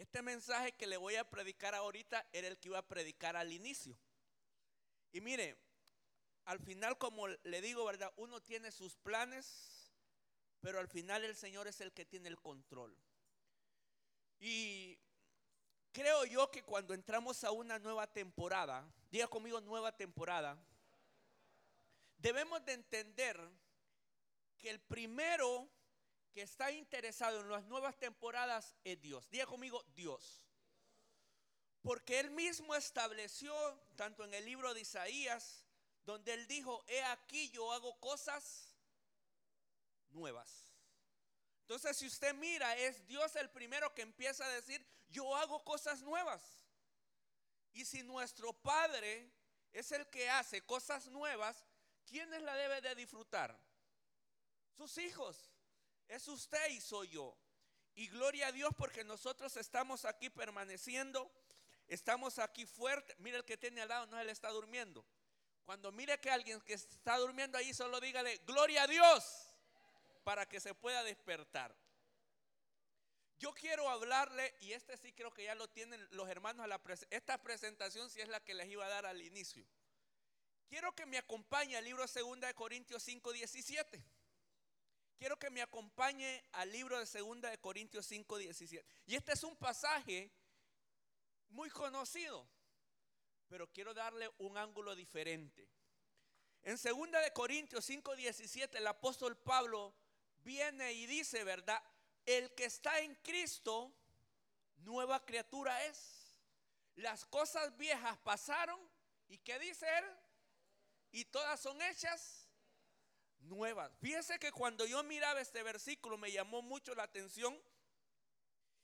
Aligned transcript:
Este 0.00 0.22
mensaje 0.22 0.72
que 0.72 0.86
le 0.86 0.96
voy 0.96 1.16
a 1.16 1.28
predicar 1.28 1.74
ahorita 1.74 2.26
era 2.32 2.48
el 2.48 2.58
que 2.58 2.68
iba 2.68 2.78
a 2.78 2.88
predicar 2.88 3.36
al 3.36 3.52
inicio. 3.52 3.98
Y 5.12 5.20
mire, 5.20 5.58
al 6.46 6.58
final, 6.58 6.96
como 6.96 7.28
le 7.28 7.60
digo, 7.60 7.84
¿verdad? 7.84 8.10
Uno 8.16 8.40
tiene 8.40 8.72
sus 8.72 8.96
planes, 8.96 9.92
pero 10.60 10.78
al 10.78 10.88
final 10.88 11.22
el 11.22 11.36
Señor 11.36 11.66
es 11.68 11.82
el 11.82 11.92
que 11.92 12.06
tiene 12.06 12.30
el 12.30 12.40
control. 12.40 12.96
Y 14.38 14.98
creo 15.92 16.24
yo 16.24 16.50
que 16.50 16.62
cuando 16.62 16.94
entramos 16.94 17.44
a 17.44 17.50
una 17.50 17.78
nueva 17.78 18.06
temporada, 18.10 18.90
diga 19.10 19.28
conmigo 19.28 19.60
nueva 19.60 19.94
temporada, 19.94 20.58
debemos 22.16 22.64
de 22.64 22.72
entender 22.72 23.38
que 24.56 24.70
el 24.70 24.80
primero 24.80 25.68
que 26.32 26.42
está 26.42 26.70
interesado 26.70 27.40
en 27.40 27.50
las 27.50 27.64
nuevas 27.64 27.98
temporadas 27.98 28.76
es 28.84 29.00
Dios. 29.00 29.28
Diga 29.30 29.46
conmigo 29.46 29.84
Dios. 29.94 30.44
Porque 31.82 32.20
Él 32.20 32.30
mismo 32.30 32.74
estableció, 32.74 33.52
tanto 33.96 34.24
en 34.24 34.34
el 34.34 34.44
libro 34.44 34.74
de 34.74 34.82
Isaías, 34.82 35.64
donde 36.04 36.34
Él 36.34 36.46
dijo, 36.46 36.84
he 36.88 37.02
aquí 37.04 37.50
yo 37.50 37.72
hago 37.72 37.98
cosas 38.00 38.76
nuevas. 40.10 40.70
Entonces, 41.62 41.96
si 41.96 42.06
usted 42.06 42.34
mira, 42.34 42.76
es 42.76 43.06
Dios 43.06 43.34
el 43.36 43.48
primero 43.50 43.94
que 43.94 44.02
empieza 44.02 44.44
a 44.44 44.48
decir, 44.48 44.84
yo 45.08 45.34
hago 45.36 45.64
cosas 45.64 46.02
nuevas. 46.02 46.42
Y 47.72 47.84
si 47.84 48.02
nuestro 48.02 48.52
Padre 48.52 49.30
es 49.72 49.92
el 49.92 50.08
que 50.08 50.28
hace 50.28 50.62
cosas 50.62 51.06
nuevas, 51.06 51.64
¿quiénes 52.04 52.42
la 52.42 52.54
debe 52.56 52.80
de 52.80 52.94
disfrutar? 52.94 53.58
Sus 54.76 54.98
hijos. 54.98 55.49
Es 56.10 56.26
usted 56.26 56.70
y 56.70 56.80
soy 56.80 57.08
yo. 57.10 57.36
Y 57.94 58.08
gloria 58.08 58.48
a 58.48 58.52
Dios 58.52 58.72
porque 58.76 59.04
nosotros 59.04 59.56
estamos 59.56 60.04
aquí 60.04 60.28
permaneciendo, 60.28 61.30
estamos 61.86 62.40
aquí 62.40 62.66
fuertes. 62.66 63.16
Mira 63.20 63.38
el 63.38 63.44
que 63.44 63.56
tiene 63.56 63.80
al 63.80 63.88
lado, 63.88 64.06
no 64.08 64.18
él 64.18 64.28
está 64.28 64.50
durmiendo. 64.50 65.04
Cuando 65.64 65.92
mire 65.92 66.18
que 66.18 66.28
alguien 66.28 66.60
que 66.62 66.74
está 66.74 67.16
durmiendo 67.16 67.56
ahí, 67.56 67.72
solo 67.72 68.00
dígale, 68.00 68.38
gloria 68.38 68.82
a 68.82 68.86
Dios 68.88 69.54
para 70.24 70.48
que 70.48 70.58
se 70.58 70.74
pueda 70.74 71.04
despertar. 71.04 71.76
Yo 73.38 73.54
quiero 73.54 73.88
hablarle, 73.88 74.52
y 74.60 74.72
este 74.72 74.96
sí 74.96 75.12
creo 75.12 75.32
que 75.32 75.44
ya 75.44 75.54
lo 75.54 75.68
tienen 75.68 76.04
los 76.10 76.28
hermanos 76.28 76.64
a 76.64 76.66
la 76.66 76.80
esta 77.10 77.40
presentación 77.40 78.10
si 78.10 78.20
es 78.20 78.28
la 78.28 78.40
que 78.40 78.54
les 78.54 78.68
iba 78.68 78.84
a 78.84 78.88
dar 78.88 79.06
al 79.06 79.22
inicio. 79.22 79.64
Quiero 80.68 80.92
que 80.92 81.06
me 81.06 81.18
acompañe 81.18 81.76
al 81.76 81.84
libro 81.84 82.04
2 82.04 82.40
de 82.40 82.54
Corintios 82.54 83.02
5, 83.04 83.32
17. 83.32 84.04
Quiero 85.20 85.38
que 85.38 85.50
me 85.50 85.60
acompañe 85.60 86.42
al 86.52 86.72
libro 86.72 86.98
de 86.98 87.04
2 87.04 87.42
de 87.42 87.58
Corintios 87.58 88.06
5, 88.06 88.38
17. 88.38 88.86
Y 89.04 89.16
este 89.16 89.34
es 89.34 89.44
un 89.44 89.54
pasaje 89.54 90.32
muy 91.50 91.68
conocido, 91.68 92.48
pero 93.46 93.70
quiero 93.70 93.92
darle 93.92 94.30
un 94.38 94.56
ángulo 94.56 94.94
diferente. 94.94 95.68
En 96.62 96.78
2 96.82 97.22
de 97.22 97.32
Corintios 97.34 97.84
5, 97.84 98.16
17, 98.16 98.78
el 98.78 98.86
apóstol 98.86 99.36
Pablo 99.36 99.94
viene 100.38 100.94
y 100.94 101.04
dice, 101.04 101.44
¿verdad? 101.44 101.82
El 102.24 102.54
que 102.54 102.64
está 102.64 102.98
en 103.00 103.14
Cristo, 103.16 103.92
nueva 104.78 105.22
criatura 105.26 105.84
es. 105.84 106.34
Las 106.94 107.26
cosas 107.26 107.76
viejas 107.76 108.16
pasaron 108.20 108.80
y 109.28 109.36
¿qué 109.36 109.58
dice 109.58 109.86
él? 109.98 110.04
Y 111.12 111.26
todas 111.26 111.60
son 111.60 111.82
hechas 111.82 112.39
nuevas. 113.40 113.92
Fíjese 114.00 114.38
que 114.38 114.52
cuando 114.52 114.86
yo 114.86 115.02
miraba 115.02 115.40
este 115.40 115.62
versículo 115.62 116.18
me 116.18 116.32
llamó 116.32 116.62
mucho 116.62 116.94
la 116.94 117.04
atención 117.04 117.60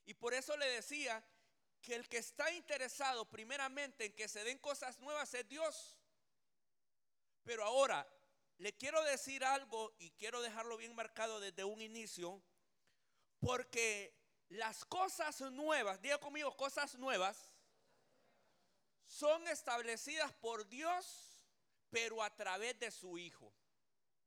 y 0.04 0.14
por 0.14 0.34
eso 0.34 0.56
le 0.56 0.66
decía 0.66 1.24
que 1.82 1.94
el 1.94 2.08
que 2.08 2.18
está 2.18 2.50
interesado 2.52 3.28
primeramente 3.28 4.06
en 4.06 4.14
que 4.14 4.28
se 4.28 4.44
den 4.44 4.58
cosas 4.58 4.98
nuevas 5.00 5.32
es 5.34 5.48
Dios. 5.48 5.98
Pero 7.44 7.64
ahora, 7.64 8.06
le 8.58 8.76
quiero 8.76 9.02
decir 9.04 9.44
algo 9.44 9.94
y 9.98 10.10
quiero 10.12 10.40
dejarlo 10.42 10.76
bien 10.76 10.94
marcado 10.94 11.40
desde 11.40 11.64
un 11.64 11.80
inicio, 11.80 12.42
porque 13.38 14.16
las 14.48 14.84
cosas 14.84 15.40
nuevas, 15.52 16.00
diga 16.00 16.18
conmigo, 16.18 16.56
cosas 16.56 16.96
nuevas, 16.96 17.50
son 19.06 19.46
establecidas 19.48 20.32
por 20.34 20.66
Dios, 20.68 21.46
pero 21.90 22.22
a 22.22 22.34
través 22.34 22.78
de 22.78 22.90
su 22.90 23.18
Hijo. 23.18 23.52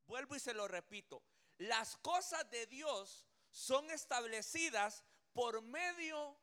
Vuelvo 0.09 0.36
y 0.36 0.40
se 0.40 0.56
lo 0.56 0.68
repito, 0.68 1.22
las 1.59 1.96
cosas 1.97 2.50
de 2.50 2.66
Dios 2.66 3.28
son 3.52 3.92
establecidas 3.92 5.03
por 5.34 5.62
medio 5.62 6.36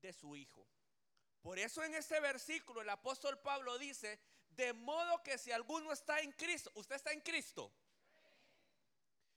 de 0.00 0.12
su 0.12 0.36
Hijo. 0.36 0.64
Por 1.42 1.58
eso 1.58 1.82
en 1.82 1.92
este 1.96 2.20
versículo 2.20 2.82
el 2.82 2.88
apóstol 2.88 3.40
Pablo 3.40 3.78
dice, 3.78 4.20
de 4.50 4.72
modo 4.74 5.20
que 5.24 5.38
si 5.38 5.50
alguno 5.50 5.90
está 5.90 6.20
en 6.20 6.30
Cristo, 6.34 6.70
usted 6.76 6.94
está 6.94 7.10
en 7.10 7.20
Cristo. 7.22 7.72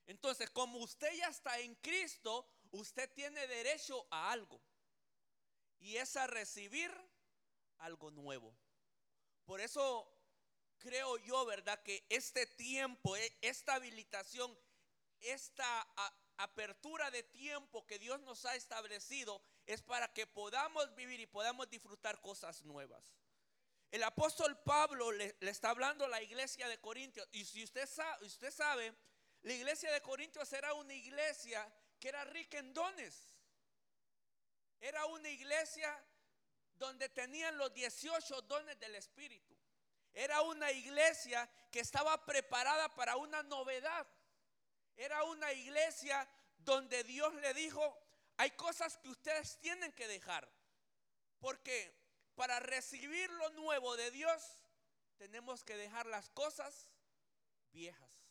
Entonces, 0.06 0.52
como 0.52 0.78
usted 0.78 1.12
ya 1.16 1.30
está 1.30 1.58
en 1.58 1.74
Cristo, 1.78 2.48
usted 2.70 3.12
tiene 3.12 3.48
derecho 3.48 4.06
a 4.12 4.32
algo. 4.32 4.62
Y 5.80 5.98
es 5.98 6.16
a 6.16 6.28
recibir 6.28 6.92
algo 7.80 8.12
nuevo. 8.12 8.56
Por 9.46 9.62
eso 9.62 10.17
creo 10.80 11.18
yo, 11.18 11.46
¿verdad? 11.46 11.82
Que 11.84 12.06
este 12.10 12.46
tiempo, 12.48 13.16
e, 13.16 13.38
esta 13.42 13.76
habilitación, 13.76 14.58
esta 15.22 15.88
apertura 16.38 17.10
de 17.12 17.24
tiempo 17.24 17.86
que 17.86 18.00
Dios 18.00 18.20
nos 18.22 18.46
ha 18.46 18.56
establecido 18.56 19.42
es 19.66 19.82
para 19.82 20.14
que 20.14 20.28
podamos 20.28 20.94
vivir 20.96 21.20
y 21.20 21.26
podamos 21.26 21.70
disfrutar 21.70 22.22
cosas 22.22 22.64
nuevas. 22.64 23.12
El 23.92 24.04
apóstol 24.04 24.58
Pablo 24.64 25.12
le, 25.12 25.36
está 25.42 25.70
hablando 25.70 26.06
a 26.06 26.10
la 26.10 26.22
iglesia 26.22 26.68
de 26.68 26.80
Corintios. 26.80 27.28
Y 27.32 27.46
si 27.46 27.64
usted 27.64 27.88
sabe, 27.88 28.26
usted 28.26 28.52
sabe, 28.52 28.94
la 29.44 29.54
iglesia 29.54 29.92
de 29.92 30.02
Corintios 30.02 30.52
era 30.54 30.74
una 30.74 30.94
iglesia 30.94 31.66
que 32.00 32.10
era 32.10 32.24
rica 32.26 32.60
en 32.60 32.74
dones. 32.74 33.30
Era 34.80 35.06
una 35.06 35.30
iglesia 35.30 36.06
donde 36.76 37.10
tenían 37.10 37.58
los 37.58 37.74
18 37.74 38.42
dones 38.44 38.78
del 38.80 38.96
Espíritu. 38.96 39.57
Era 40.20 40.42
una 40.42 40.72
iglesia 40.72 41.48
que 41.70 41.80
estaba 41.80 42.26
preparada 42.26 42.90
para 42.96 43.18
una 43.18 43.44
novedad. 43.44 44.08
Era 44.96 45.24
una 45.26 45.54
iglesia 45.54 46.28
donde 46.58 47.04
Dios 47.04 47.36
le 47.36 47.54
dijo, 47.54 47.96
hay 48.38 48.50
cosas 48.50 48.98
que 48.98 49.10
ustedes 49.10 49.60
tienen 49.60 49.92
que 49.94 50.08
dejar. 50.08 50.52
Porque 51.38 51.96
para 52.34 52.60
recibir 52.60 53.30
lo 53.30 53.52
nuevo 53.52 53.96
de 53.96 54.10
Dios, 54.10 54.42
tenemos 55.18 55.64
que 55.64 55.78
dejar 55.78 56.08
las 56.08 56.32
cosas 56.32 56.90
viejas. 57.72 58.24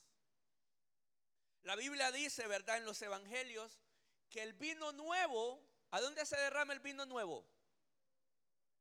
La 1.62 1.76
Biblia 1.76 2.10
dice, 2.10 2.48
¿verdad? 2.48 2.78
En 2.78 2.84
los 2.84 3.00
evangelios, 3.00 3.78
que 4.28 4.42
el 4.42 4.54
vino 4.54 4.91
nuevo, 4.91 5.64
¿a 5.92 6.00
dónde 6.00 6.26
se 6.26 6.36
derrama 6.36 6.72
el 6.72 6.80
vino 6.80 7.06
nuevo? 7.06 7.47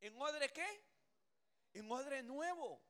¿En 0.01 0.19
odre 0.19 0.51
qué? 0.51 0.83
En 1.75 1.91
odre 1.91 2.23
nuevo. 2.23 2.81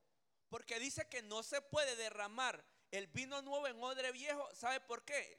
Porque 0.50 0.80
dice 0.80 1.08
que 1.10 1.22
no 1.22 1.44
se 1.44 1.62
puede 1.62 1.96
derramar 1.96 2.64
el 2.92 3.08
vino 3.08 3.42
nuevo 3.42 3.68
en 3.68 3.82
odre 3.84 4.12
viejo. 4.12 4.48
¿Sabe 4.54 4.80
por 4.80 5.04
qué? 5.04 5.38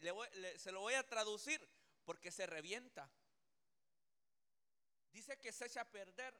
se 0.59 0.73
lo 0.73 0.81
voy 0.81 0.95
a 0.95 1.07
traducir. 1.07 1.61
Porque 2.05 2.31
se 2.31 2.47
revienta. 2.47 3.11
Dice 5.13 5.39
que 5.39 5.53
se 5.53 5.67
echa 5.67 5.81
a 5.83 5.91
perder. 5.91 6.35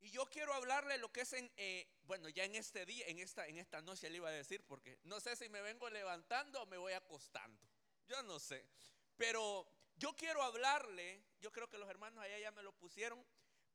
Y 0.00 0.10
yo 0.10 0.26
quiero 0.26 0.52
hablarle 0.52 0.98
lo 0.98 1.10
que 1.12 1.22
es 1.22 1.32
en, 1.32 1.50
eh, 1.56 1.88
bueno, 2.02 2.28
ya 2.28 2.44
en 2.44 2.54
este 2.54 2.84
día, 2.84 3.06
en 3.08 3.18
esta, 3.18 3.46
en 3.46 3.58
esta 3.58 3.80
noche 3.80 4.10
le 4.10 4.18
iba 4.18 4.28
a 4.28 4.32
decir, 4.32 4.62
porque 4.66 4.98
no 5.04 5.20
sé 5.20 5.34
si 5.36 5.48
me 5.48 5.62
vengo 5.62 5.88
levantando 5.90 6.62
o 6.62 6.66
me 6.66 6.76
voy 6.76 6.92
acostando. 6.92 7.66
Yo 8.06 8.22
no 8.22 8.38
sé. 8.38 8.68
Pero 9.16 9.66
yo 9.96 10.14
quiero 10.14 10.42
hablarle, 10.42 11.24
yo 11.40 11.50
creo 11.50 11.68
que 11.68 11.78
los 11.78 11.88
hermanos 11.88 12.22
allá 12.22 12.38
ya 12.38 12.52
me 12.52 12.62
lo 12.62 12.72
pusieron, 12.72 13.24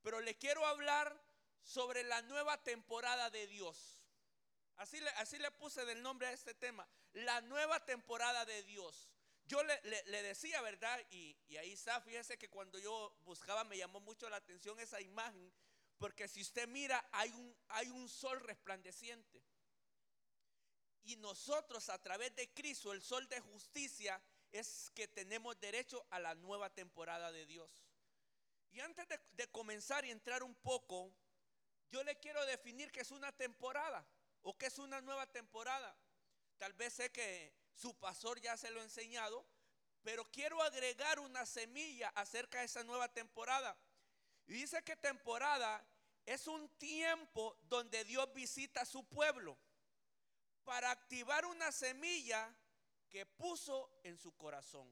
pero 0.02 0.20
le 0.22 0.38
quiero 0.38 0.66
hablar 0.66 1.20
sobre 1.64 2.04
la 2.04 2.22
nueva 2.24 2.62
temporada 2.64 3.30
de 3.30 3.48
Dios. 3.48 4.02
Así 4.78 5.00
le, 5.00 5.10
así 5.12 5.38
le 5.38 5.52
puse 5.52 5.86
del 5.86 6.02
nombre 6.02 6.28
a 6.28 6.32
este 6.32 6.54
tema, 6.54 6.88
la 7.14 7.42
nueva 7.42 7.86
temporada 7.86 8.46
de 8.46 8.64
Dios. 8.64 9.10
Yo 9.46 9.62
le, 9.64 9.82
le, 9.84 10.22
decía, 10.24 10.62
¿verdad? 10.62 11.00
Y, 11.10 11.38
y 11.48 11.58
ahí 11.58 11.74
está, 11.74 12.00
fíjese 12.02 12.38
que 12.38 12.50
cuando 12.50 12.80
yo 12.80 13.14
buscaba 13.26 13.64
me 13.64 13.78
llamó 13.78 14.00
mucho 14.00 14.30
la 14.30 14.38
atención 14.38 14.80
esa 14.80 15.02
imagen 15.02 15.52
porque 16.02 16.28
si 16.28 16.42
usted 16.42 16.68
mira, 16.68 17.08
hay 17.12 17.30
un, 17.30 17.56
hay 17.68 17.88
un 17.90 18.10
sol 18.10 18.40
resplandeciente. 18.40 19.40
Y 21.04 21.16
nosotros 21.18 21.90
a 21.90 22.02
través 22.02 22.36
de 22.36 22.52
Cristo, 22.56 22.92
el 22.92 23.04
sol 23.04 23.30
de 23.30 23.40
justicia, 23.40 24.20
es 24.52 24.90
que 24.96 25.08
tenemos 25.08 25.60
derecho 25.60 26.04
a 26.10 26.18
la 26.18 26.34
nueva 26.34 26.74
temporada 26.74 27.32
de 27.32 27.46
Dios. 27.46 27.86
Y 28.72 28.80
antes 28.80 29.08
de, 29.10 29.20
de 29.34 29.48
comenzar 29.52 30.04
y 30.04 30.10
entrar 30.10 30.42
un 30.42 30.56
poco, 30.56 31.14
yo 31.92 32.04
le 32.04 32.18
quiero 32.18 32.46
definir 32.46 32.92
que 32.92 33.02
es 33.02 33.12
una 33.12 33.32
temporada 33.32 34.06
o 34.44 34.58
que 34.58 34.68
es 34.68 34.80
una 34.80 35.02
nueva 35.02 35.28
temporada. 35.28 35.96
Tal 36.58 36.74
vez 36.74 36.94
sé 36.94 37.12
que 37.12 37.54
su 37.76 37.98
pastor 38.00 38.40
ya 38.40 38.58
se 38.58 38.72
lo 38.72 38.80
ha 38.80 38.84
enseñado, 38.84 39.46
Pero 40.04 40.26
quiero 40.32 40.60
agregar 40.64 41.20
una 41.20 41.46
semilla 41.46 42.10
acerca 42.16 42.58
de 42.58 42.66
esa 42.66 42.84
nueva 42.84 43.08
temporada. 43.08 43.78
Y 44.48 44.54
dice 44.54 44.82
que 44.84 44.96
temporada 44.96 45.86
es 46.26 46.48
un 46.48 46.68
tiempo 46.80 47.56
donde 47.70 48.04
Dios 48.04 48.34
visita 48.34 48.82
a 48.82 48.86
su 48.86 49.04
pueblo 49.04 49.56
para 50.64 50.90
activar 50.90 51.46
una 51.46 51.72
semilla 51.72 52.52
que 53.10 53.28
puso 53.28 53.92
en 54.04 54.18
su 54.18 54.36
corazón. 54.38 54.92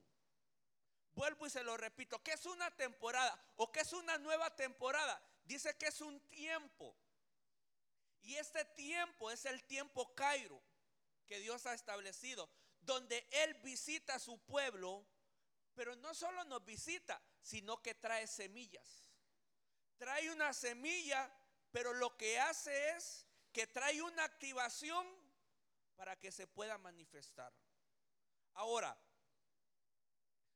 Vuelvo 1.13 1.47
y 1.47 1.49
se 1.49 1.63
lo 1.63 1.75
repito, 1.75 2.21
¿qué 2.21 2.33
es 2.33 2.45
una 2.45 2.69
temporada 2.75 3.37
o 3.57 3.71
qué 3.71 3.79
es 3.79 3.93
una 3.93 4.17
nueva 4.19 4.55
temporada? 4.55 5.19
Dice 5.49 5.75
que 5.77 5.87
es 5.87 5.99
un 6.01 6.19
tiempo. 6.29 6.95
Y 8.21 8.35
este 8.35 8.63
tiempo 8.65 9.31
es 9.31 9.45
el 9.45 9.63
tiempo 9.63 10.13
Cairo 10.13 10.61
que 11.25 11.39
Dios 11.39 11.65
ha 11.65 11.73
establecido, 11.73 12.47
donde 12.81 13.27
Él 13.31 13.55
visita 13.63 14.13
a 14.13 14.19
su 14.19 14.37
pueblo, 14.45 15.07
pero 15.73 15.95
no 15.95 16.13
solo 16.13 16.43
nos 16.43 16.63
visita, 16.63 17.19
sino 17.41 17.81
que 17.81 17.95
trae 17.95 18.27
semillas. 18.27 19.09
Trae 19.97 20.29
una 20.29 20.53
semilla, 20.53 21.33
pero 21.71 21.93
lo 21.93 22.15
que 22.15 22.39
hace 22.39 22.91
es 22.91 23.25
que 23.51 23.65
trae 23.65 24.03
una 24.03 24.25
activación 24.25 25.07
para 25.95 26.19
que 26.19 26.31
se 26.31 26.45
pueda 26.45 26.77
manifestar. 26.77 27.51
Ahora, 28.53 28.95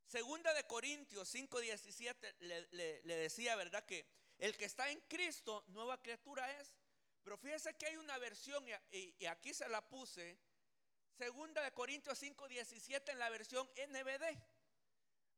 segunda 0.06 0.54
de 0.54 0.68
Corintios 0.68 1.34
5:17 1.34 2.36
le, 2.42 3.02
le 3.02 3.16
decía, 3.16 3.56
¿verdad? 3.56 3.84
Que 3.88 4.23
el 4.38 4.58
que 4.58 4.66
está 4.66 4.90
en 4.90 5.00
Cristo, 5.02 5.64
nueva 5.68 6.02
criatura 6.02 6.52
es. 6.60 6.76
Pero 7.24 7.38
fíjese 7.38 7.76
que 7.76 7.86
hay 7.86 7.98
una 7.98 8.18
versión, 8.18 8.66
y, 8.92 9.26
aquí 9.26 9.54
se 9.54 9.68
la 9.70 9.88
puse, 9.88 10.38
segunda 11.18 11.62
de 11.62 11.72
Corintios 11.72 12.22
5:17 12.22 13.12
en 13.12 13.20
la 13.20 13.30
versión 13.30 13.70
NBD. 13.76 14.38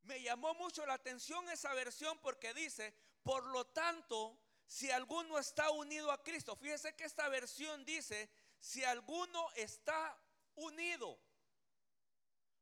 Me 0.03 0.21
llamó 0.21 0.53
mucho 0.55 0.85
la 0.85 0.93
atención 0.93 1.47
esa 1.49 1.73
versión 1.73 2.19
porque 2.19 2.53
dice, 2.53 2.93
por 3.23 3.45
lo 3.47 3.65
tanto, 3.67 4.39
si 4.65 4.91
alguno 4.91 5.37
está 5.37 5.69
unido 5.71 6.11
a 6.11 6.23
Cristo, 6.23 6.55
fíjese 6.55 6.95
que 6.95 7.03
esta 7.03 7.27
versión 7.29 7.85
dice, 7.85 8.29
si 8.59 8.83
alguno 8.83 9.51
está 9.55 10.17
unido. 10.55 11.19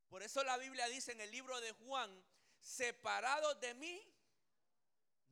Por 0.10 0.22
eso 0.22 0.44
la 0.44 0.58
Biblia 0.58 0.88
dice 0.88 1.12
en 1.12 1.22
el 1.22 1.32
libro 1.32 1.60
de 1.62 1.72
Juan, 1.72 2.24
separado 2.60 3.56
de 3.56 3.74
mí, 3.74 4.13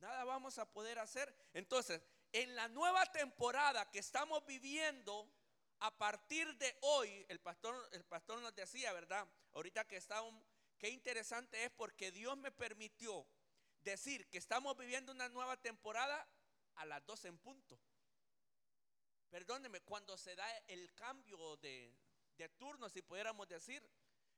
nada 0.02 0.24
vamos 0.24 0.58
a 0.58 0.70
poder 0.70 0.98
hacer. 0.98 1.34
Entonces, 1.54 2.02
en 2.32 2.54
la 2.56 2.68
nueva 2.68 3.06
temporada 3.06 3.90
que 3.90 4.00
estamos 4.00 4.44
viviendo, 4.44 5.32
a 5.78 5.96
partir 5.96 6.56
de 6.58 6.76
hoy, 6.82 7.24
el 7.28 7.40
pastor, 7.40 7.88
el 7.92 8.04
pastor 8.04 8.40
nos 8.40 8.54
decía, 8.54 8.92
¿verdad? 8.92 9.26
Ahorita 9.52 9.86
que 9.86 10.02
un 10.28 10.44
qué 10.78 10.88
interesante 10.90 11.64
es 11.64 11.70
porque 11.70 12.10
Dios 12.10 12.36
me 12.36 12.50
permitió 12.50 13.24
decir 13.78 14.28
que 14.28 14.38
estamos 14.38 14.76
viviendo 14.76 15.12
una 15.12 15.28
nueva 15.28 15.56
temporada 15.56 16.28
a 16.74 16.84
las 16.84 17.04
12 17.06 17.28
en 17.28 17.38
punto. 17.38 17.78
Perdóneme, 19.30 19.80
cuando 19.82 20.18
se 20.18 20.34
da 20.34 20.48
el 20.66 20.92
cambio 20.94 21.56
de, 21.58 21.94
de 22.36 22.48
turno, 22.50 22.88
si 22.88 23.02
pudiéramos 23.02 23.48
decir. 23.48 23.88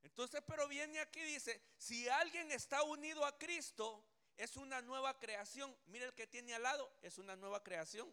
Entonces, 0.03 0.43
pero 0.47 0.69
viene 0.69 1.01
aquí 1.01 1.21
y 1.21 1.35
dice, 1.35 1.63
si 1.79 2.07
alguien 2.09 2.53
está 2.53 2.83
unido 2.83 3.25
a 3.25 3.39
Cristo, 3.39 4.05
es 4.37 4.57
una 4.57 4.83
nueva 4.83 5.19
creación. 5.19 5.77
Mira 5.87 6.07
el 6.07 6.15
que 6.15 6.27
tiene 6.27 6.55
al 6.55 6.63
lado, 6.63 6.91
es 7.03 7.19
una 7.19 7.37
nueva 7.37 7.63
creación. 7.63 8.13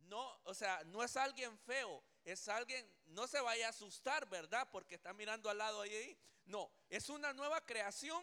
No, 0.00 0.40
o 0.44 0.54
sea, 0.54 0.82
no 0.84 1.02
es 1.02 1.16
alguien 1.16 1.56
feo, 1.60 2.02
es 2.24 2.48
alguien, 2.48 2.86
no 3.06 3.26
se 3.26 3.40
vaya 3.40 3.66
a 3.66 3.70
asustar, 3.70 4.28
¿verdad? 4.28 4.68
Porque 4.70 4.96
está 4.96 5.12
mirando 5.14 5.48
al 5.48 5.58
lado 5.58 5.80
ahí. 5.80 6.18
No, 6.44 6.70
es 6.90 7.08
una 7.08 7.32
nueva 7.32 7.64
creación. 7.64 8.22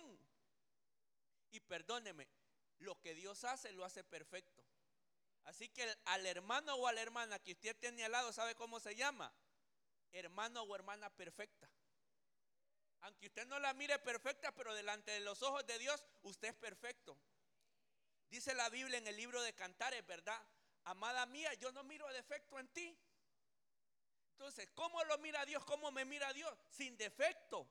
Y 1.50 1.60
perdóneme, 1.60 2.28
lo 2.80 3.00
que 3.00 3.14
Dios 3.16 3.44
hace 3.44 3.72
lo 3.72 3.84
hace 3.84 4.04
perfecto. 4.04 4.64
Así 5.46 5.70
que 5.70 5.98
al 6.06 6.26
hermano 6.26 6.76
o 6.76 6.88
a 6.88 6.94
la 6.94 7.02
hermana 7.02 7.40
que 7.40 7.54
usted 7.54 7.76
tiene 7.78 8.04
al 8.04 8.12
lado, 8.12 8.32
¿sabe 8.32 8.54
cómo 8.56 8.80
se 8.80 8.96
llama? 8.96 9.34
Hermano 10.12 10.62
o 10.64 10.76
hermana 10.76 11.10
perfecta. 11.10 11.71
Aunque 13.02 13.28
usted 13.28 13.48
no 13.48 13.60
la 13.60 13.74
mire 13.74 13.98
perfecta, 14.00 14.54
pero 14.54 14.74
delante 14.74 15.12
de 15.12 15.20
los 15.22 15.42
ojos 15.42 15.66
de 15.66 15.78
Dios, 15.80 16.06
usted 16.22 16.50
es 16.50 16.56
perfecto. 16.56 17.18
Dice 18.30 18.54
la 18.54 18.70
Biblia 18.70 18.98
en 18.98 19.08
el 19.08 19.16
libro 19.16 19.42
de 19.42 19.54
Cantares, 19.54 20.06
¿verdad? 20.06 20.42
Amada 20.84 21.26
mía, 21.26 21.54
yo 21.56 21.72
no 21.72 21.84
miro 21.84 22.08
defecto 22.14 22.60
en 22.60 22.68
ti. 22.70 22.98
Entonces, 24.32 24.70
¿cómo 24.74 25.04
lo 25.04 25.18
mira 25.20 25.46
Dios? 25.46 25.64
¿Cómo 25.66 25.92
me 25.92 26.06
mira 26.06 26.32
Dios? 26.34 26.52
Sin 26.70 26.98
defecto. 26.98 27.70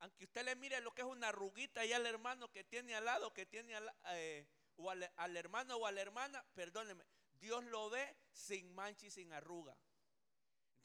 Aunque 0.00 0.24
usted 0.24 0.44
le 0.44 0.54
mire 0.56 0.80
lo 0.80 0.94
que 0.94 1.02
es 1.02 1.08
una 1.08 1.28
arruguita 1.28 1.84
y 1.84 1.92
al 1.92 2.06
hermano 2.06 2.50
que 2.52 2.62
tiene 2.64 2.94
al 2.94 3.04
lado, 3.04 3.32
que 3.32 3.46
tiene 3.46 3.74
al, 3.74 3.92
eh, 4.10 4.46
o 4.76 4.90
al, 4.90 5.36
hermano 5.36 5.76
o 5.76 5.86
a 5.86 5.92
la 5.92 6.00
hermana, 6.00 6.44
perdóneme, 6.54 7.04
Dios 7.32 7.64
lo 7.64 7.90
ve 7.90 8.16
sin 8.30 8.72
mancha 8.74 9.06
y 9.06 9.10
sin 9.10 9.32
arruga. 9.32 9.76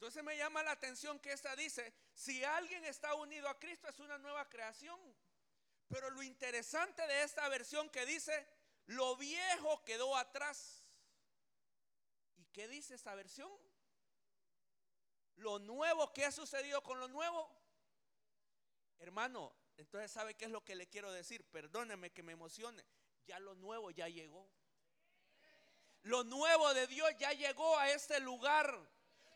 Entonces 0.04 0.22
me 0.22 0.36
llama 0.36 0.62
la 0.62 0.72
atención 0.72 1.18
que 1.18 1.32
esta 1.32 1.56
dice, 1.56 1.94
si 2.12 2.44
alguien 2.44 2.84
está 2.84 3.14
unido 3.14 3.48
a 3.48 3.58
Cristo 3.58 3.88
es 3.88 3.98
una 4.00 4.18
nueva 4.18 4.46
creación. 4.50 5.00
Pero 5.88 6.10
lo 6.10 6.22
interesante 6.22 7.06
de 7.06 7.22
esta 7.22 7.48
versión 7.48 7.88
que 7.88 8.04
dice, 8.04 8.46
lo 8.84 9.16
viejo 9.16 9.82
quedó 9.82 10.14
atrás. 10.14 10.84
¿Y 12.36 12.44
qué 12.52 12.68
dice 12.68 12.94
esta 12.94 13.14
versión? 13.14 13.50
Lo 15.36 15.58
nuevo, 15.58 16.12
¿qué 16.12 16.26
ha 16.26 16.32
sucedido 16.32 16.82
con 16.82 17.00
lo 17.00 17.08
nuevo? 17.08 17.50
Hermano, 18.98 19.56
entonces 19.78 20.12
¿sabe 20.12 20.34
qué 20.34 20.44
es 20.44 20.50
lo 20.50 20.62
que 20.62 20.74
le 20.74 20.86
quiero 20.86 21.10
decir? 21.12 21.48
Perdóneme 21.50 22.12
que 22.12 22.22
me 22.22 22.32
emocione 22.32 22.84
ya 23.26 23.38
lo 23.38 23.54
nuevo 23.54 23.90
ya 23.90 24.06
llegó. 24.06 24.46
Lo 26.02 26.24
nuevo 26.24 26.74
de 26.74 26.86
Dios 26.88 27.10
ya 27.18 27.32
llegó 27.32 27.78
a 27.78 27.90
este 27.90 28.20
lugar. 28.20 28.78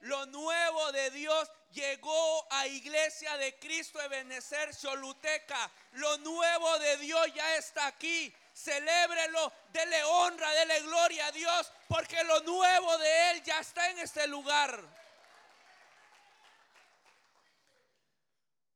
Lo 0.00 0.26
nuevo 0.26 0.92
de 0.92 1.10
Dios 1.10 1.50
llegó 1.72 2.46
a 2.52 2.66
Iglesia 2.66 3.36
de 3.36 3.58
Cristo 3.58 4.00
Ebenecer 4.00 4.74
Choluteca. 4.76 5.70
Lo 5.92 6.18
nuevo 6.18 6.78
de 6.78 6.96
Dios 6.98 7.34
ya 7.34 7.56
está 7.56 7.86
aquí. 7.86 8.32
Celébrelo, 8.54 9.52
dele 9.72 10.02
honra, 10.04 10.50
dele 10.52 10.80
gloria 10.82 11.26
a 11.26 11.32
Dios, 11.32 11.72
porque 11.88 12.22
lo 12.24 12.40
nuevo 12.40 12.98
de 12.98 13.30
Él 13.30 13.42
ya 13.44 13.60
está 13.60 13.90
en 13.90 14.00
este 14.00 14.26
lugar. 14.26 14.82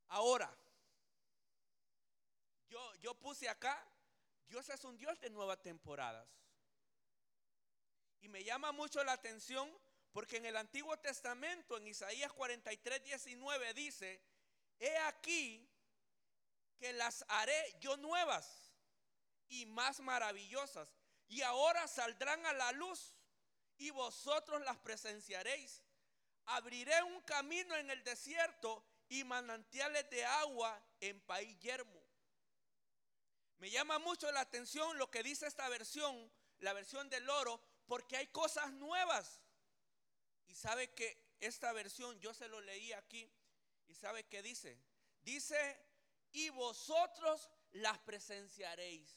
Ahora, 0.08 0.54
yo, 2.68 2.94
yo 2.96 3.14
puse 3.14 3.48
acá 3.48 3.82
Dios 4.52 4.68
es 4.68 4.84
un 4.84 4.98
Dios 4.98 5.18
de 5.18 5.30
nuevas 5.30 5.62
temporadas. 5.62 6.28
Y 8.20 8.28
me 8.28 8.44
llama 8.44 8.70
mucho 8.70 9.02
la 9.02 9.12
atención 9.12 9.66
porque 10.12 10.36
en 10.36 10.46
el 10.46 10.56
Antiguo 10.56 10.96
Testamento, 10.98 11.76
en 11.76 11.86
Isaías 11.88 12.32
43, 12.32 13.02
19, 13.02 13.74
dice, 13.74 14.22
he 14.78 14.96
aquí 14.98 15.68
que 16.78 16.92
las 16.92 17.24
haré 17.28 17.76
yo 17.80 17.96
nuevas 17.96 18.72
y 19.48 19.66
más 19.66 20.00
maravillosas. 20.00 20.94
Y 21.28 21.42
ahora 21.42 21.88
saldrán 21.88 22.44
a 22.46 22.52
la 22.52 22.72
luz 22.72 23.14
y 23.78 23.90
vosotros 23.90 24.60
las 24.62 24.76
presenciaréis. 24.78 25.82
Abriré 26.46 27.02
un 27.02 27.20
camino 27.22 27.74
en 27.76 27.90
el 27.90 28.02
desierto 28.04 28.84
y 29.08 29.24
manantiales 29.24 30.08
de 30.10 30.24
agua 30.24 30.82
en 31.00 31.20
país 31.20 31.58
yermo. 31.60 32.02
Me 33.58 33.70
llama 33.70 33.98
mucho 33.98 34.30
la 34.32 34.40
atención 34.40 34.98
lo 34.98 35.10
que 35.10 35.22
dice 35.22 35.46
esta 35.46 35.68
versión, 35.68 36.30
la 36.58 36.72
versión 36.72 37.08
del 37.08 37.30
oro, 37.30 37.62
porque 37.86 38.16
hay 38.16 38.26
cosas 38.28 38.72
nuevas. 38.72 39.41
Y 40.52 40.54
sabe 40.54 40.90
que 40.90 41.16
esta 41.40 41.72
versión 41.72 42.20
yo 42.20 42.34
se 42.34 42.46
lo 42.46 42.60
leí 42.60 42.92
aquí 42.92 43.26
y 43.88 43.94
sabe 43.94 44.24
que 44.24 44.42
dice, 44.42 44.78
dice, 45.22 45.80
y 46.32 46.50
vosotros 46.50 47.48
las 47.72 47.98
presenciaréis. 48.00 49.16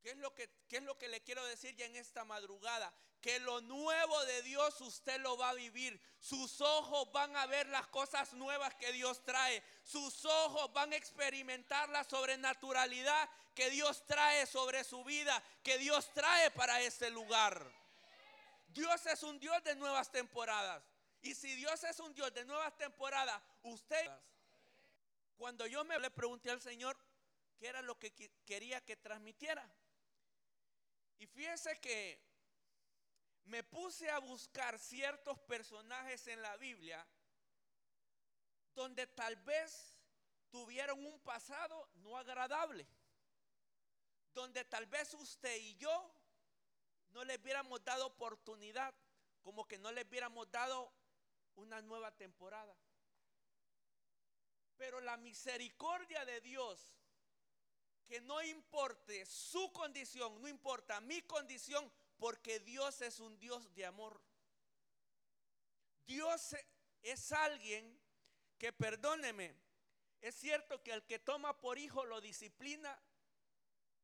¿Qué 0.00 0.12
es, 0.12 0.16
lo 0.16 0.34
que, 0.34 0.48
¿Qué 0.68 0.78
es 0.78 0.84
lo 0.84 0.96
que 0.96 1.08
le 1.08 1.22
quiero 1.22 1.44
decir 1.44 1.76
ya 1.76 1.84
en 1.84 1.96
esta 1.96 2.24
madrugada? 2.24 2.94
que 3.20 3.40
lo 3.40 3.60
nuevo 3.60 4.24
de 4.26 4.42
Dios 4.42 4.80
usted 4.80 5.20
lo 5.20 5.36
va 5.36 5.50
a 5.50 5.54
vivir. 5.54 6.00
Sus 6.20 6.60
ojos 6.60 7.10
van 7.10 7.36
a 7.36 7.46
ver 7.46 7.66
las 7.68 7.88
cosas 7.88 8.32
nuevas 8.34 8.74
que 8.76 8.92
Dios 8.92 9.20
trae. 9.24 9.64
Sus 9.82 10.24
ojos 10.24 10.72
van 10.72 10.92
a 10.92 10.96
experimentar 10.96 11.88
la 11.88 12.04
sobrenaturalidad 12.04 13.28
que 13.52 13.68
Dios 13.70 14.06
trae 14.06 14.46
sobre 14.46 14.84
su 14.84 15.02
vida, 15.02 15.42
que 15.64 15.76
Dios 15.76 16.08
trae 16.14 16.52
para 16.52 16.80
este 16.82 17.10
lugar. 17.10 17.75
Dios 18.76 19.06
es 19.06 19.22
un 19.22 19.40
Dios 19.40 19.64
de 19.64 19.74
nuevas 19.74 20.12
temporadas. 20.12 20.82
Y 21.22 21.34
si 21.34 21.56
Dios 21.56 21.82
es 21.82 21.98
un 21.98 22.12
Dios 22.12 22.32
de 22.34 22.44
nuevas 22.44 22.76
temporadas, 22.76 23.42
usted, 23.62 24.10
cuando 25.38 25.66
yo 25.66 25.82
me 25.84 25.98
le 25.98 26.10
pregunté 26.10 26.50
al 26.50 26.60
Señor 26.60 26.96
qué 27.58 27.68
era 27.68 27.80
lo 27.80 27.98
que 27.98 28.12
quería 28.44 28.84
que 28.84 28.96
transmitiera. 28.96 29.66
Y 31.18 31.26
fíjese 31.26 31.80
que 31.80 32.20
me 33.44 33.64
puse 33.64 34.10
a 34.10 34.18
buscar 34.18 34.78
ciertos 34.78 35.38
personajes 35.40 36.26
en 36.26 36.42
la 36.42 36.56
Biblia 36.58 37.04
donde 38.74 39.06
tal 39.06 39.36
vez 39.36 39.98
tuvieron 40.50 41.02
un 41.02 41.18
pasado 41.20 41.88
no 41.94 42.18
agradable, 42.18 42.86
donde 44.34 44.66
tal 44.66 44.84
vez 44.84 45.14
usted 45.14 45.56
y 45.56 45.76
yo 45.76 46.15
no 47.16 47.24
les 47.24 47.40
hubiéramos 47.40 47.82
dado 47.82 48.08
oportunidad, 48.08 48.94
como 49.42 49.66
que 49.66 49.78
no 49.78 49.90
les 49.90 50.06
hubiéramos 50.06 50.50
dado 50.50 50.92
una 51.54 51.80
nueva 51.80 52.14
temporada. 52.14 52.76
Pero 54.76 55.00
la 55.00 55.16
misericordia 55.16 56.26
de 56.26 56.42
Dios, 56.42 56.78
que 58.06 58.20
no 58.20 58.42
importe 58.42 59.24
su 59.24 59.72
condición, 59.72 60.42
no 60.42 60.46
importa 60.46 61.00
mi 61.00 61.22
condición, 61.22 61.90
porque 62.18 62.60
Dios 62.60 63.00
es 63.00 63.18
un 63.18 63.38
Dios 63.38 63.74
de 63.74 63.86
amor. 63.86 64.20
Dios 66.06 66.54
es 67.00 67.32
alguien 67.32 67.98
que, 68.58 68.74
perdóneme, 68.74 69.56
es 70.20 70.34
cierto 70.34 70.82
que 70.82 70.92
el 70.92 71.06
que 71.06 71.18
toma 71.18 71.58
por 71.58 71.78
hijo 71.78 72.04
lo 72.04 72.20
disciplina 72.20 73.00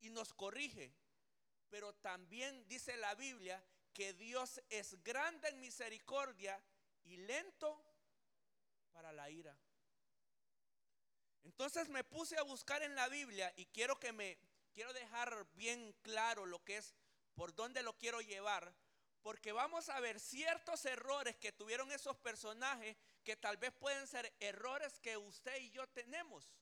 y 0.00 0.08
nos 0.08 0.32
corrige, 0.32 0.94
pero 1.72 1.94
también 1.94 2.68
dice 2.68 2.94
la 2.98 3.14
Biblia 3.14 3.64
que 3.94 4.12
Dios 4.12 4.60
es 4.68 5.02
grande 5.02 5.48
en 5.48 5.58
misericordia 5.58 6.62
y 7.04 7.16
lento 7.16 7.82
para 8.92 9.10
la 9.10 9.30
ira. 9.30 9.56
Entonces 11.44 11.88
me 11.88 12.04
puse 12.04 12.36
a 12.36 12.42
buscar 12.42 12.82
en 12.82 12.94
la 12.94 13.08
Biblia 13.08 13.50
y 13.56 13.64
quiero 13.64 13.98
que 13.98 14.12
me 14.12 14.38
quiero 14.74 14.92
dejar 14.92 15.46
bien 15.54 15.94
claro 16.02 16.44
lo 16.44 16.62
que 16.62 16.76
es 16.76 16.94
por 17.34 17.54
dónde 17.54 17.82
lo 17.82 17.96
quiero 17.96 18.20
llevar, 18.20 18.74
porque 19.22 19.52
vamos 19.52 19.88
a 19.88 19.98
ver 19.98 20.20
ciertos 20.20 20.84
errores 20.84 21.36
que 21.36 21.52
tuvieron 21.52 21.90
esos 21.90 22.18
personajes 22.18 22.98
que 23.24 23.36
tal 23.36 23.56
vez 23.56 23.72
pueden 23.72 24.06
ser 24.06 24.30
errores 24.40 25.00
que 25.00 25.16
usted 25.16 25.56
y 25.56 25.70
yo 25.70 25.88
tenemos. 25.88 26.52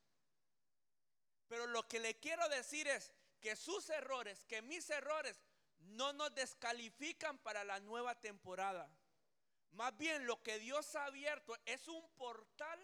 Pero 1.48 1.66
lo 1.66 1.88
que 1.88 1.98
le 1.98 2.16
quiero 2.20 2.48
decir 2.48 2.86
es 2.86 3.12
que 3.40 3.56
sus 3.56 3.88
errores, 3.90 4.44
que 4.46 4.62
mis 4.62 4.88
errores 4.90 5.40
no 5.78 6.12
nos 6.12 6.34
descalifican 6.34 7.38
para 7.38 7.64
la 7.64 7.80
nueva 7.80 8.14
temporada. 8.20 8.90
Más 9.72 9.96
bien 9.96 10.26
lo 10.26 10.42
que 10.42 10.58
Dios 10.58 10.94
ha 10.96 11.06
abierto 11.06 11.56
es 11.64 11.88
un 11.88 12.08
portal 12.16 12.78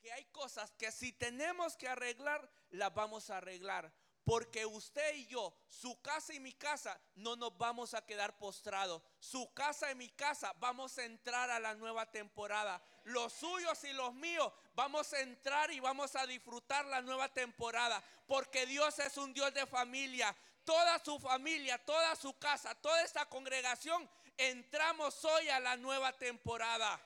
que 0.00 0.12
hay 0.12 0.24
cosas 0.26 0.72
que 0.72 0.90
si 0.90 1.12
tenemos 1.12 1.76
que 1.76 1.88
arreglar, 1.88 2.50
las 2.70 2.92
vamos 2.92 3.30
a 3.30 3.38
arreglar. 3.38 3.92
Porque 4.24 4.64
usted 4.66 5.14
y 5.16 5.26
yo, 5.26 5.56
su 5.68 6.00
casa 6.00 6.32
y 6.32 6.40
mi 6.40 6.52
casa, 6.52 7.00
no 7.14 7.34
nos 7.34 7.56
vamos 7.56 7.92
a 7.94 8.04
quedar 8.04 8.38
postrados. 8.38 9.02
Su 9.18 9.52
casa 9.52 9.90
y 9.90 9.96
mi 9.96 10.08
casa, 10.10 10.52
vamos 10.58 10.96
a 10.98 11.04
entrar 11.04 11.50
a 11.50 11.58
la 11.58 11.74
nueva 11.74 12.10
temporada. 12.10 12.80
Los 13.04 13.32
suyos 13.32 13.82
y 13.82 13.92
los 13.92 14.14
míos, 14.14 14.52
vamos 14.74 15.12
a 15.12 15.20
entrar 15.20 15.70
y 15.70 15.80
vamos 15.80 16.14
a 16.16 16.26
disfrutar 16.26 16.84
la 16.86 17.00
nueva 17.00 17.28
temporada. 17.28 18.02
Porque 18.26 18.66
Dios 18.66 18.98
es 18.98 19.16
un 19.16 19.32
Dios 19.32 19.52
de 19.54 19.66
familia. 19.66 20.34
Toda 20.64 20.98
su 20.98 21.18
familia, 21.18 21.78
toda 21.84 22.14
su 22.16 22.38
casa, 22.38 22.74
toda 22.76 23.02
esta 23.02 23.28
congregación, 23.28 24.08
entramos 24.36 25.24
hoy 25.24 25.48
a 25.48 25.58
la 25.60 25.76
nueva 25.76 26.12
temporada. 26.12 27.00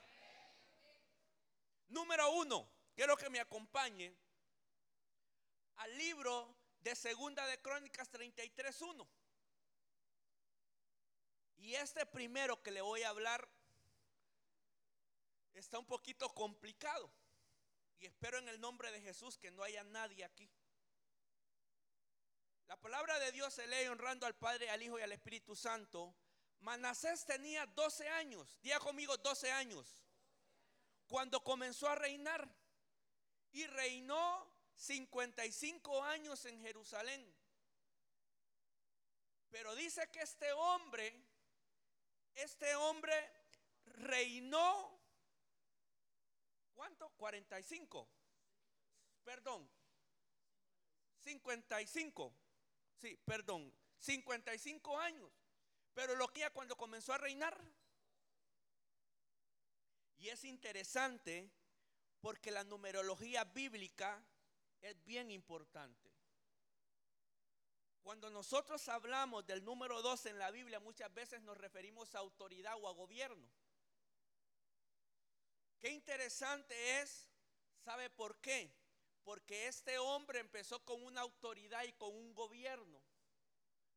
Número 1.89 2.31
uno, 2.33 2.69
quiero 2.95 3.17
que 3.17 3.31
me 3.31 3.41
acompañe 3.41 4.15
al 5.77 5.97
libro 5.97 6.55
de 6.81 6.95
Segunda 6.95 7.47
de 7.47 7.61
Crónicas 7.61 8.11
33.1. 8.13 9.07
Y 11.59 11.75
este 11.75 12.05
primero 12.05 12.63
que 12.63 12.71
le 12.71 12.81
voy 12.81 13.03
a 13.03 13.09
hablar 13.09 13.49
está 15.55 15.79
un 15.79 15.87
poquito 15.87 16.29
complicado. 16.35 17.11
Y 17.99 18.07
espero 18.07 18.38
en 18.38 18.49
el 18.49 18.61
nombre 18.61 18.91
de 18.93 19.00
Jesús 19.00 19.38
que 19.38 19.50
no 19.50 19.62
haya 19.62 19.83
nadie 19.85 20.25
aquí. 20.25 20.50
La 22.67 22.76
palabra 22.76 23.19
de 23.21 23.33
Dios 23.33 23.55
se 23.55 23.67
lee 23.67 23.87
honrando 23.87 24.26
al 24.26 24.35
Padre, 24.35 24.71
al 24.71 24.83
Hijo 24.83 24.99
y 24.99 25.03
al 25.03 25.12
Espíritu 25.12 25.55
Santo. 25.55 26.15
Manasés 26.61 27.25
tenía 27.25 27.65
12 27.67 28.09
años, 28.09 28.61
día 28.62 28.81
conmigo 28.81 29.17
12 29.17 29.53
años, 29.53 30.03
cuando 31.07 31.43
comenzó 31.43 31.88
a 31.88 31.95
reinar. 31.95 32.49
Y 33.53 33.67
reinó 33.69 34.53
55 34.75 36.05
años 36.05 36.45
en 36.45 36.61
Jerusalén. 36.61 37.35
Pero 39.50 39.75
dice 39.75 40.11
que 40.11 40.21
este 40.21 40.53
hombre, 40.53 41.19
este 42.35 42.75
hombre 42.76 43.15
reinó, 43.87 44.96
¿cuánto? 46.76 47.09
45. 47.16 48.09
Perdón. 49.25 49.68
55. 51.18 52.33
Sí, 52.95 53.18
perdón. 53.25 53.73
55 53.99 54.99
años. 55.00 55.28
Pero 55.95 56.14
lo 56.14 56.28
que 56.28 56.49
cuando 56.50 56.76
comenzó 56.76 57.14
a 57.14 57.18
reinar. 57.18 57.59
Y 60.18 60.28
es 60.28 60.45
interesante 60.45 61.50
porque 62.21 62.50
la 62.50 62.64
numerología 62.64 63.45
bíblica 63.45 64.23
es 64.80 65.02
bien 65.04 65.30
importante. 65.30 66.11
Cuando 68.02 68.30
nosotros 68.30 68.88
hablamos 68.88 69.45
del 69.47 69.64
número 69.64 70.00
2 70.00 70.26
en 70.26 70.38
la 70.38 70.50
Biblia, 70.52 70.78
muchas 70.78 71.12
veces 71.12 71.42
nos 71.42 71.56
referimos 71.59 72.14
a 72.14 72.21
autoridad 72.21 72.76
o 72.80 72.88
a 72.88 72.92
gobierno. 72.92 73.50
Qué 75.78 75.90
interesante 75.90 77.00
es, 77.00 77.28
¿sabe 77.85 78.11
por 78.11 78.38
qué? 78.40 78.73
Porque 79.25 79.66
este 79.66 79.99
hombre 79.99 80.38
empezó 80.40 80.85
con 80.85 81.02
una 81.02 81.21
autoridad 81.21 81.85
y 81.85 81.92
con 81.92 82.14
un 82.14 82.35
gobierno. 82.35 83.02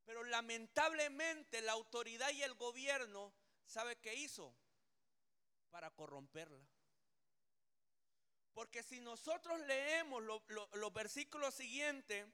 Pero 0.05 0.24
lamentablemente 0.24 1.62
la 1.62 1.74
autoridad 1.74 2.31
y 2.31 2.41
el 2.43 2.55
gobierno, 2.55 3.31
¿sabe 3.65 3.95
qué 3.98 4.15
hizo? 4.15 4.55
Para 5.69 5.91
corromperla. 5.91 6.67
Porque 8.53 8.83
si 8.83 9.00
nosotros 9.00 9.59
leemos 9.62 10.24
los 10.24 10.93
versículos 10.93 11.53
siguientes, 11.53 12.27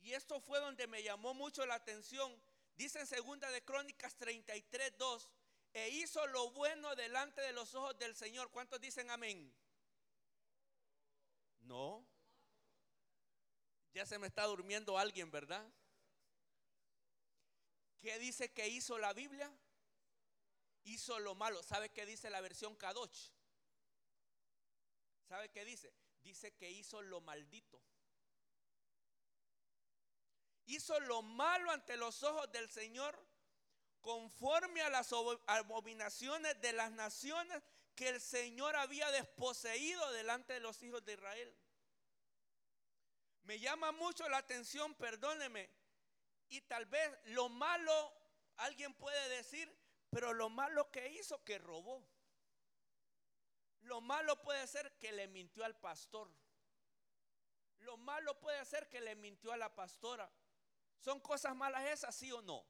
y 0.00 0.12
esto 0.12 0.40
fue 0.40 0.60
donde 0.60 0.86
me 0.86 1.02
llamó 1.02 1.34
mucho 1.34 1.64
la 1.66 1.74
atención, 1.74 2.36
dice 2.74 3.00
en 3.00 3.06
segunda 3.06 3.50
de 3.50 3.64
Crónicas 3.64 4.16
33, 4.16 4.98
2, 4.98 5.30
e 5.72 5.88
hizo 5.90 6.26
lo 6.28 6.50
bueno 6.50 6.94
delante 6.96 7.40
de 7.40 7.52
los 7.52 7.74
ojos 7.74 7.96
del 7.98 8.14
Señor. 8.14 8.50
¿Cuántos 8.50 8.80
dicen 8.80 9.10
amén? 9.10 9.54
No. 11.60 12.06
Ya 13.92 14.06
se 14.06 14.18
me 14.18 14.26
está 14.26 14.44
durmiendo 14.44 14.98
alguien, 14.98 15.30
¿verdad? 15.30 15.66
¿Qué 18.00 18.18
dice 18.18 18.52
que 18.52 18.68
hizo 18.68 18.98
la 18.98 19.12
Biblia? 19.12 19.52
Hizo 20.84 21.18
lo 21.18 21.34
malo. 21.34 21.62
¿Sabe 21.62 21.90
qué 21.90 22.06
dice 22.06 22.30
la 22.30 22.40
versión 22.40 22.76
Kadosh? 22.76 23.30
¿Sabe 25.28 25.50
qué 25.50 25.64
dice? 25.64 25.92
Dice 26.22 26.54
que 26.54 26.70
hizo 26.70 27.02
lo 27.02 27.20
maldito. 27.20 27.82
Hizo 30.66 30.98
lo 31.00 31.22
malo 31.22 31.70
ante 31.70 31.96
los 31.96 32.22
ojos 32.22 32.50
del 32.52 32.70
Señor 32.70 33.27
conforme 34.00 34.82
a 34.82 34.90
las 34.90 35.12
abominaciones 35.46 36.60
de 36.60 36.72
las 36.72 36.90
naciones 36.92 37.62
que 37.94 38.08
el 38.08 38.20
Señor 38.20 38.76
había 38.76 39.10
desposeído 39.10 40.12
delante 40.12 40.52
de 40.52 40.60
los 40.60 40.82
hijos 40.82 41.04
de 41.04 41.14
Israel. 41.14 41.56
Me 43.42 43.58
llama 43.58 43.92
mucho 43.92 44.28
la 44.28 44.38
atención, 44.38 44.94
perdóneme, 44.94 45.70
y 46.48 46.60
tal 46.62 46.86
vez 46.86 47.10
lo 47.24 47.48
malo, 47.48 48.12
alguien 48.56 48.94
puede 48.94 49.28
decir, 49.30 49.74
pero 50.10 50.32
lo 50.32 50.48
malo 50.48 50.90
que 50.90 51.08
hizo, 51.08 51.42
que 51.44 51.58
robó. 51.58 52.06
Lo 53.80 54.00
malo 54.00 54.40
puede 54.42 54.66
ser 54.66 54.92
que 54.98 55.12
le 55.12 55.28
mintió 55.28 55.64
al 55.64 55.76
pastor. 55.76 56.30
Lo 57.78 57.96
malo 57.96 58.38
puede 58.38 58.64
ser 58.64 58.88
que 58.88 59.00
le 59.00 59.14
mintió 59.14 59.52
a 59.52 59.56
la 59.56 59.74
pastora. 59.74 60.30
¿Son 60.98 61.20
cosas 61.20 61.54
malas 61.54 61.84
esas, 61.86 62.14
sí 62.14 62.30
o 62.32 62.42
no? 62.42 62.64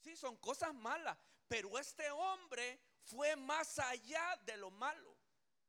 Sí, 0.00 0.16
son 0.16 0.36
cosas 0.36 0.74
malas. 0.74 1.16
Pero 1.48 1.78
este 1.78 2.10
hombre 2.10 2.80
fue 3.02 3.36
más 3.36 3.78
allá 3.78 4.38
de 4.44 4.56
lo 4.56 4.70
malo. 4.70 5.16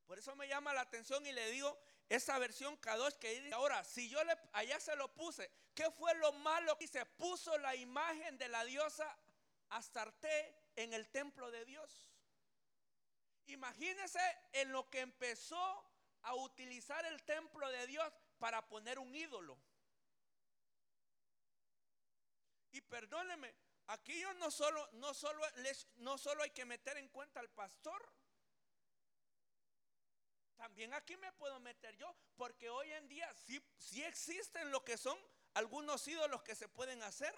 Por 0.05 0.19
eso 0.19 0.35
me 0.35 0.47
llama 0.47 0.73
la 0.73 0.81
atención 0.81 1.25
y 1.25 1.31
le 1.31 1.51
digo 1.51 1.77
esa 2.09 2.37
versión 2.39 2.79
K2 2.81 3.17
que 3.17 3.39
dice, 3.39 3.53
ahora, 3.53 3.83
si 3.83 4.09
yo 4.09 4.23
le, 4.23 4.37
allá 4.51 4.79
se 4.79 4.95
lo 4.95 5.13
puse, 5.13 5.49
¿qué 5.73 5.89
fue 5.91 6.13
lo 6.15 6.33
malo? 6.33 6.75
Y 6.79 6.87
se 6.87 7.05
puso 7.05 7.57
la 7.57 7.75
imagen 7.75 8.37
de 8.37 8.49
la 8.49 8.65
diosa 8.65 9.17
Astarte 9.69 10.53
en 10.75 10.91
el 10.93 11.09
templo 11.09 11.49
de 11.49 11.63
Dios. 11.63 12.09
Imagínese 13.47 14.19
en 14.51 14.71
lo 14.71 14.89
que 14.89 14.99
empezó 14.99 15.85
a 16.23 16.35
utilizar 16.35 17.05
el 17.05 17.23
templo 17.23 17.69
de 17.69 17.87
Dios 17.87 18.11
para 18.37 18.67
poner 18.67 18.99
un 18.99 19.15
ídolo. 19.15 19.57
Y 22.73 22.81
perdóneme, 22.81 23.53
aquí 23.91 24.19
yo 24.19 24.33
no 24.35 24.49
solo, 24.51 24.87
no 24.93 25.13
solo, 25.13 25.41
no 25.97 26.17
solo 26.17 26.43
hay 26.43 26.51
que 26.51 26.65
meter 26.65 26.97
en 26.97 27.09
cuenta 27.09 27.39
al 27.39 27.49
pastor. 27.49 28.01
También 30.55 30.93
aquí 30.93 31.17
me 31.17 31.31
puedo 31.33 31.59
meter 31.59 31.95
yo, 31.97 32.15
porque 32.35 32.69
hoy 32.69 32.91
en 32.91 33.07
día 33.07 33.33
sí, 33.33 33.61
sí 33.77 34.03
existen 34.03 34.71
lo 34.71 34.83
que 34.83 34.97
son 34.97 35.17
algunos 35.55 36.07
ídolos 36.07 36.43
que 36.43 36.55
se 36.55 36.69
pueden 36.69 37.01
hacer. 37.03 37.33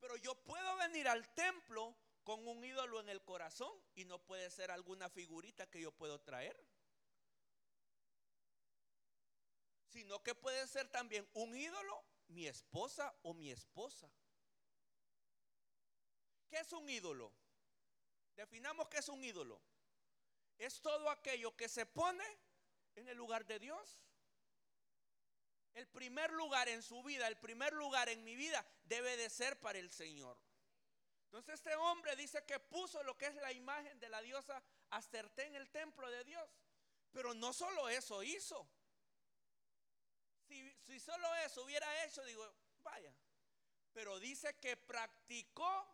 Pero 0.00 0.16
yo 0.16 0.34
puedo 0.34 0.76
venir 0.76 1.08
al 1.08 1.26
templo 1.34 1.96
con 2.24 2.46
un 2.46 2.64
ídolo 2.64 3.00
en 3.00 3.08
el 3.08 3.22
corazón 3.22 3.72
y 3.94 4.04
no 4.04 4.18
puede 4.18 4.50
ser 4.50 4.70
alguna 4.70 5.08
figurita 5.08 5.70
que 5.70 5.80
yo 5.80 5.92
puedo 5.92 6.20
traer. 6.20 6.58
Sino 9.88 10.22
que 10.22 10.34
puede 10.34 10.66
ser 10.66 10.88
también 10.88 11.26
un 11.34 11.56
ídolo, 11.56 12.04
mi 12.28 12.46
esposa 12.46 13.14
o 13.22 13.34
mi 13.34 13.50
esposa. 13.50 14.10
¿Qué 16.48 16.58
es 16.58 16.72
un 16.72 16.88
ídolo? 16.88 17.32
Definamos 18.36 18.88
qué 18.88 18.98
es 18.98 19.08
un 19.08 19.22
ídolo. 19.24 19.60
Es 20.58 20.80
todo 20.80 21.10
aquello 21.10 21.56
que 21.56 21.68
se 21.68 21.86
pone 21.86 22.24
en 22.94 23.08
el 23.08 23.16
lugar 23.16 23.44
de 23.44 23.58
Dios. 23.58 24.00
El 25.74 25.88
primer 25.88 26.32
lugar 26.32 26.68
en 26.68 26.82
su 26.82 27.02
vida, 27.02 27.26
el 27.26 27.36
primer 27.36 27.72
lugar 27.72 28.08
en 28.08 28.22
mi 28.22 28.36
vida 28.36 28.64
debe 28.84 29.16
de 29.16 29.28
ser 29.28 29.58
para 29.58 29.78
el 29.78 29.90
Señor. 29.90 30.38
Entonces 31.24 31.54
este 31.54 31.74
hombre 31.74 32.14
dice 32.14 32.44
que 32.44 32.60
puso 32.60 33.02
lo 33.02 33.18
que 33.18 33.26
es 33.26 33.34
la 33.36 33.52
imagen 33.52 33.98
de 33.98 34.08
la 34.08 34.22
diosa 34.22 34.62
Asterté 34.90 35.46
en 35.46 35.56
el 35.56 35.68
templo 35.70 36.08
de 36.08 36.22
Dios. 36.22 36.48
Pero 37.10 37.34
no 37.34 37.52
solo 37.52 37.88
eso 37.88 38.22
hizo. 38.22 38.68
Si, 40.46 41.00
solo 41.00 41.34
eso 41.36 41.64
hubiera 41.64 42.04
hecho, 42.04 42.24
digo, 42.24 42.44
vaya. 42.82 43.14
Pero 43.92 44.18
dice 44.18 44.58
que 44.58 44.76
practicó 44.76 45.86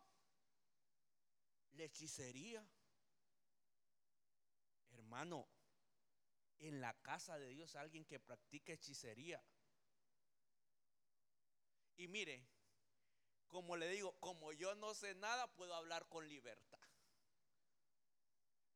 la 1.73 1.85
hechicería. 1.85 2.67
Hermano, 4.93 5.49
en 6.59 6.81
la 6.81 6.95
casa 7.03 7.39
de 7.39 7.49
Dios 7.49 7.77
alguien 7.77 8.05
que 8.05 8.21
practique 8.21 8.75
hechicería. 8.75 9.43
Y 11.97 12.09
mire, 12.09 12.47
como 13.49 13.77
le 13.77 13.89
digo, 13.89 14.19
como 14.21 14.53
yo 14.53 14.75
no 14.75 14.95
sé 14.95 15.15
nada, 15.15 15.47
puedo 15.55 15.75
hablar 15.75 16.09
con 16.09 16.29
libertad. 16.29 16.79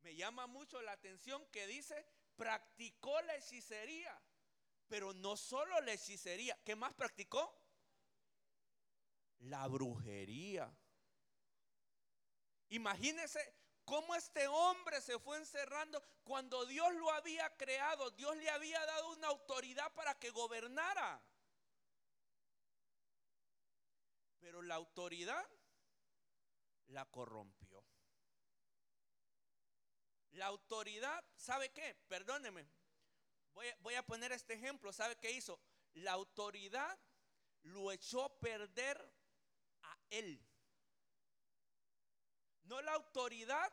Me 0.03 0.15
llama 0.15 0.47
mucho 0.47 0.83
la 0.83 0.93
atención 0.93 1.47
que 1.51 1.67
dice, 1.67 2.07
practicó 2.37 3.21
la 3.23 3.37
hechicería, 3.37 4.21
pero 4.95 5.13
no 5.13 5.37
solo 5.37 5.81
la 5.81 5.93
hechicería, 5.93 6.57
¿qué 6.65 6.77
más 6.77 6.95
practicó? 6.95 7.53
La 9.41 9.67
brujería. 9.67 10.73
Imagínese 12.69 13.41
cómo 13.85 14.15
este 14.15 14.47
hombre 14.47 15.01
se 15.01 15.19
fue 15.19 15.37
encerrando 15.39 16.01
cuando 16.23 16.65
Dios 16.67 16.95
lo 16.95 17.11
había 17.11 17.57
creado, 17.57 18.13
Dios 18.13 18.37
le 18.37 18.49
había 18.51 18.87
dado 18.87 19.11
una 19.15 19.27
autoridad 19.27 19.93
para 19.95 20.17
que 20.17 20.31
gobernara. 20.31 21.21
Pero 24.39 24.63
la 24.63 24.77
autoridad 24.77 25.45
la 26.87 27.05
corrompió. 27.07 27.85
La 30.35 30.47
autoridad, 30.47 31.25
¿sabe 31.35 31.73
qué? 31.73 31.97
Perdóneme. 32.07 32.84
Voy 33.55 33.69
a, 33.69 33.77
voy 33.81 33.95
a 33.95 34.03
poner 34.05 34.33
este 34.33 34.55
ejemplo. 34.55 34.93
¿Sabe 34.93 35.17
qué 35.17 35.31
hizo? 35.31 35.59
La 35.95 36.13
autoridad 36.13 36.99
lo 37.63 37.93
echó 37.93 38.25
a 38.25 38.41
perder 38.41 39.13
a 39.83 39.99
él. 40.11 40.45
No 42.65 42.81
la 42.83 42.93
autoridad 42.93 43.73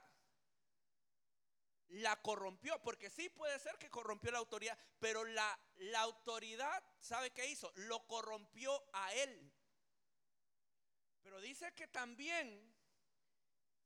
la 1.88 2.22
corrompió, 2.22 2.82
porque 2.82 3.10
sí 3.10 3.30
puede 3.30 3.60
ser 3.60 3.78
que 3.78 3.90
corrompió 3.90 4.32
la 4.32 4.38
autoridad, 4.38 4.78
pero 5.00 5.26
la, 5.26 5.60
la 5.76 6.02
autoridad, 6.02 6.84
¿sabe 7.00 7.32
qué 7.32 7.46
hizo? 7.48 7.72
Lo 7.76 8.08
corrompió 8.08 8.82
a 8.94 9.14
él. 9.16 9.52
Pero 11.22 11.42
dice 11.42 11.74
que 11.74 11.88
también 11.88 12.74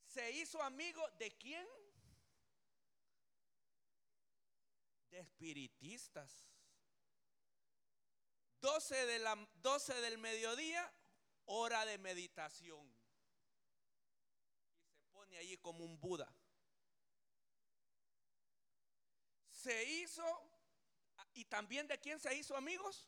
se 0.06 0.32
hizo 0.32 0.62
amigo 0.62 1.08
de 1.18 1.36
quién? 1.38 1.68
De 5.10 5.20
espiritistas. 5.20 6.50
12, 8.62 9.06
de 9.06 9.20
la, 9.20 9.36
12 9.62 9.94
del 10.02 10.18
mediodía, 10.18 10.92
hora 11.46 11.86
de 11.86 11.98
meditación. 11.98 12.88
Y 14.84 14.88
se 14.90 15.04
pone 15.12 15.38
allí 15.38 15.58
como 15.58 15.84
un 15.84 16.00
Buda. 16.00 16.34
Se 19.52 19.84
hizo, 19.84 20.24
¿y 21.34 21.46
también 21.46 21.88
de 21.88 22.00
quién 22.00 22.20
se 22.20 22.36
hizo 22.36 22.56
amigos? 22.56 23.08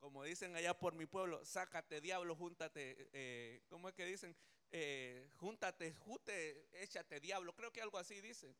como 0.00 0.24
dicen 0.24 0.56
allá 0.56 0.76
por 0.76 0.94
mi 0.94 1.06
pueblo, 1.06 1.44
sácate 1.44 2.00
diablo, 2.00 2.34
júntate, 2.34 3.10
eh, 3.12 3.62
¿cómo 3.68 3.88
es 3.88 3.94
que 3.94 4.06
dicen? 4.06 4.34
Eh, 4.72 5.30
júntate, 5.36 5.94
jute, 5.94 6.68
échate 6.72 7.20
diablo, 7.20 7.54
creo 7.54 7.70
que 7.70 7.82
algo 7.82 7.98
así 7.98 8.20
dice. 8.20 8.56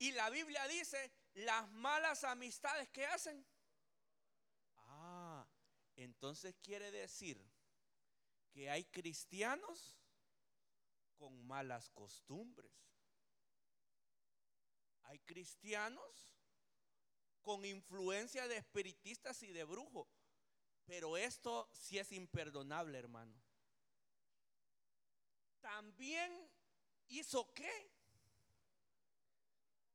Y 0.00 0.12
la 0.12 0.30
Biblia 0.30 0.66
dice, 0.66 1.12
las 1.34 1.68
malas 1.72 2.24
amistades 2.24 2.88
que 2.88 3.04
hacen. 3.04 3.46
Ah, 4.74 5.46
entonces 5.94 6.56
quiere 6.62 6.90
decir 6.90 7.38
que 8.50 8.70
hay 8.70 8.84
cristianos 8.86 9.98
con 11.18 11.46
malas 11.46 11.90
costumbres. 11.90 12.72
Hay 15.02 15.18
cristianos 15.18 16.34
con 17.42 17.66
influencia 17.66 18.48
de 18.48 18.56
espiritistas 18.56 19.42
y 19.42 19.52
de 19.52 19.64
brujos. 19.64 20.08
Pero 20.86 21.18
esto 21.18 21.68
sí 21.74 21.98
es 21.98 22.10
imperdonable, 22.12 22.98
hermano. 22.98 23.38
También 25.60 26.50
hizo 27.08 27.52
qué? 27.52 27.99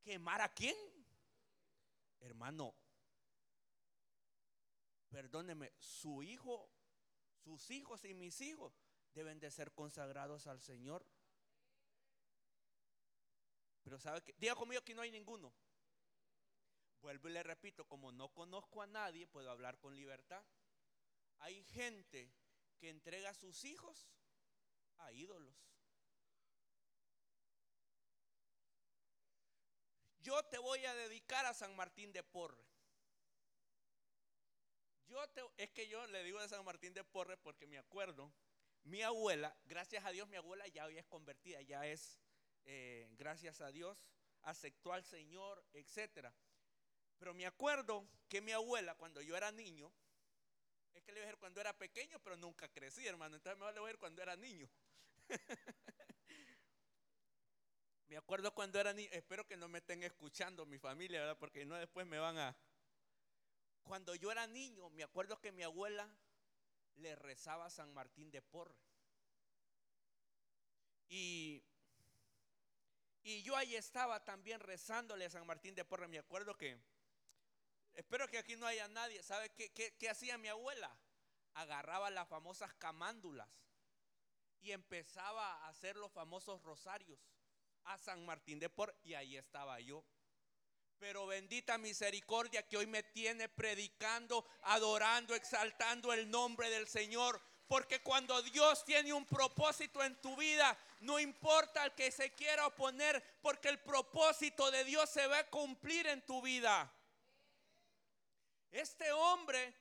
¿Quemar 0.05 0.39
a 0.39 0.53
quién? 0.53 0.75
Hermano, 2.19 2.75
perdóneme, 5.09 5.73
su 5.79 6.21
hijo, 6.21 6.69
sus 7.43 7.71
hijos 7.71 8.05
y 8.05 8.13
mis 8.13 8.39
hijos 8.41 8.79
deben 9.15 9.39
de 9.39 9.49
ser 9.49 9.73
consagrados 9.73 10.45
al 10.45 10.61
Señor. 10.61 11.03
Pero 13.81 13.97
sabe 13.97 14.21
que, 14.21 14.35
diga 14.37 14.53
conmigo 14.53 14.83
que 14.83 14.93
no 14.93 15.01
hay 15.01 15.09
ninguno. 15.09 15.51
Vuelvo 17.01 17.27
y 17.27 17.31
le 17.31 17.41
repito, 17.41 17.87
como 17.87 18.11
no 18.11 18.31
conozco 18.31 18.83
a 18.83 18.87
nadie, 18.87 19.25
puedo 19.25 19.49
hablar 19.49 19.79
con 19.79 19.95
libertad. 19.95 20.45
Hay 21.39 21.63
gente 21.63 22.31
que 22.77 22.91
entrega 22.91 23.31
a 23.31 23.33
sus 23.33 23.65
hijos 23.65 24.07
a 24.97 25.11
ídolos. 25.11 25.74
Yo 30.25 30.41
te 30.41 30.57
voy 30.57 30.83
a 30.83 30.95
dedicar 30.95 31.45
a 31.45 31.53
San 31.53 31.75
Martín 31.75 32.11
de 32.11 32.23
Porre. 32.23 32.65
Yo 35.07 35.29
te, 35.29 35.43
es 35.57 35.69
que 35.69 35.88
yo 35.88 36.03
le 36.07 36.23
digo 36.23 36.41
de 36.41 36.49
San 36.49 36.65
Martín 36.65 36.95
de 36.95 37.03
Porre 37.03 37.38
porque 37.38 37.67
me 37.67 37.77
acuerdo, 37.77 38.33
mi 38.85 39.03
abuela, 39.03 39.55
gracias 39.65 40.03
a 40.03 40.09
Dios, 40.09 40.27
mi 40.27 40.35
abuela 40.35 40.67
ya 40.67 40.85
hoy 40.85 40.97
es 40.97 41.05
convertida, 41.05 41.61
ya 41.61 41.85
es, 41.85 42.19
eh, 42.65 43.07
gracias 43.11 43.61
a 43.61 43.71
Dios, 43.71 44.03
aceptó 44.41 44.93
al 44.93 45.03
Señor, 45.05 45.63
etc. 45.73 46.33
Pero 47.19 47.35
me 47.35 47.45
acuerdo 47.45 48.09
que 48.27 48.41
mi 48.41 48.51
abuela, 48.51 48.95
cuando 48.95 49.21
yo 49.21 49.38
era 49.38 49.51
niño, 49.51 49.93
es 50.95 51.03
que 51.03 51.11
le 51.11 51.19
voy 51.19 51.25
a 51.25 51.25
decir 51.27 51.39
cuando 51.39 51.61
era 51.61 51.77
pequeño, 51.77 52.19
pero 52.23 52.35
nunca 52.35 52.67
crecí, 52.69 53.05
hermano. 53.05 53.35
Entonces 53.35 53.59
me 53.59 53.71
voy 53.71 53.77
a 53.77 53.81
ver 53.81 53.99
cuando 53.99 54.23
era 54.23 54.35
niño. 54.35 54.67
me 58.07 58.17
acuerdo 58.17 58.53
cuando 58.53 58.79
era 58.79 58.93
niño. 58.93 59.09
Espero 59.11 59.45
que 59.47 59.57
no 59.57 59.67
me 59.67 59.79
estén 59.79 60.03
escuchando 60.03 60.65
mi 60.65 60.77
familia, 60.77 61.21
¿verdad? 61.21 61.37
Porque 61.37 61.65
no 61.65 61.75
después 61.75 62.05
me 62.05 62.19
van 62.19 62.37
a. 62.37 62.55
Cuando 63.83 64.15
yo 64.15 64.31
era 64.31 64.47
niño, 64.47 64.89
me 64.89 65.03
acuerdo 65.03 65.39
que 65.39 65.51
mi 65.51 65.63
abuela 65.63 66.09
le 66.95 67.15
rezaba 67.15 67.65
a 67.65 67.69
San 67.69 67.93
Martín 67.93 68.31
de 68.31 68.41
Porre. 68.41 68.75
Y, 71.07 71.63
y 73.23 73.43
yo 73.43 73.55
ahí 73.55 73.75
estaba 73.75 74.23
también 74.23 74.59
rezándole 74.59 75.25
a 75.25 75.29
San 75.29 75.45
Martín 75.45 75.75
de 75.75 75.85
Porre. 75.85 76.07
Me 76.07 76.17
acuerdo 76.17 76.57
que 76.57 76.79
Espero 77.95 78.27
que 78.27 78.37
aquí 78.37 78.55
no 78.57 78.67
haya 78.67 78.87
nadie. 78.89 79.23
¿Sabe 79.23 79.49
qué, 79.49 80.09
hacía 80.09 80.37
mi 80.37 80.49
abuela? 80.49 80.95
Agarraba 81.53 82.09
las 82.09 82.27
famosas 82.27 82.73
camándulas 82.73 83.47
y 84.59 84.71
empezaba 84.71 85.63
a 85.63 85.69
hacer 85.69 85.95
los 85.95 86.11
famosos 86.11 86.61
rosarios 86.63 87.19
a 87.86 87.98
San 87.98 88.26
Martín 88.26 88.60
de 88.60 88.69
Por 88.69 88.95
y 89.04 89.13
ahí 89.13 89.38
estaba 89.38 89.80
yo. 89.80 90.04
Pero 90.98 91.28
bendita 91.28 91.78
misericordia 91.78 92.67
que 92.67 92.78
hoy 92.78 92.88
me 92.88 93.04
tiene 93.04 93.50
predicando, 93.50 94.45
adorando, 94.63 95.36
exaltando 95.36 96.13
el 96.13 96.30
nombre 96.30 96.69
del 96.69 96.88
Señor, 96.88 97.41
Porque 97.67 98.04
cuando 98.04 98.41
Dios 98.43 98.86
tiene 98.86 99.12
un 99.12 99.26
propósito 99.26 100.04
en 100.04 100.15
tu 100.21 100.36
vida, 100.36 100.78
no 101.00 101.19
importa 101.19 101.84
el 101.84 101.95
que 101.95 102.12
se 102.12 102.32
quiera 102.34 102.67
oponer, 102.67 103.24
porque 103.41 103.69
el 103.69 103.80
propósito 103.80 104.69
de 104.69 104.84
Dios 104.84 105.10
se 105.10 105.26
va 105.26 105.39
a 105.39 105.50
cumplir 105.50 106.06
en 106.08 106.24
tu 106.26 106.41
vida. 106.43 106.91
Este 108.71 109.12
hombre 109.12 109.74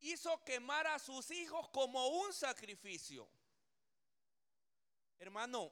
hizo 0.00 0.42
quemar 0.42 0.86
a 0.86 0.98
sus 0.98 1.30
hijos 1.30 1.68
como 1.68 2.06
un 2.08 2.32
sacrificio. 2.32 3.28
Hermano, 5.18 5.70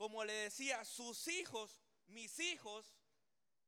como 0.00 0.24
le 0.24 0.32
decía, 0.32 0.82
sus 0.82 1.28
hijos, 1.28 1.78
mis 2.06 2.40
hijos, 2.40 2.96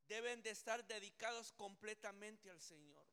deben 0.08 0.42
de 0.42 0.48
estar 0.48 0.82
dedicados 0.86 1.52
completamente 1.52 2.50
al 2.50 2.58
Señor. 2.58 3.06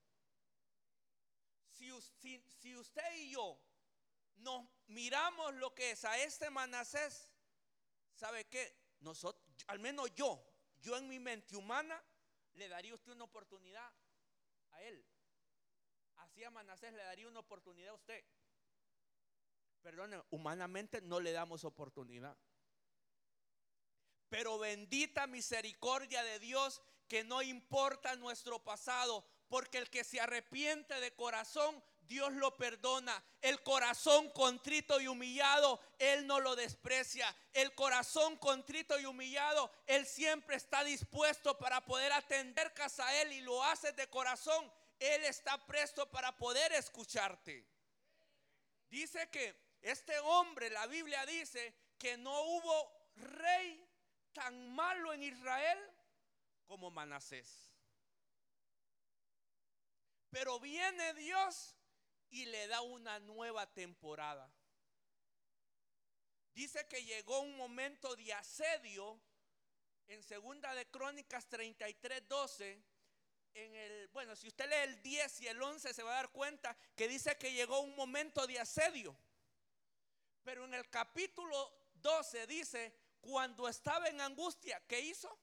Si, 1.67 1.91
usted 1.91 3.15
y 3.17 3.31
yo 3.31 3.61
nos 4.37 4.65
miramos 4.87 5.53
lo 5.55 5.75
que 5.75 5.91
es 5.91 6.05
a 6.05 6.17
este 6.19 6.49
Manasés, 6.49 7.33
¿sabe 8.13 8.47
qué? 8.47 8.73
Nosotros, 9.01 9.43
al 9.67 9.79
menos 9.79 10.15
yo, 10.15 10.41
yo 10.79 10.95
en 10.95 11.09
mi 11.09 11.19
mente 11.19 11.57
humana, 11.57 12.01
le 12.53 12.69
daría 12.69 12.95
usted 12.95 13.11
una 13.11 13.25
oportunidad 13.25 13.93
a 14.69 14.81
él. 14.83 15.05
Así 16.15 16.41
a 16.45 16.51
Manasés 16.51 16.93
le 16.93 17.03
daría 17.03 17.27
una 17.27 17.41
oportunidad 17.41 17.89
a 17.89 17.95
usted. 17.95 18.23
Perdone, 19.81 20.23
humanamente 20.29 21.01
no 21.01 21.19
le 21.19 21.33
damos 21.33 21.65
oportunidad. 21.65 22.37
Pero 24.29 24.57
bendita 24.57 25.27
misericordia 25.27 26.23
de 26.23 26.39
Dios 26.39 26.81
que 27.07 27.23
no 27.23 27.41
importa 27.41 28.15
nuestro 28.15 28.63
pasado, 28.63 29.25
porque 29.47 29.79
el 29.79 29.89
que 29.89 30.03
se 30.03 30.21
arrepiente 30.21 30.99
de 30.99 31.15
corazón, 31.15 31.83
Dios 32.01 32.31
lo 32.33 32.55
perdona. 32.55 33.23
El 33.41 33.61
corazón 33.63 34.29
contrito 34.29 35.01
y 35.01 35.07
humillado, 35.07 35.79
Él 35.97 36.27
no 36.27 36.39
lo 36.39 36.55
desprecia. 36.55 37.35
El 37.53 37.73
corazón 37.73 38.37
contrito 38.37 38.99
y 38.99 39.05
humillado, 39.05 39.71
Él 39.87 40.05
siempre 40.05 40.55
está 40.55 40.83
dispuesto 40.83 41.57
para 41.57 41.83
poder 41.83 42.11
atender 42.13 42.73
casa 42.73 43.07
a 43.07 43.21
Él 43.21 43.33
y 43.33 43.41
lo 43.41 43.63
hace 43.63 43.91
de 43.93 44.07
corazón. 44.07 44.71
Él 44.99 45.23
está 45.25 45.65
presto 45.65 46.09
para 46.11 46.37
poder 46.37 46.71
escucharte. 46.73 47.65
Dice 48.89 49.29
que 49.29 49.55
este 49.81 50.17
hombre, 50.19 50.69
la 50.69 50.85
Biblia 50.87 51.25
dice 51.25 51.73
que 51.97 52.17
no 52.17 52.41
hubo 52.41 52.91
rey 53.15 53.88
tan 54.33 54.73
malo 54.73 55.13
en 55.13 55.23
Israel 55.23 55.79
como 56.65 56.91
Manasés. 56.91 57.69
Pero 60.29 60.59
viene 60.59 61.13
Dios 61.15 61.75
y 62.29 62.45
le 62.45 62.67
da 62.67 62.81
una 62.81 63.19
nueva 63.19 63.71
temporada. 63.73 64.51
Dice 66.53 66.87
que 66.87 67.03
llegó 67.03 67.39
un 67.39 67.55
momento 67.57 68.15
de 68.15 68.33
asedio 68.33 69.19
en 70.07 70.21
segunda 70.23 70.73
de 70.75 70.89
Crónicas 70.89 71.47
33, 71.47 72.27
12. 72.27 72.83
En 73.53 73.75
el, 73.75 74.07
bueno, 74.09 74.35
si 74.35 74.47
usted 74.47 74.69
lee 74.69 74.91
el 74.91 75.01
10 75.01 75.41
y 75.41 75.47
el 75.47 75.61
11 75.61 75.93
se 75.93 76.03
va 76.03 76.11
a 76.11 76.15
dar 76.15 76.31
cuenta 76.31 76.77
que 76.95 77.07
dice 77.07 77.37
que 77.37 77.53
llegó 77.53 77.79
un 77.79 77.95
momento 77.95 78.45
de 78.45 78.59
asedio. 78.59 79.17
Pero 80.43 80.65
en 80.65 80.73
el 80.73 80.89
capítulo 80.89 81.71
12 81.95 82.47
dice, 82.47 82.98
cuando 83.21 83.67
estaba 83.67 84.07
en 84.07 84.21
angustia, 84.21 84.81
¿qué 84.87 84.99
hizo? 85.01 85.37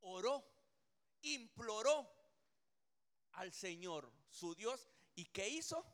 Oró, 0.00 0.44
imploró 1.22 2.10
al 3.32 3.52
Señor, 3.52 4.12
su 4.28 4.54
Dios. 4.54 4.88
¿Y 5.14 5.26
qué 5.26 5.48
hizo? 5.48 5.84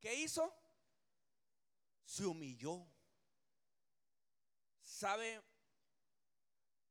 ¿Qué 0.00 0.14
hizo? 0.14 0.54
Se 2.04 2.24
humilló. 2.24 2.86
¿Sabe? 4.82 5.42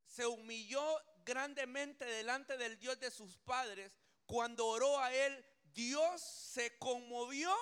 Se 0.05 0.25
humilló 0.25 0.83
grandemente 1.23 2.05
delante 2.05 2.57
del 2.57 2.77
Dios 2.79 2.99
de 2.99 3.11
sus 3.11 3.37
padres. 3.37 3.91
Cuando 4.25 4.67
oró 4.67 4.99
a 4.99 5.13
él, 5.13 5.45
Dios 5.73 6.21
se 6.21 6.77
conmovió 6.77 7.53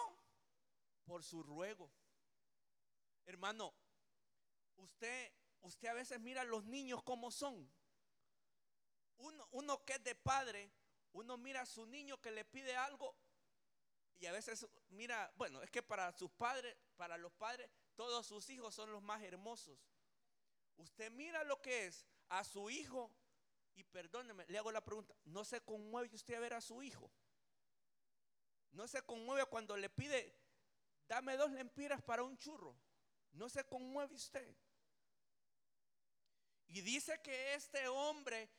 por 1.05 1.23
su 1.23 1.43
ruego. 1.43 1.91
Hermano, 3.29 3.75
usted, 4.77 5.31
usted 5.61 5.87
a 5.87 5.93
veces 5.93 6.19
mira 6.19 6.41
a 6.41 6.45
los 6.45 6.65
niños 6.65 7.03
como 7.03 7.29
son. 7.29 7.71
Uno, 9.19 9.47
uno 9.51 9.85
que 9.85 9.93
es 9.93 10.03
de 10.03 10.15
padre, 10.15 10.71
uno 11.11 11.37
mira 11.37 11.61
a 11.61 11.65
su 11.67 11.85
niño 11.85 12.19
que 12.19 12.31
le 12.31 12.43
pide 12.43 12.75
algo 12.75 13.15
y 14.17 14.25
a 14.25 14.31
veces 14.31 14.67
mira, 14.89 15.31
bueno, 15.35 15.61
es 15.61 15.69
que 15.69 15.83
para 15.83 16.11
sus 16.11 16.31
padres, 16.31 16.75
para 16.97 17.17
los 17.19 17.31
padres, 17.33 17.69
todos 17.95 18.25
sus 18.25 18.49
hijos 18.49 18.73
son 18.73 18.91
los 18.91 19.03
más 19.03 19.21
hermosos. 19.21 19.77
Usted 20.77 21.11
mira 21.11 21.43
lo 21.43 21.61
que 21.61 21.85
es 21.85 22.07
a 22.29 22.43
su 22.43 22.71
hijo 22.71 23.13
y 23.75 23.83
perdóneme, 23.83 24.47
le 24.47 24.57
hago 24.57 24.71
la 24.71 24.83
pregunta, 24.83 25.13
¿no 25.25 25.45
se 25.45 25.61
conmueve 25.61 26.09
usted 26.15 26.33
a 26.33 26.39
ver 26.39 26.55
a 26.55 26.61
su 26.61 26.81
hijo? 26.81 27.11
¿No 28.71 28.87
se 28.87 29.03
conmueve 29.03 29.45
cuando 29.45 29.77
le 29.77 29.87
pide, 29.91 30.35
dame 31.07 31.37
dos 31.37 31.51
lempiras 31.51 32.01
para 32.01 32.23
un 32.23 32.35
churro? 32.35 32.75
¿No 33.39 33.47
se 33.47 33.63
conmueve 33.63 34.13
usted? 34.15 34.53
Y 36.67 36.81
dice 36.81 37.21
que 37.21 37.53
este 37.53 37.87
hombre 37.87 38.49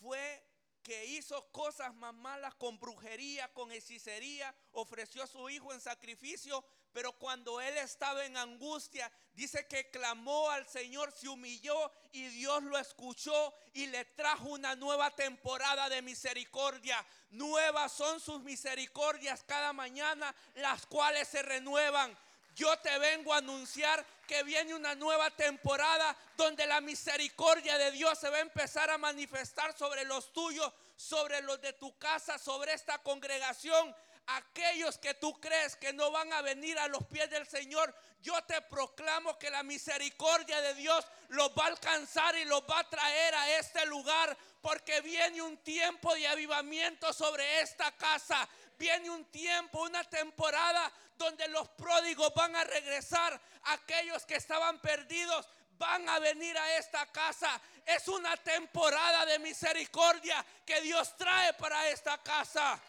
fue 0.00 0.42
que 0.82 1.04
hizo 1.04 1.52
cosas 1.52 1.94
más 1.96 2.14
malas 2.14 2.54
con 2.54 2.80
brujería, 2.80 3.52
con 3.52 3.70
hechicería, 3.70 4.54
ofreció 4.72 5.22
a 5.22 5.26
su 5.26 5.50
hijo 5.50 5.74
en 5.74 5.82
sacrificio, 5.82 6.64
pero 6.94 7.12
cuando 7.18 7.60
él 7.60 7.76
estaba 7.76 8.24
en 8.24 8.38
angustia, 8.38 9.12
dice 9.34 9.66
que 9.68 9.90
clamó 9.90 10.50
al 10.50 10.66
Señor, 10.66 11.12
se 11.12 11.28
humilló 11.28 11.92
y 12.10 12.26
Dios 12.28 12.62
lo 12.62 12.78
escuchó 12.78 13.54
y 13.74 13.86
le 13.86 14.06
trajo 14.06 14.48
una 14.48 14.74
nueva 14.76 15.10
temporada 15.10 15.90
de 15.90 16.00
misericordia. 16.00 17.04
Nuevas 17.30 17.92
son 17.92 18.18
sus 18.18 18.42
misericordias 18.42 19.44
cada 19.44 19.74
mañana, 19.74 20.34
las 20.54 20.86
cuales 20.86 21.28
se 21.28 21.42
renuevan. 21.42 22.16
Yo 22.54 22.76
te 22.78 22.98
vengo 22.98 23.32
a 23.32 23.38
anunciar 23.38 24.04
que 24.26 24.42
viene 24.42 24.74
una 24.74 24.94
nueva 24.94 25.30
temporada 25.30 26.16
donde 26.36 26.66
la 26.66 26.80
misericordia 26.80 27.78
de 27.78 27.90
Dios 27.92 28.18
se 28.18 28.28
va 28.28 28.38
a 28.38 28.40
empezar 28.40 28.90
a 28.90 28.98
manifestar 28.98 29.76
sobre 29.76 30.04
los 30.04 30.32
tuyos, 30.32 30.72
sobre 30.96 31.40
los 31.42 31.60
de 31.60 31.72
tu 31.72 31.96
casa, 31.98 32.38
sobre 32.38 32.72
esta 32.74 32.98
congregación. 32.98 33.94
Aquellos 34.26 34.98
que 34.98 35.14
tú 35.14 35.40
crees 35.40 35.76
que 35.76 35.92
no 35.92 36.10
van 36.10 36.32
a 36.32 36.42
venir 36.42 36.78
a 36.78 36.88
los 36.88 37.04
pies 37.06 37.28
del 37.28 37.46
Señor, 37.46 37.94
yo 38.20 38.40
te 38.44 38.62
proclamo 38.62 39.36
que 39.38 39.50
la 39.50 39.62
misericordia 39.64 40.60
de 40.60 40.74
Dios 40.74 41.04
los 41.30 41.50
va 41.50 41.64
a 41.64 41.68
alcanzar 41.68 42.36
y 42.36 42.44
los 42.44 42.62
va 42.62 42.80
a 42.80 42.88
traer 42.88 43.34
a 43.34 43.58
este 43.58 43.84
lugar, 43.86 44.36
porque 44.60 45.00
viene 45.00 45.42
un 45.42 45.56
tiempo 45.58 46.14
de 46.14 46.28
avivamiento 46.28 47.12
sobre 47.12 47.60
esta 47.60 47.90
casa. 47.92 48.48
Viene 48.78 49.10
un 49.10 49.24
tiempo, 49.26 49.82
una 49.82 50.04
temporada 50.04 50.90
donde 51.16 51.46
los 51.48 51.68
pródigos 51.70 52.32
van 52.34 52.56
a 52.56 52.64
regresar, 52.64 53.40
aquellos 53.64 54.24
que 54.26 54.36
estaban 54.36 54.80
perdidos 54.80 55.48
van 55.78 56.08
a 56.08 56.18
venir 56.18 56.56
a 56.56 56.76
esta 56.76 57.06
casa. 57.06 57.60
Es 57.84 58.08
una 58.08 58.36
temporada 58.36 59.26
de 59.26 59.38
misericordia 59.38 60.44
que 60.64 60.80
Dios 60.80 61.16
trae 61.16 61.52
para 61.54 61.88
esta 61.88 62.18
casa. 62.18 62.80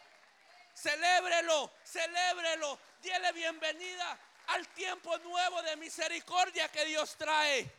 Celébrelo, 0.74 1.70
celébrelo. 1.84 2.78
Dile 3.00 3.32
bienvenida 3.32 4.18
al 4.48 4.66
tiempo 4.68 5.16
nuevo 5.18 5.62
de 5.62 5.76
misericordia 5.76 6.68
que 6.68 6.84
Dios 6.84 7.16
trae. 7.16 7.70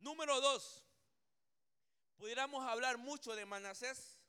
Número 0.00 0.40
dos, 0.40 0.82
pudiéramos 2.22 2.64
hablar 2.68 2.98
mucho 2.98 3.34
de 3.34 3.44
Manasés 3.44 4.20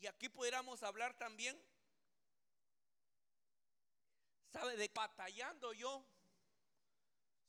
y 0.00 0.08
aquí 0.08 0.28
pudiéramos 0.28 0.82
hablar 0.82 1.16
también, 1.16 1.56
¿sabe? 4.52 4.76
De 4.76 4.90
batallando 4.92 5.72
yo 5.72 6.04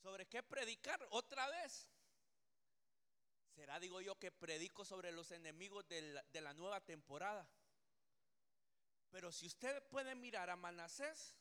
sobre 0.04 0.28
qué 0.28 0.44
predicar 0.44 1.04
otra 1.10 1.50
vez. 1.50 1.90
Será, 3.56 3.80
digo 3.80 4.00
yo, 4.00 4.20
que 4.20 4.32
predico 4.32 4.86
sobre 4.86 5.12
los 5.12 5.32
enemigos 5.32 5.88
de 5.88 6.42
la, 6.42 6.54
nueva 6.54 6.80
temporada. 6.80 7.50
Pero 9.10 9.32
si 9.32 9.48
usted 9.48 9.84
puede 9.88 10.14
mirar 10.14 10.52
a 10.52 10.56
Manasés, 10.56 11.36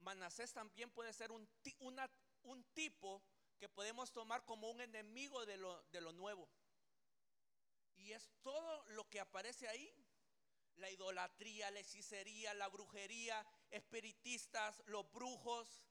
Manasés 0.00 0.52
también 0.52 0.90
puede 0.90 1.14
ser 1.14 1.32
un, 1.32 1.48
un 2.42 2.64
tipo 2.74 3.24
que 3.58 3.70
podemos 3.70 4.12
tomar 4.12 4.44
como 4.44 4.70
un 4.70 4.82
enemigo 4.82 5.46
de 5.46 5.56
lo 5.56 6.12
nuevo. 6.12 6.50
Y 8.02 8.12
es 8.12 8.30
todo 8.42 8.84
lo 8.88 9.08
que 9.08 9.20
aparece 9.20 9.68
ahí 9.68 9.94
la 10.76 10.90
idolatría, 10.90 11.70
la 11.70 11.80
hechicería, 11.80 12.52
la 12.54 12.68
brujería, 12.68 13.46
espiritistas, 13.70 14.82
los 14.86 15.10
brujos, 15.12 15.82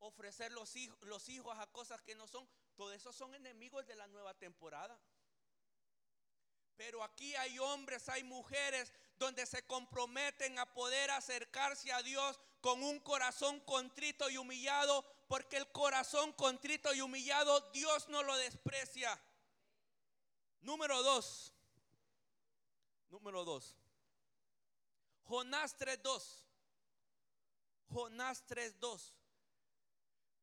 ofrecer 0.00 0.52
los 0.52 0.76
hijos, 0.76 0.98
los 1.02 1.28
hijos 1.28 1.56
a 1.58 1.66
cosas 1.68 2.02
que 2.02 2.14
no 2.14 2.26
son, 2.26 2.46
todos 2.74 2.94
esos 2.94 3.16
son 3.16 3.34
enemigos 3.34 3.86
de 3.86 3.96
la 3.96 4.06
nueva 4.08 4.34
temporada. 4.34 5.00
Pero 6.76 7.02
aquí 7.02 7.34
hay 7.36 7.58
hombres, 7.58 8.08
hay 8.10 8.22
mujeres 8.22 8.92
donde 9.18 9.46
se 9.46 9.66
comprometen 9.66 10.58
a 10.58 10.74
poder 10.74 11.10
acercarse 11.10 11.90
a 11.90 12.02
Dios 12.02 12.38
con 12.60 12.82
un 12.82 13.00
corazón 13.00 13.60
contrito 13.60 14.28
y 14.28 14.36
humillado, 14.36 15.02
porque 15.26 15.56
el 15.56 15.70
corazón 15.72 16.34
contrito 16.34 16.92
y 16.92 17.00
humillado 17.00 17.60
Dios 17.72 18.10
no 18.10 18.22
lo 18.22 18.36
desprecia. 18.36 19.18
Número 20.66 21.00
dos. 21.00 21.52
Número 23.08 23.44
dos. 23.44 23.76
Jonás 25.22 25.78
3.2. 25.78 26.44
Jonás 27.88 28.44
3.2. 28.48 29.14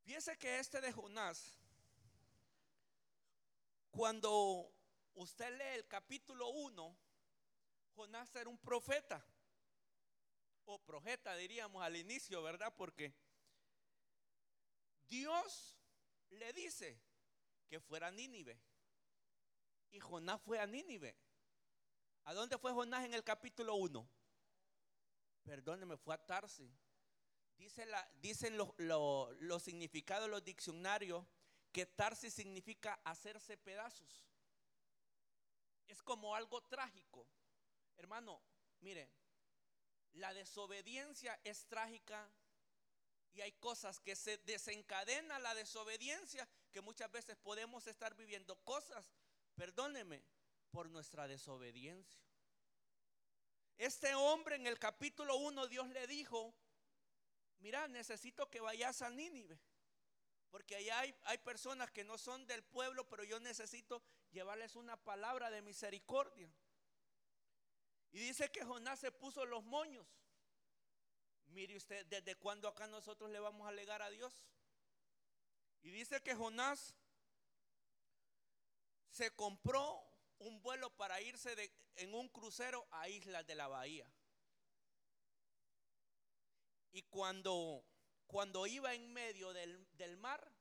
Fíjese 0.02 0.38
que 0.38 0.58
este 0.58 0.80
de 0.80 0.90
Jonás, 0.92 1.58
cuando 3.90 4.72
usted 5.14 5.58
lee 5.58 5.76
el 5.76 5.86
capítulo 5.86 6.48
1, 6.48 6.96
Jonás 7.94 8.34
era 8.34 8.48
un 8.48 8.56
profeta. 8.56 9.22
O 10.64 10.78
profeta 10.78 11.36
diríamos 11.36 11.82
al 11.82 11.96
inicio, 11.96 12.42
¿verdad? 12.42 12.74
Porque 12.74 13.14
Dios 15.06 15.76
le 16.30 16.50
dice 16.54 16.98
que 17.68 17.78
fuera 17.78 18.10
Nínive. 18.10 18.58
Y 19.94 20.00
Jonás 20.00 20.42
fue 20.42 20.58
a 20.58 20.66
Nínive. 20.66 21.16
¿A 22.24 22.34
dónde 22.34 22.58
fue 22.58 22.72
Jonás 22.72 23.04
en 23.04 23.14
el 23.14 23.22
capítulo 23.22 23.76
1? 23.76 24.08
Perdóneme, 25.44 25.96
fue 25.96 26.16
a 26.16 26.18
Tarsi. 26.18 26.68
Dicen 27.56 28.58
los, 28.58 29.62
significados 29.62 30.28
los 30.28 30.42
diccionarios 30.42 31.24
que 31.70 31.86
Tarsi 31.86 32.28
significa 32.28 33.00
hacerse 33.04 33.56
pedazos. 33.56 34.26
Es 35.86 36.02
como 36.02 36.34
algo 36.34 36.60
trágico. 36.62 37.28
Hermano, 37.96 38.42
mire, 38.80 39.08
la 40.14 40.34
desobediencia 40.34 41.40
es 41.44 41.66
trágica 41.66 42.28
y 43.32 43.42
hay 43.42 43.52
cosas 43.52 44.00
que 44.00 44.16
se 44.16 44.38
desencadena 44.38 45.38
la 45.38 45.54
desobediencia 45.54 46.48
que 46.72 46.80
muchas 46.80 47.12
veces 47.12 47.36
podemos 47.36 47.86
estar 47.86 48.16
viviendo 48.16 48.56
cosas, 48.64 49.12
perdóneme, 49.54 50.22
por 50.74 50.90
nuestra 50.90 51.28
desobediencia. 51.28 52.20
Este 53.78 54.12
hombre 54.16 54.56
en 54.56 54.66
el 54.66 54.76
capítulo 54.78 55.36
1 55.36 55.68
Dios 55.68 55.88
le 55.90 56.06
dijo, 56.08 56.52
mira, 57.60 57.86
necesito 57.86 58.50
que 58.50 58.60
vayas 58.60 59.00
a 59.00 59.10
Nínive. 59.10 59.56
Porque 60.50 60.74
allá 60.74 60.98
hay, 60.98 61.14
hay, 61.24 61.38
personas 61.38 61.92
que 61.92 62.02
no 62.02 62.18
son 62.18 62.46
del 62.46 62.64
pueblo, 62.64 63.08
pero 63.08 63.22
yo 63.22 63.38
necesito 63.38 64.02
llevarles 64.32 64.74
una 64.74 64.96
palabra 64.96 65.50
de 65.50 65.62
misericordia. 65.62 66.52
Y 68.10 68.18
dice 68.18 68.50
que 68.50 68.64
Jonás 68.64 68.98
se 68.98 69.12
puso 69.12 69.46
los 69.46 69.64
moños. 69.64 70.06
Mire 71.46 71.76
usted, 71.76 72.04
¿desde 72.06 72.34
cuándo 72.34 72.66
acá 72.68 72.88
nosotros 72.88 73.30
le 73.30 73.38
vamos 73.38 73.64
a 73.66 73.70
alegar 73.70 74.02
a 74.02 74.10
Dios? 74.10 74.44
Y 75.82 75.90
dice 75.90 76.20
que 76.20 76.34
Jonás 76.34 76.96
se 79.14 79.30
compró 79.30 80.04
un 80.40 80.60
vuelo 80.60 80.90
para 80.96 81.20
irse 81.20 81.72
en 81.94 82.14
un 82.14 82.28
crucero 82.28 82.84
a 82.90 83.08
islas 83.08 83.46
de 83.46 83.54
la 83.54 83.68
bahía. 83.68 84.12
Y 86.90 87.02
cuando, 87.02 87.84
cuando 88.26 88.66
iba 88.66 88.92
en 88.92 89.12
medio 89.12 89.52
del, 89.52 89.86
del 89.96 90.16
mar, 90.16 90.52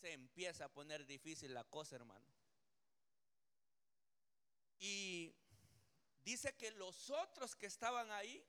se 0.00 0.12
empieza 0.12 0.64
a 0.64 0.72
poner 0.72 1.06
difícil 1.06 1.54
la 1.54 1.62
cosa, 1.62 1.94
hermano. 1.94 2.26
Y 4.80 5.32
dice 6.22 6.56
que 6.56 6.72
los 6.72 7.10
otros 7.10 7.54
que 7.54 7.66
estaban 7.66 8.10
ahí, 8.10 8.44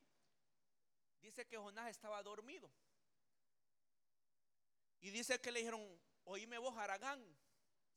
dice 1.22 1.46
que 1.46 1.58
Jonás 1.58 1.92
estaba 1.92 2.24
dormido. 2.24 2.72
Y 5.02 5.12
dice 5.12 5.40
que 5.40 5.52
le 5.52 5.60
dijeron, 5.60 6.02
oíme 6.24 6.58
vos, 6.58 6.76
Aragán, 6.78 7.24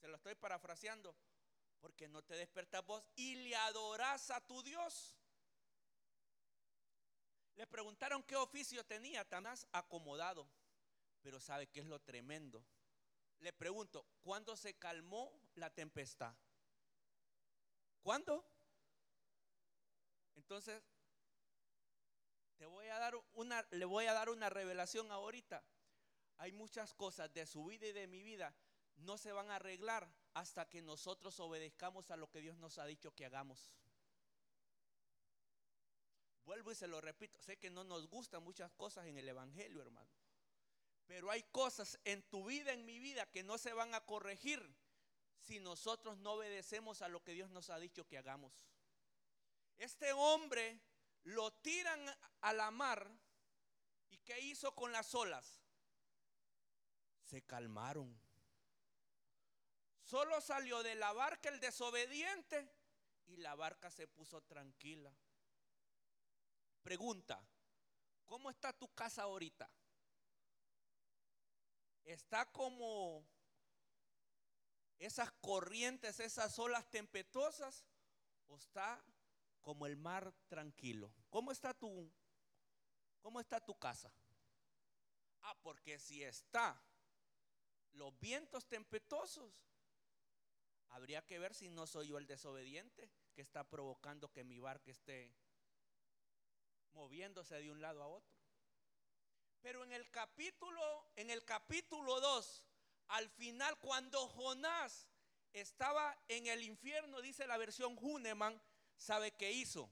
se 0.02 0.08
lo 0.08 0.16
estoy 0.16 0.34
parafraseando, 0.34 1.14
porque 1.80 2.08
no 2.08 2.24
te 2.24 2.34
despertas 2.34 2.84
vos 2.84 3.04
y 3.14 3.36
le 3.36 3.54
adorás 3.54 4.32
a 4.32 4.40
tu 4.44 4.60
Dios. 4.64 5.16
Le 7.54 7.68
preguntaron 7.68 8.24
qué 8.24 8.34
oficio 8.34 8.84
tenía, 8.84 9.24
tan 9.28 9.44
más 9.44 9.64
acomodado. 9.70 10.50
Pero 11.22 11.38
¿sabe 11.38 11.68
qué 11.68 11.78
es 11.78 11.86
lo 11.86 12.00
tremendo? 12.00 12.66
Le 13.38 13.52
pregunto, 13.52 14.04
¿cuándo 14.22 14.56
se 14.56 14.74
calmó 14.74 15.40
la 15.54 15.70
tempestad? 15.70 16.34
¿Cuándo? 18.02 18.44
Entonces, 20.34 20.82
te 22.56 22.66
voy 22.66 22.88
a 22.88 22.98
dar 22.98 23.14
una, 23.34 23.64
le 23.70 23.84
voy 23.84 24.06
a 24.06 24.14
dar 24.14 24.30
una 24.30 24.50
revelación 24.50 25.12
ahorita. 25.12 25.62
Hay 26.38 26.50
muchas 26.50 26.92
cosas 26.92 27.32
de 27.32 27.46
su 27.46 27.64
vida 27.66 27.86
y 27.86 27.92
de 27.92 28.08
mi 28.08 28.24
vida 28.24 28.52
no 29.02 29.18
se 29.18 29.32
van 29.32 29.50
a 29.50 29.56
arreglar 29.56 30.08
hasta 30.34 30.68
que 30.68 30.82
nosotros 30.82 31.38
obedezcamos 31.40 32.10
a 32.10 32.16
lo 32.16 32.30
que 32.30 32.40
Dios 32.40 32.56
nos 32.58 32.78
ha 32.78 32.86
dicho 32.86 33.14
que 33.14 33.26
hagamos. 33.26 33.72
Vuelvo 36.44 36.72
y 36.72 36.74
se 36.74 36.88
lo 36.88 37.00
repito, 37.00 37.40
sé 37.40 37.58
que 37.58 37.70
no 37.70 37.84
nos 37.84 38.08
gustan 38.08 38.42
muchas 38.42 38.72
cosas 38.72 39.06
en 39.06 39.16
el 39.16 39.28
Evangelio, 39.28 39.80
hermano. 39.80 40.10
Pero 41.06 41.30
hay 41.30 41.42
cosas 41.44 41.98
en 42.04 42.22
tu 42.30 42.46
vida, 42.46 42.72
en 42.72 42.84
mi 42.84 42.98
vida, 42.98 43.30
que 43.30 43.42
no 43.42 43.58
se 43.58 43.72
van 43.72 43.94
a 43.94 44.04
corregir 44.04 44.74
si 45.40 45.58
nosotros 45.58 46.18
no 46.18 46.32
obedecemos 46.32 47.02
a 47.02 47.08
lo 47.08 47.22
que 47.22 47.32
Dios 47.32 47.50
nos 47.50 47.70
ha 47.70 47.78
dicho 47.78 48.06
que 48.06 48.18
hagamos. 48.18 48.66
Este 49.78 50.12
hombre 50.12 50.80
lo 51.24 51.52
tiran 51.54 52.00
a 52.40 52.52
la 52.52 52.70
mar 52.70 53.10
y 54.10 54.18
¿qué 54.18 54.40
hizo 54.40 54.74
con 54.74 54.92
las 54.92 55.14
olas? 55.14 55.60
Se 57.24 57.42
calmaron. 57.42 58.21
Solo 60.12 60.42
salió 60.42 60.82
de 60.82 60.94
la 60.94 61.10
barca 61.14 61.48
el 61.48 61.58
desobediente 61.58 62.70
y 63.28 63.38
la 63.38 63.54
barca 63.54 63.90
se 63.90 64.06
puso 64.06 64.42
tranquila. 64.42 65.10
Pregunta, 66.82 67.42
¿cómo 68.26 68.50
está 68.50 68.74
tu 68.74 68.92
casa 68.92 69.22
ahorita? 69.22 69.70
¿Está 72.04 72.52
como 72.52 73.26
esas 74.98 75.32
corrientes, 75.40 76.20
esas 76.20 76.58
olas 76.58 76.90
tempestuosas? 76.90 77.86
¿O 78.48 78.58
está 78.58 79.02
como 79.62 79.86
el 79.86 79.96
mar 79.96 80.30
tranquilo? 80.46 81.10
¿Cómo 81.30 81.52
está 81.52 81.72
tu, 81.72 82.12
cómo 83.22 83.40
está 83.40 83.64
tu 83.64 83.78
casa? 83.78 84.12
Ah, 85.40 85.56
porque 85.62 85.98
si 85.98 86.22
está 86.22 86.78
los 87.92 88.12
vientos 88.20 88.66
tempestuosos, 88.68 89.71
habría 90.92 91.24
que 91.24 91.38
ver 91.38 91.54
si 91.54 91.68
no 91.68 91.86
soy 91.86 92.08
yo 92.08 92.18
el 92.18 92.26
desobediente 92.26 93.10
que 93.34 93.42
está 93.42 93.68
provocando 93.68 94.30
que 94.30 94.44
mi 94.44 94.58
barca 94.58 94.90
esté 94.90 95.34
moviéndose 96.92 97.54
de 97.56 97.70
un 97.70 97.80
lado 97.80 98.02
a 98.02 98.06
otro. 98.06 98.36
Pero 99.62 99.84
en 99.84 99.92
el 99.92 100.10
capítulo, 100.10 101.10
en 101.16 101.30
el 101.30 101.44
capítulo 101.44 102.20
2, 102.20 102.66
al 103.08 103.30
final, 103.30 103.78
cuando 103.78 104.28
Jonás 104.28 105.08
estaba 105.52 106.16
en 106.28 106.46
el 106.46 106.62
infierno, 106.62 107.20
dice 107.20 107.46
la 107.46 107.56
versión 107.56 107.96
Huneman, 108.00 108.60
¿sabe 108.96 109.32
qué 109.32 109.52
hizo? 109.52 109.90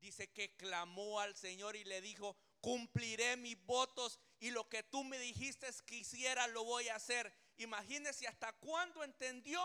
Dice 0.00 0.32
que 0.32 0.56
clamó 0.56 1.20
al 1.20 1.36
Señor 1.36 1.76
y 1.76 1.84
le 1.84 2.00
dijo, 2.00 2.36
cumpliré 2.60 3.36
mis 3.36 3.60
votos 3.66 4.18
y 4.40 4.50
lo 4.50 4.68
que 4.68 4.82
tú 4.82 5.04
me 5.04 5.18
dijiste 5.18 5.68
que 5.84 5.96
hiciera 5.96 6.46
lo 6.48 6.64
voy 6.64 6.88
a 6.88 6.96
hacer. 6.96 7.32
Imagínese 7.56 8.26
hasta 8.26 8.52
cuándo 8.54 9.04
entendió 9.04 9.60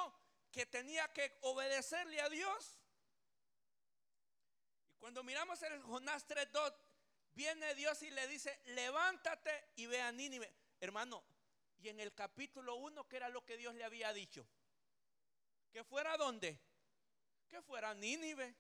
que 0.54 0.68
tenía 0.68 1.12
que 1.12 1.36
obedecerle 1.42 2.22
a 2.22 2.30
Dios. 2.30 2.78
Cuando 5.00 5.24
miramos 5.24 5.62
el 5.64 5.82
Jonás 5.82 6.28
3.2, 6.28 6.74
viene 7.34 7.74
Dios 7.74 8.02
y 8.04 8.12
le 8.12 8.28
dice, 8.28 8.62
levántate 8.66 9.72
y 9.76 9.88
ve 9.88 10.00
a 10.00 10.12
Nínive. 10.12 10.54
Hermano, 10.80 11.26
y 11.80 11.90
en 11.90 12.00
el 12.00 12.14
capítulo 12.14 12.76
1, 12.76 13.08
¿qué 13.10 13.18
era 13.18 13.30
lo 13.30 13.44
que 13.44 13.58
Dios 13.58 13.74
le 13.74 13.84
había 13.84 14.14
dicho? 14.14 14.48
Que 15.72 15.84
fuera 15.84 16.16
dónde? 16.18 16.62
Que 17.50 17.60
fuera 17.64 17.90
a 17.90 17.96
Nínive. 17.96 18.56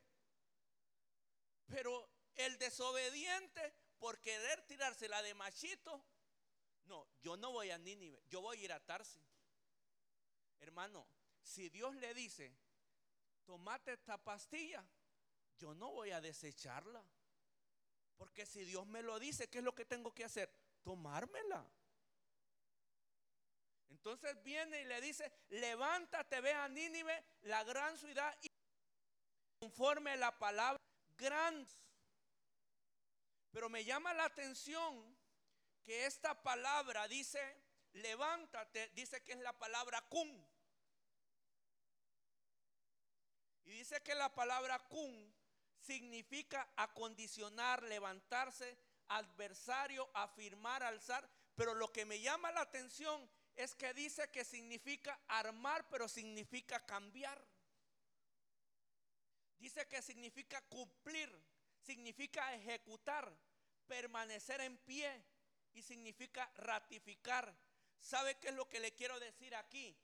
Pero 1.67 2.09
el 2.35 2.57
desobediente, 2.57 3.71
por 3.99 4.19
querer 4.19 4.63
tirársela 4.63 5.21
de 5.21 5.35
machito, 5.35 6.03
no, 6.85 7.07
yo 7.21 7.37
no 7.37 7.51
voy 7.51 7.69
a 7.69 7.77
Nínive, 7.77 8.23
yo 8.29 8.41
voy 8.41 8.57
a 8.57 8.63
ir 8.63 8.73
a 8.73 8.79
Tarsi. 8.83 9.23
Hermano, 10.59 11.07
si 11.43 11.69
Dios 11.69 11.95
le 11.95 12.13
dice, 12.13 12.55
tomate 13.45 13.93
esta 13.93 14.17
pastilla, 14.17 14.83
yo 15.57 15.73
no 15.73 15.91
voy 15.91 16.11
a 16.11 16.21
desecharla. 16.21 17.03
Porque 18.17 18.45
si 18.45 18.63
Dios 18.63 18.87
me 18.87 19.01
lo 19.01 19.19
dice, 19.19 19.49
¿qué 19.49 19.59
es 19.59 19.63
lo 19.63 19.75
que 19.75 19.85
tengo 19.85 20.13
que 20.13 20.23
hacer? 20.23 20.49
Tomármela. 20.83 21.65
Entonces 23.89 24.41
viene 24.43 24.81
y 24.81 24.85
le 24.85 25.01
dice, 25.01 25.31
levántate, 25.49 26.41
ve 26.41 26.53
a 26.53 26.67
Nínive, 26.67 27.23
la 27.43 27.63
gran 27.63 27.97
ciudad. 27.97 28.35
conforme 29.59 30.11
a 30.11 30.15
la 30.17 30.37
palabra 30.37 30.81
grandes. 31.17 31.79
Pero 33.51 33.69
me 33.69 33.85
llama 33.85 34.13
la 34.13 34.25
atención 34.25 35.17
que 35.83 36.05
esta 36.05 36.41
palabra 36.41 37.07
dice, 37.07 37.39
levántate, 37.93 38.89
dice 38.89 39.23
que 39.23 39.33
es 39.33 39.39
la 39.39 39.53
palabra 39.57 40.01
kun. 40.09 40.52
Y 43.65 43.71
dice 43.71 44.01
que 44.01 44.15
la 44.15 44.33
palabra 44.33 44.79
kun 44.89 45.33
significa 45.79 46.69
acondicionar, 46.75 47.83
levantarse, 47.83 48.77
adversario, 49.07 50.09
afirmar, 50.13 50.83
alzar. 50.83 51.29
Pero 51.55 51.73
lo 51.73 51.91
que 51.91 52.05
me 52.05 52.19
llama 52.19 52.51
la 52.51 52.61
atención 52.61 53.29
es 53.55 53.75
que 53.75 53.93
dice 53.93 54.29
que 54.31 54.43
significa 54.43 55.19
armar, 55.27 55.87
pero 55.89 56.07
significa 56.07 56.79
cambiar. 56.85 57.45
Dice 59.59 59.87
que 59.87 60.01
significa 60.01 60.61
cumplir, 60.63 61.29
significa 61.79 62.53
ejecutar, 62.55 63.31
permanecer 63.87 64.59
en 64.61 64.77
pie 64.79 65.23
y 65.73 65.81
significa 65.81 66.51
ratificar. 66.55 67.55
¿Sabe 67.99 68.37
qué 68.39 68.49
es 68.49 68.55
lo 68.55 68.67
que 68.67 68.79
le 68.79 68.93
quiero 68.93 69.19
decir 69.19 69.55
aquí? 69.55 69.95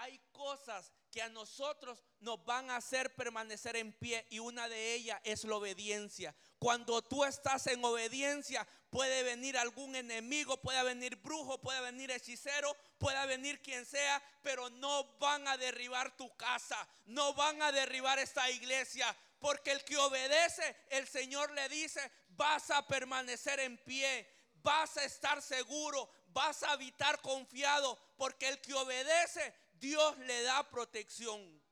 Hay 0.00 0.20
cosas 0.30 0.92
que 1.10 1.20
a 1.20 1.28
nosotros 1.28 2.04
nos 2.20 2.44
van 2.44 2.70
a 2.70 2.76
hacer 2.76 3.14
permanecer 3.16 3.74
en 3.76 3.92
pie 3.92 4.24
y 4.30 4.38
una 4.38 4.68
de 4.68 4.94
ellas 4.94 5.20
es 5.24 5.42
la 5.42 5.56
obediencia. 5.56 6.34
Cuando 6.60 7.02
tú 7.02 7.24
estás 7.24 7.66
en 7.66 7.84
obediencia, 7.84 8.66
puede 8.90 9.24
venir 9.24 9.58
algún 9.58 9.96
enemigo, 9.96 10.56
puede 10.58 10.82
venir 10.84 11.16
brujo, 11.16 11.60
puede 11.60 11.80
venir 11.80 12.12
hechicero, 12.12 12.76
puede 12.98 13.26
venir 13.26 13.60
quien 13.60 13.84
sea, 13.84 14.22
pero 14.42 14.70
no 14.70 15.04
van 15.18 15.48
a 15.48 15.56
derribar 15.56 16.16
tu 16.16 16.34
casa, 16.36 16.88
no 17.06 17.34
van 17.34 17.60
a 17.62 17.72
derribar 17.72 18.20
esta 18.20 18.48
iglesia, 18.50 19.16
porque 19.40 19.72
el 19.72 19.84
que 19.84 19.96
obedece, 19.96 20.76
el 20.90 21.08
Señor 21.08 21.50
le 21.52 21.68
dice, 21.68 22.00
vas 22.30 22.70
a 22.70 22.86
permanecer 22.86 23.58
en 23.60 23.76
pie, 23.78 24.28
vas 24.62 24.96
a 24.96 25.04
estar 25.04 25.42
seguro, 25.42 26.08
vas 26.28 26.62
a 26.62 26.72
habitar 26.72 27.20
confiado, 27.20 27.98
porque 28.16 28.48
el 28.48 28.60
que 28.60 28.74
obedece, 28.74 29.54
Dios 29.78 30.18
le 30.18 30.42
da 30.42 30.68
protección. 30.68 31.62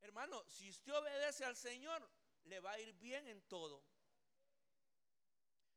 Hermano, 0.00 0.44
si 0.48 0.70
usted 0.70 0.92
obedece 0.92 1.44
al 1.44 1.56
Señor, 1.56 2.08
le 2.44 2.60
va 2.60 2.72
a 2.72 2.80
ir 2.80 2.92
bien 2.94 3.26
en 3.28 3.42
todo. 3.42 3.82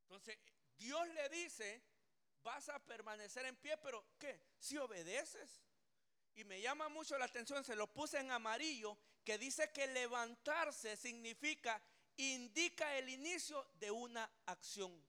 Entonces, 0.04 0.38
Dios 0.78 1.08
le 1.10 1.30
dice, 1.30 1.84
vas 2.44 2.70
a 2.70 2.80
permanecer 2.80 3.46
en 3.46 3.56
pie, 3.58 3.78
pero 3.78 4.06
¿qué? 4.18 4.42
Si 4.60 4.78
obedeces. 4.78 5.62
Y 6.36 6.44
me 6.46 6.62
llama 6.62 6.90
mucho 6.90 7.18
la 7.18 7.26
atención, 7.26 7.64
se 7.64 7.76
lo 7.76 7.92
puse 7.92 8.20
en 8.20 8.32
amarillo, 8.32 8.98
que 9.26 9.38
dice 9.38 9.72
que 9.72 9.88
levantarse 9.88 10.96
significa, 10.96 11.82
indica 12.18 12.98
el 12.98 13.10
inicio 13.10 13.68
de 13.76 13.92
una 13.92 14.30
acción. 14.46 15.06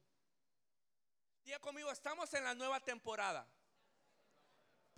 Diga 1.45 1.59
conmigo, 1.61 1.91
estamos 1.91 2.33
en 2.35 2.45
la 2.45 2.55
nueva 2.55 2.81
temporada. 2.81 3.49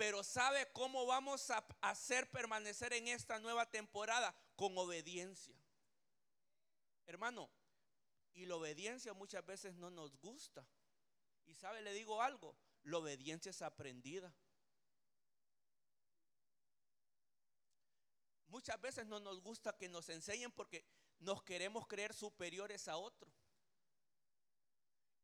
Pero 0.02 0.24
¿sabe 0.24 0.68
cómo 0.72 1.06
vamos 1.06 1.48
a 1.50 1.64
hacer 1.80 2.28
permanecer 2.28 2.92
en 2.92 3.06
esta 3.06 3.38
nueva 3.38 3.70
temporada? 3.70 4.34
Con 4.56 4.76
obediencia. 4.76 5.54
Hermano, 7.06 7.48
y 8.32 8.44
la 8.46 8.56
obediencia 8.56 9.14
muchas 9.14 9.46
veces 9.46 9.76
no 9.76 9.92
nos 9.92 10.18
gusta. 10.18 10.66
Y 11.46 11.54
sabe, 11.54 11.82
le 11.82 11.92
digo 11.92 12.20
algo, 12.20 12.56
la 12.82 12.98
obediencia 12.98 13.50
es 13.50 13.62
aprendida. 13.62 14.34
Muchas 18.48 18.80
veces 18.80 19.06
no 19.06 19.20
nos 19.20 19.40
gusta 19.40 19.78
que 19.78 19.88
nos 19.88 20.08
enseñen 20.08 20.50
porque 20.50 20.84
nos 21.20 21.44
queremos 21.44 21.86
creer 21.86 22.12
superiores 22.12 22.88
a 22.88 22.96
otro. 22.96 23.30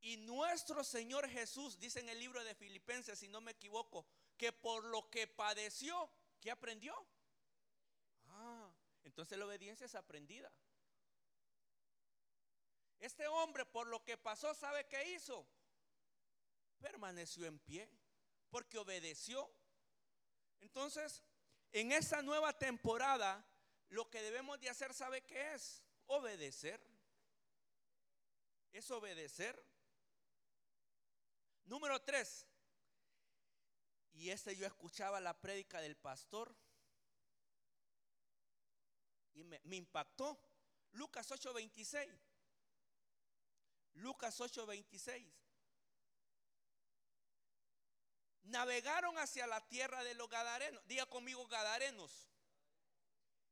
Y 0.00 0.18
nuestro 0.18 0.84
Señor 0.84 1.28
Jesús, 1.28 1.80
dice 1.80 1.98
en 1.98 2.08
el 2.08 2.20
libro 2.20 2.44
de 2.44 2.54
Filipenses, 2.54 3.18
si 3.18 3.26
no 3.26 3.40
me 3.40 3.50
equivoco, 3.50 4.06
que 4.38 4.53
por 4.53 4.85
lo 4.85 5.11
que 5.11 5.27
padeció, 5.27 6.11
¿qué 6.40 6.51
aprendió? 6.51 6.94
Ah, 8.29 8.72
entonces 9.05 9.37
la 9.37 9.44
obediencia 9.44 9.85
es 9.85 9.94
aprendida. 9.94 10.51
Este 13.01 13.27
hombre 13.27 13.66
por 13.66 13.87
lo 13.87 14.03
que 14.05 14.16
pasó, 14.16 14.55
¿sabe 14.55 14.87
qué 14.87 15.12
hizo? 15.14 15.46
Permaneció 16.79 17.46
en 17.46 17.59
pie, 17.59 17.88
porque 18.51 18.79
obedeció. 18.79 19.51
Entonces, 20.61 21.22
en 21.72 21.92
esta 21.92 22.22
nueva 22.22 22.57
temporada, 22.57 23.44
lo 23.90 24.09
que 24.11 24.22
debemos 24.22 24.59
de 24.61 24.68
hacer, 24.68 24.94
¿sabe 24.94 25.22
qué 25.22 25.55
es? 25.55 25.85
Obedecer. 26.07 26.81
Es 28.72 28.90
obedecer. 28.90 29.64
Número 31.64 32.01
tres. 32.03 32.47
Y 34.14 34.30
este 34.30 34.56
yo 34.56 34.66
escuchaba 34.66 35.20
la 35.20 35.40
prédica 35.40 35.80
del 35.80 35.96
pastor 35.96 36.54
y 39.34 39.44
me, 39.44 39.60
me 39.64 39.76
impactó. 39.76 40.38
Lucas 40.92 41.30
8:26. 41.30 42.08
Lucas 43.94 44.40
8:26. 44.40 45.32
Navegaron 48.42 49.18
hacia 49.18 49.46
la 49.46 49.66
tierra 49.68 50.02
de 50.04 50.14
los 50.14 50.28
Gadarenos. 50.28 50.86
Diga 50.86 51.06
conmigo 51.06 51.46
Gadarenos. 51.46 52.28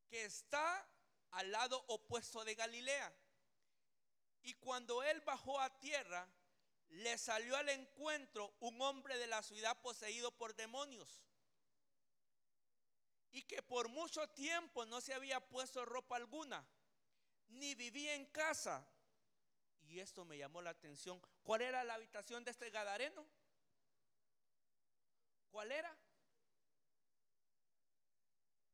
Que 0.09 0.25
está 0.25 0.89
al 1.33 1.51
lado 1.53 1.85
opuesto 1.89 2.45
de 2.45 2.55
Galilea. 2.55 3.15
Y 4.43 4.55
cuando 4.55 5.03
él 5.03 5.21
bajó 5.21 5.61
a 5.61 5.77
tierra, 5.79 6.27
le 6.89 7.19
salió 7.19 7.57
al 7.57 7.69
encuentro 7.69 8.55
un 8.61 8.81
hombre 8.81 9.19
de 9.19 9.27
la 9.27 9.43
ciudad 9.43 9.81
poseído 9.81 10.31
por 10.33 10.55
demonios. 10.55 11.23
Y 13.33 13.43
que 13.43 13.63
por 13.63 13.89
mucho 13.89 14.27
tiempo 14.29 14.87
no 14.87 15.01
se 15.01 15.13
había 15.13 15.41
puesto 15.41 15.85
ropa 15.85 16.17
alguna, 16.17 16.67
ni 17.49 17.75
vivía 17.75 18.15
en 18.15 18.27
casa, 18.27 18.87
y 19.89 20.01
esto 20.01 20.25
me 20.25 20.39
llamó 20.39 20.63
la 20.63 20.71
atención. 20.71 21.21
¿Cuál 21.43 21.63
era 21.63 21.85
la 21.85 21.95
habitación 21.95 22.45
de 22.45 22.51
este 22.51 22.71
Gadareno? 22.71 23.27
¿Cuál 25.51 25.73
era? 25.73 25.97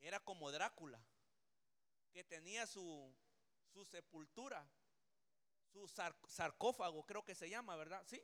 Era 0.00 0.20
como 0.20 0.50
Drácula, 0.50 1.00
que 2.12 2.24
tenía 2.24 2.66
su, 2.66 3.14
su 3.72 3.84
sepultura, 3.84 4.66
su 5.72 5.88
sarcófago, 6.28 7.04
creo 7.04 7.24
que 7.24 7.34
se 7.34 7.48
llama, 7.48 7.76
¿verdad? 7.76 8.04
Sí, 8.06 8.22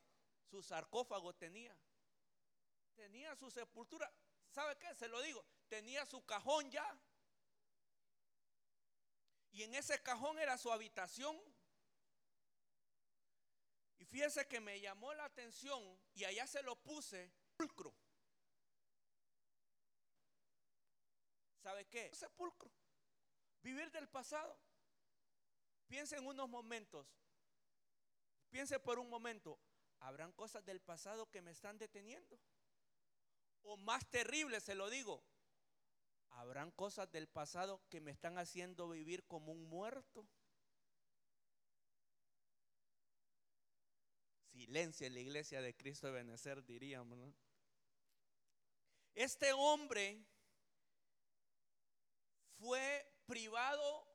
su 0.50 0.62
sarcófago 0.62 1.34
tenía. 1.34 1.76
Tenía 2.94 3.34
su 3.37 3.50
sepultura. 3.50 4.12
¿Sabe 4.50 4.76
qué? 4.78 4.94
Se 4.94 5.08
lo 5.08 5.20
digo. 5.22 5.44
Tenía 5.68 6.04
su 6.06 6.24
cajón 6.24 6.70
ya. 6.70 6.98
Y 9.50 9.62
en 9.62 9.74
ese 9.74 10.02
cajón 10.02 10.38
era 10.38 10.58
su 10.58 10.72
habitación. 10.72 11.37
Y 13.98 14.04
fíjese 14.04 14.46
que 14.46 14.61
me 14.61 14.80
llamó 14.80 15.12
la 15.14 15.24
atención 15.24 16.00
y 16.14 16.24
allá 16.24 16.46
se 16.46 16.62
lo 16.62 16.76
puse 16.76 17.32
sepulcro. 17.58 17.92
¿Sabe 21.61 21.84
qué? 21.87 22.14
Sepulcro. 22.14 22.70
Vivir 23.62 23.90
del 23.90 24.08
pasado. 24.08 24.56
Piense 25.88 26.16
en 26.16 26.26
unos 26.26 26.48
momentos. 26.48 27.06
Piense 28.50 28.78
por 28.80 28.98
un 28.98 29.08
momento. 29.08 29.58
¿Habrán 30.00 30.32
cosas 30.32 30.64
del 30.64 30.80
pasado 30.80 31.30
que 31.30 31.42
me 31.42 31.50
están 31.50 31.78
deteniendo? 31.78 32.38
O 33.62 33.76
más 33.76 34.08
terrible, 34.11 34.61
se 34.61 34.74
lo 34.74 34.88
digo. 34.90 35.22
¿Habrán 36.30 36.70
cosas 36.70 37.11
del 37.11 37.26
pasado 37.26 37.82
que 37.88 38.00
me 38.00 38.11
están 38.11 38.38
haciendo 38.38 38.88
vivir 38.88 39.24
como 39.24 39.52
un 39.52 39.68
muerto? 39.68 40.26
silencio 44.59 45.07
en 45.07 45.14
la 45.14 45.20
iglesia 45.20 45.62
de 45.62 45.74
Cristo 45.74 46.09
de 46.09 46.14
Benecer, 46.14 46.64
diríamos. 46.64 47.32
Este 49.14 49.53
hombre 49.53 50.20
fue 52.59 53.09
privado 53.26 54.07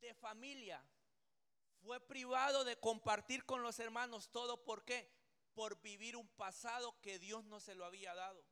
de 0.00 0.14
familia, 0.14 0.82
fue 1.84 2.00
privado 2.00 2.64
de 2.64 2.78
compartir 2.80 3.44
con 3.44 3.62
los 3.62 3.78
hermanos 3.78 4.30
todo. 4.30 4.64
¿Por 4.64 4.84
qué? 4.84 5.10
Por 5.54 5.80
vivir 5.82 6.16
un 6.16 6.28
pasado 6.28 6.98
que 7.00 7.18
Dios 7.18 7.44
no 7.44 7.60
se 7.60 7.74
lo 7.74 7.84
había 7.84 8.14
dado. 8.14 8.42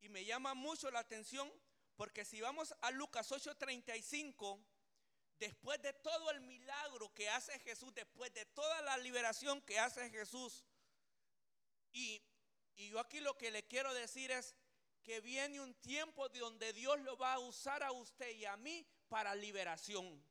Y 0.00 0.08
me 0.08 0.24
llama 0.24 0.54
mucho 0.54 0.90
la 0.90 1.00
atención 1.00 1.52
porque 1.96 2.24
si 2.24 2.40
vamos 2.40 2.72
a 2.80 2.92
Lucas 2.92 3.30
8:35, 3.32 4.64
después 5.40 5.82
de 5.82 5.92
todo 5.94 6.30
el 6.30 6.40
milagro 6.40 7.12
que 7.12 7.28
hace 7.28 7.58
Jesús, 7.58 7.92
después 7.92 8.32
de 8.32 8.46
toda 8.46 8.80
la 8.82 8.96
liberación 8.98 9.60
que 9.62 9.80
hace 9.80 10.08
Jesús, 10.08 10.64
y, 11.92 12.22
yo 12.76 13.00
aquí 13.00 13.18
lo 13.18 13.36
que 13.36 13.50
le 13.50 13.66
quiero 13.66 13.92
decir 13.92 14.30
es 14.30 14.54
que 15.02 15.20
viene 15.20 15.60
un 15.60 15.74
tiempo 15.74 16.28
donde 16.28 16.72
Dios 16.72 17.00
lo 17.00 17.16
va 17.16 17.32
a 17.32 17.38
usar 17.40 17.82
a 17.82 17.90
usted 17.90 18.30
y 18.30 18.44
a 18.44 18.56
mí 18.56 18.86
para 19.08 19.34
liberación. 19.34 20.24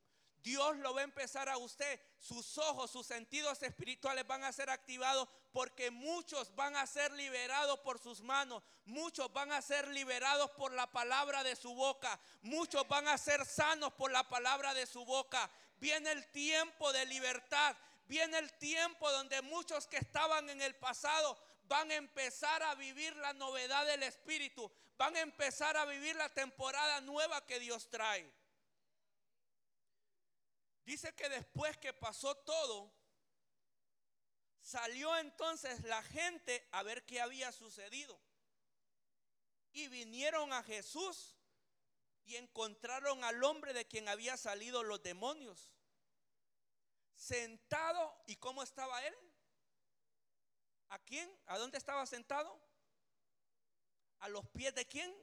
Dios 0.47 0.77
lo 0.77 0.93
va 0.93 1.01
a 1.01 1.03
empezar 1.03 1.49
a 1.49 1.57
usted. 1.57 1.99
Sus 2.19 2.57
ojos, 2.57 2.89
sus 2.89 3.05
sentidos 3.05 3.61
espirituales 3.63 4.25
van 4.25 4.45
a 4.45 4.53
ser 4.53 4.69
activados 4.69 5.27
porque 5.51 5.91
muchos 5.91 6.55
van 6.55 6.77
a 6.77 6.87
ser 6.87 7.11
liberados 7.11 7.77
por 7.81 7.99
sus 7.99 8.21
manos. 8.21 8.63
Muchos 8.85 9.31
van 9.33 9.51
a 9.51 9.61
ser 9.61 9.89
liberados 9.89 10.49
por 10.51 10.71
la 10.71 10.87
palabra 10.89 11.43
de 11.43 11.57
su 11.57 11.73
boca. 11.73 12.17
Muchos 12.43 12.87
van 12.87 13.09
a 13.09 13.17
ser 13.17 13.45
sanos 13.45 13.91
por 13.91 14.09
la 14.09 14.23
palabra 14.29 14.73
de 14.73 14.85
su 14.85 15.03
boca. 15.03 15.49
Viene 15.79 16.13
el 16.13 16.25
tiempo 16.31 16.93
de 16.93 17.05
libertad. 17.07 17.75
Viene 18.05 18.37
el 18.37 18.53
tiempo 18.53 19.11
donde 19.11 19.41
muchos 19.41 19.85
que 19.85 19.97
estaban 19.97 20.49
en 20.49 20.61
el 20.61 20.77
pasado 20.77 21.37
van 21.65 21.91
a 21.91 21.95
empezar 21.95 22.63
a 22.63 22.75
vivir 22.75 23.13
la 23.17 23.33
novedad 23.33 23.85
del 23.85 24.03
Espíritu. 24.03 24.71
Van 24.97 25.13
a 25.17 25.19
empezar 25.19 25.75
a 25.75 25.83
vivir 25.83 26.15
la 26.15 26.29
temporada 26.29 27.01
nueva 27.01 27.45
que 27.45 27.59
Dios 27.59 27.89
trae. 27.89 28.31
Dice 30.87 31.13
que 31.15 31.27
después 31.27 31.75
que 31.79 31.91
pasó 31.91 32.33
todo, 32.33 32.89
salió 34.61 35.17
entonces 35.17 35.83
la 35.83 36.01
gente 36.01 36.65
a 36.71 36.81
ver 36.81 37.05
qué 37.05 37.19
había 37.19 37.51
sucedido. 37.51 38.17
Y 39.73 39.89
vinieron 39.89 40.53
a 40.53 40.63
Jesús 40.63 41.35
y 42.23 42.37
encontraron 42.37 43.21
al 43.25 43.43
hombre 43.43 43.73
de 43.73 43.85
quien 43.85 44.07
había 44.07 44.37
salido 44.37 44.81
los 44.81 45.03
demonios. 45.03 45.73
Sentado, 47.15 48.23
¿y 48.25 48.37
cómo 48.37 48.63
estaba 48.63 49.05
él? 49.05 49.15
¿A 50.87 50.99
quién? 50.99 51.29
¿A 51.47 51.57
dónde 51.57 51.77
estaba 51.79 52.05
sentado? 52.05 52.57
¿A 54.19 54.29
los 54.29 54.47
pies 54.51 54.73
de 54.73 54.87
quién? 54.87 55.13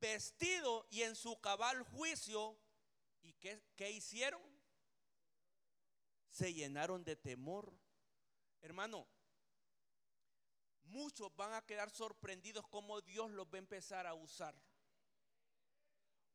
Vestido 0.00 0.88
y 0.90 1.02
en 1.02 1.14
su 1.14 1.40
cabal 1.40 1.80
juicio 1.84 2.58
¿Y 3.24 3.32
qué, 3.32 3.90
hicieron? 3.90 4.42
Se 6.28 6.52
llenaron 6.52 7.02
de 7.04 7.16
temor. 7.16 7.72
Hermano, 8.60 9.06
muchos 10.84 11.34
van 11.34 11.54
a 11.54 11.64
quedar 11.64 11.90
sorprendidos 11.90 12.66
cómo 12.68 13.00
Dios 13.00 13.30
los 13.30 13.46
va 13.46 13.54
a 13.54 13.58
empezar 13.58 14.06
a 14.06 14.14
usar. 14.14 14.54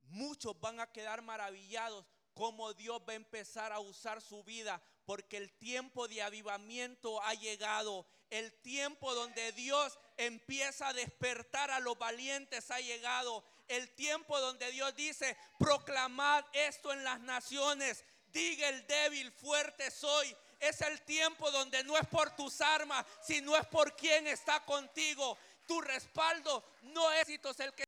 Muchos 0.02 0.60
van 0.60 0.80
a 0.80 0.92
quedar 0.92 1.22
maravillados 1.22 2.06
cómo 2.34 2.74
Dios 2.74 3.02
va 3.08 3.14
a 3.14 3.18
empezar 3.18 3.72
a 3.72 3.80
usar 3.80 4.22
su 4.22 4.44
vida, 4.44 4.82
porque 5.06 5.38
el 5.38 5.52
tiempo 5.54 6.08
de 6.08 6.24
avivamiento 6.24 7.22
ha 7.24 7.36
llegado. 7.36 8.08
El 8.32 8.52
tiempo 8.62 9.14
donde 9.14 9.52
Dios 9.52 10.00
empieza 10.18 10.88
a 10.88 10.94
despertar 10.94 11.70
a 11.70 11.80
los 11.80 11.98
valientes 11.98 12.72
ha 12.72 12.80
llegado 12.80 13.44
el 13.70 13.90
tiempo 13.96 14.40
donde 14.40 14.70
Dios 14.72 14.94
dice, 14.96 15.38
proclamad 15.58 16.44
esto 16.54 16.92
en 16.92 17.04
las 17.04 17.20
naciones, 17.22 18.04
diga 18.28 18.68
el 18.68 18.86
débil, 18.88 19.32
fuerte 19.32 19.90
soy. 19.92 20.36
Es 20.60 20.82
el 20.82 21.02
tiempo 21.04 21.50
donde 21.52 21.84
no 21.86 21.98
es 21.98 22.06
por 22.08 22.36
tus 22.36 22.60
armas, 22.60 23.06
sino 23.22 23.56
es 23.56 23.66
por 23.68 23.96
quien 23.96 24.28
está 24.28 24.66
contigo. 24.66 25.38
Tu 25.68 25.80
respaldo 25.82 26.66
no 26.82 27.12
es 27.14 27.30
el 27.30 27.74
que... 27.74 27.86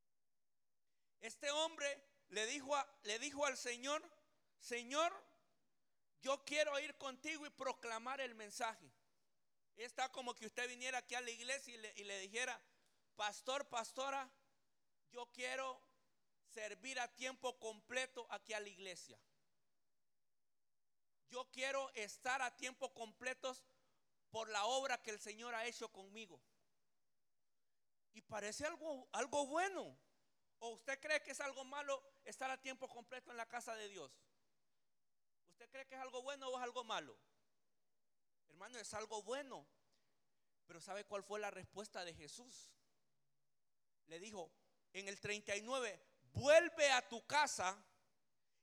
Este 1.19 1.51
hombre 1.51 2.01
le 2.29 2.45
dijo, 2.45 2.73
le 3.03 3.19
dijo 3.19 3.45
al 3.45 3.57
Señor, 3.57 4.01
Señor, 4.59 5.11
yo 6.21 6.43
quiero 6.45 6.79
ir 6.79 6.95
contigo 6.95 7.45
y 7.45 7.49
proclamar 7.49 8.21
el 8.21 8.35
mensaje. 8.35 8.91
Está 9.75 10.09
como 10.09 10.35
que 10.35 10.45
usted 10.45 10.69
viniera 10.69 10.99
aquí 10.99 11.15
a 11.15 11.21
la 11.21 11.31
iglesia 11.31 11.73
y 11.73 11.77
le, 11.77 11.93
y 11.97 12.03
le 12.03 12.19
dijera, 12.19 12.59
pastor, 13.15 13.67
pastora, 13.67 14.29
yo 15.11 15.27
quiero 15.31 15.81
servir 16.53 16.99
a 16.99 17.07
tiempo 17.13 17.57
completo 17.59 18.25
aquí 18.29 18.53
a 18.53 18.59
la 18.59 18.69
iglesia. 18.69 19.19
Yo 21.29 21.49
quiero 21.51 21.89
estar 21.93 22.41
a 22.41 22.55
tiempo 22.55 22.93
completo 22.93 23.55
por 24.31 24.49
la 24.49 24.65
obra 24.65 25.01
que 25.01 25.11
el 25.11 25.19
Señor 25.19 25.55
ha 25.55 25.65
hecho 25.65 25.91
conmigo. 25.91 26.41
Y 28.13 28.21
parece 28.21 28.65
algo, 28.65 29.07
algo 29.11 29.45
bueno. 29.47 29.97
¿O 30.59 30.69
usted 30.69 30.99
cree 30.99 31.23
que 31.23 31.31
es 31.31 31.41
algo 31.41 31.63
malo 31.63 32.03
estar 32.25 32.51
a 32.51 32.61
tiempo 32.61 32.87
completo 32.87 33.31
en 33.31 33.37
la 33.37 33.47
casa 33.47 33.75
de 33.75 33.87
Dios? 33.87 34.11
¿Usted 35.47 35.69
cree 35.69 35.87
que 35.87 35.95
es 35.95 36.01
algo 36.01 36.21
bueno 36.21 36.49
o 36.49 36.57
es 36.57 36.63
algo 36.63 36.83
malo? 36.83 37.17
Hermano, 38.49 38.77
es 38.77 38.93
algo 38.93 39.23
bueno. 39.23 39.65
Pero 40.67 40.79
¿sabe 40.81 41.05
cuál 41.05 41.23
fue 41.23 41.39
la 41.39 41.49
respuesta 41.49 42.05
de 42.05 42.13
Jesús? 42.13 42.71
Le 44.07 44.19
dijo, 44.19 44.51
en 44.93 45.07
el 45.07 45.19
39, 45.19 45.99
vuelve 46.33 46.91
a 46.91 47.07
tu 47.07 47.25
casa 47.25 47.77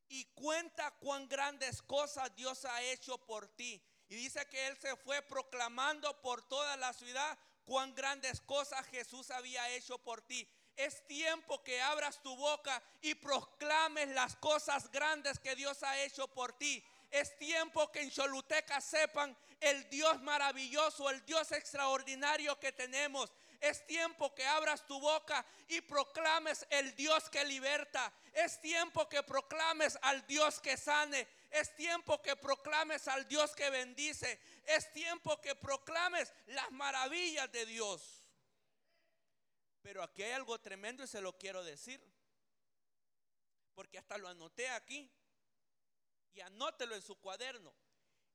y 0.09 0.25
cuenta 0.35 0.91
cuán 0.99 1.29
grandes 1.29 1.83
cosas 1.83 2.35
Dios 2.35 2.65
ha 2.65 2.83
hecho 2.83 3.19
por 3.19 3.49
ti. 3.49 3.83
Y 4.09 4.17
dice 4.17 4.47
que 4.49 4.69
él 4.69 4.77
se 4.79 4.97
fue 4.97 5.21
proclamando 5.23 6.21
por 6.23 6.47
toda 6.49 6.77
la 6.77 6.93
ciudad 6.93 7.39
cuán 7.65 7.95
grandes 7.95 8.41
cosas 8.41 8.87
Jesús 8.87 9.31
había 9.31 9.69
hecho 9.71 9.99
por 9.99 10.23
ti. 10.23 10.49
Es 10.75 11.07
tiempo 11.07 11.63
que 11.63 11.83
abras 11.83 12.23
tu 12.23 12.35
boca 12.37 12.83
y 13.03 13.15
proclames 13.17 14.09
las 14.11 14.37
cosas 14.37 14.91
grandes 14.91 15.39
que 15.39 15.55
Dios 15.55 15.83
ha 15.83 16.01
hecho 16.03 16.29
por 16.29 16.57
ti. 16.57 16.83
Es 17.11 17.37
tiempo 17.37 17.91
que 17.91 18.01
en 18.01 18.11
Choluteca 18.11 18.81
sepan 18.81 19.37
el 19.61 19.89
Dios 19.91 20.23
maravilloso, 20.23 21.11
el 21.11 21.25
Dios 21.27 21.53
extraordinario 21.53 22.59
que 22.59 22.73
tenemos. 22.73 23.33
Es 23.61 23.85
tiempo 23.87 24.33
que 24.35 24.47
abras 24.47 24.87
tu 24.87 25.01
boca 25.01 25.45
y 25.67 25.81
proclames 25.81 26.65
el 26.71 26.95
Dios 26.95 27.29
que 27.29 27.45
liberta. 27.45 28.13
Es 28.33 28.61
tiempo 28.61 29.09
que 29.09 29.23
proclames 29.25 29.99
al 30.03 30.25
Dios 30.29 30.61
que 30.61 30.77
sane. 30.77 31.27
Es 31.51 31.75
tiempo 31.75 32.23
que 32.23 32.37
proclames 32.37 33.09
al 33.09 33.27
Dios 33.27 33.57
que 33.57 33.69
bendice. 33.71 34.41
Es 34.65 34.93
tiempo 34.93 35.41
que 35.41 35.57
proclames 35.57 36.33
las 36.47 36.71
maravillas 36.71 37.51
de 37.51 37.67
Dios. 37.67 38.25
Pero 39.83 40.05
aquí 40.05 40.23
hay 40.23 40.33
algo 40.33 40.61
tremendo 40.61 41.03
y 41.03 41.09
se 41.09 41.21
lo 41.21 41.37
quiero 41.37 41.65
decir. 41.65 42.01
Porque 43.75 43.99
hasta 43.99 44.19
lo 44.19 44.29
anoté 44.29 44.69
aquí. 44.69 45.11
Y 46.33 46.41
anótelo 46.43 46.95
en 46.95 47.03
su 47.03 47.17
cuaderno. 47.19 47.75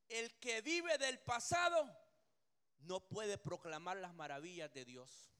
El 0.10 0.38
que 0.40 0.62
vive 0.62 0.98
del 0.98 1.20
pasado 1.20 2.03
no 2.84 3.00
puede 3.00 3.38
proclamar 3.38 3.98
las 3.98 4.14
maravillas 4.14 4.72
de 4.74 4.86
Dios. 4.86 5.32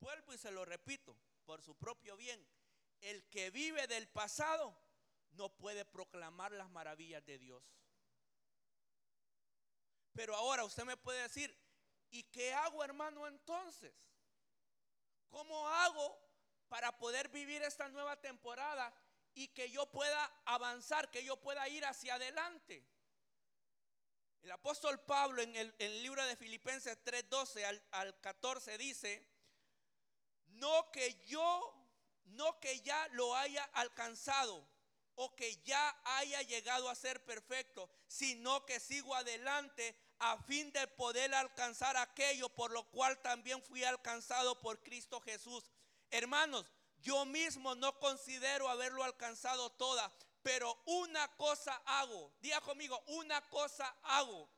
Vuelvo 0.00 0.32
y 0.32 0.38
se 0.38 0.50
lo 0.50 0.64
repito, 0.64 1.16
por 1.44 1.62
su 1.62 1.74
propio 1.76 2.16
bien. 2.16 2.46
El 3.00 3.28
que 3.28 3.50
vive 3.50 3.86
del 3.86 4.08
pasado 4.08 4.76
no 5.32 5.48
puede 5.48 5.84
proclamar 5.84 6.52
las 6.52 6.70
maravillas 6.70 7.24
de 7.24 7.38
Dios. 7.38 7.62
Pero 10.12 10.34
ahora 10.34 10.64
usted 10.64 10.84
me 10.84 10.96
puede 10.96 11.22
decir, 11.22 11.56
¿y 12.10 12.24
qué 12.24 12.52
hago 12.52 12.82
hermano 12.82 13.26
entonces? 13.26 13.94
¿Cómo 15.28 15.68
hago 15.68 16.18
para 16.68 16.96
poder 16.98 17.28
vivir 17.28 17.62
esta 17.62 17.88
nueva 17.88 18.20
temporada 18.20 18.92
y 19.34 19.48
que 19.48 19.70
yo 19.70 19.86
pueda 19.86 20.24
avanzar, 20.44 21.10
que 21.10 21.22
yo 21.22 21.36
pueda 21.40 21.68
ir 21.68 21.84
hacia 21.84 22.14
adelante? 22.14 22.84
El 24.42 24.52
apóstol 24.52 25.00
Pablo 25.00 25.42
en 25.42 25.54
el, 25.56 26.02
libro 26.02 26.24
de 26.26 26.36
Filipenses 26.36 26.98
3:12 27.04 27.64
al, 27.64 27.82
al 27.90 28.20
14 28.20 28.78
dice, 28.78 29.26
no 30.46 30.90
que 30.90 31.22
yo, 31.26 31.74
no 32.24 32.58
que 32.60 32.80
ya 32.80 33.08
lo 33.12 33.34
haya 33.36 33.64
alcanzado 33.74 34.66
o 35.14 35.34
que 35.34 35.56
ya 35.64 36.00
haya 36.04 36.42
llegado 36.42 36.88
a 36.88 36.94
ser 36.94 37.24
perfecto, 37.24 37.90
sino 38.06 38.64
que 38.64 38.78
sigo 38.78 39.14
adelante 39.14 39.96
a 40.20 40.36
fin 40.38 40.72
de 40.72 40.86
poder 40.86 41.34
alcanzar 41.34 41.96
aquello 41.96 42.48
por 42.48 42.70
lo 42.70 42.88
cual 42.90 43.20
también 43.20 43.62
fui 43.62 43.84
alcanzado 43.84 44.60
por 44.60 44.80
Cristo 44.80 45.20
Jesús. 45.20 45.70
Hermanos, 46.10 46.70
yo 47.00 47.24
mismo 47.24 47.74
no 47.74 47.98
considero 47.98 48.68
haberlo 48.68 49.04
alcanzado 49.04 49.70
toda, 49.70 50.12
pero 50.42 50.82
una 50.86 51.28
cosa 51.36 51.82
hago, 51.84 52.32
diga 52.40 52.60
conmigo, 52.60 53.02
una 53.06 53.40
cosa 53.48 53.94
hago, 54.02 54.48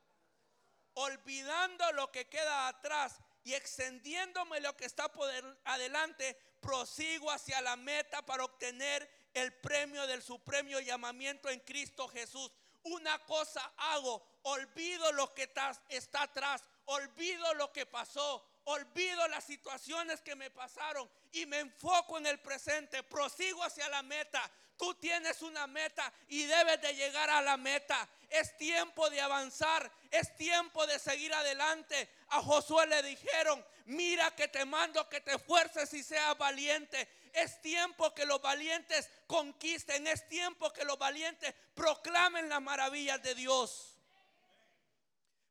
olvidando 0.94 1.92
lo 1.92 2.10
que 2.10 2.28
queda 2.28 2.68
atrás 2.68 3.20
y 3.44 3.54
extendiéndome 3.54 4.60
lo 4.60 4.76
que 4.76 4.84
está 4.84 5.10
por 5.10 5.28
adelante, 5.64 6.36
prosigo 6.60 7.30
hacia 7.30 7.60
la 7.62 7.76
meta 7.76 8.24
para 8.24 8.44
obtener 8.44 9.08
el 9.32 9.52
premio 9.54 10.06
del 10.06 10.22
supremo 10.22 10.80
llamamiento 10.80 11.48
en 11.48 11.60
Cristo 11.60 12.08
Jesús. 12.08 12.50
Una 12.82 13.18
cosa 13.26 13.72
hago, 13.76 14.22
olvido 14.42 15.12
lo 15.12 15.32
que 15.34 15.52
está 15.88 16.22
atrás, 16.22 16.62
olvido 16.86 17.54
lo 17.54 17.72
que 17.72 17.86
pasó, 17.86 18.44
olvido 18.64 19.26
las 19.28 19.44
situaciones 19.44 20.20
que 20.20 20.34
me 20.34 20.50
pasaron 20.50 21.08
y 21.32 21.46
me 21.46 21.60
enfoco 21.60 22.18
en 22.18 22.26
el 22.26 22.40
presente, 22.40 23.02
prosigo 23.02 23.62
hacia 23.62 23.88
la 23.88 24.02
meta. 24.02 24.50
Tú 24.80 24.94
tienes 24.94 25.42
una 25.42 25.66
meta 25.66 26.10
y 26.28 26.44
debes 26.44 26.80
de 26.80 26.94
llegar 26.94 27.28
a 27.28 27.42
la 27.42 27.58
meta. 27.58 28.08
Es 28.30 28.56
tiempo 28.56 29.10
de 29.10 29.20
avanzar, 29.20 29.92
es 30.10 30.34
tiempo 30.36 30.86
de 30.86 30.98
seguir 30.98 31.34
adelante. 31.34 32.08
A 32.28 32.40
Josué 32.40 32.86
le 32.86 33.02
dijeron, 33.02 33.62
mira 33.84 34.34
que 34.34 34.48
te 34.48 34.64
mando 34.64 35.06
que 35.06 35.20
te 35.20 35.34
esfuerces 35.34 35.92
y 35.92 36.02
seas 36.02 36.38
valiente. 36.38 37.06
Es 37.34 37.60
tiempo 37.60 38.14
que 38.14 38.24
los 38.24 38.40
valientes 38.40 39.10
conquisten, 39.26 40.06
es 40.06 40.26
tiempo 40.30 40.72
que 40.72 40.86
los 40.86 40.98
valientes 40.98 41.54
proclamen 41.74 42.48
las 42.48 42.62
maravillas 42.62 43.22
de 43.22 43.34
Dios. 43.34 43.98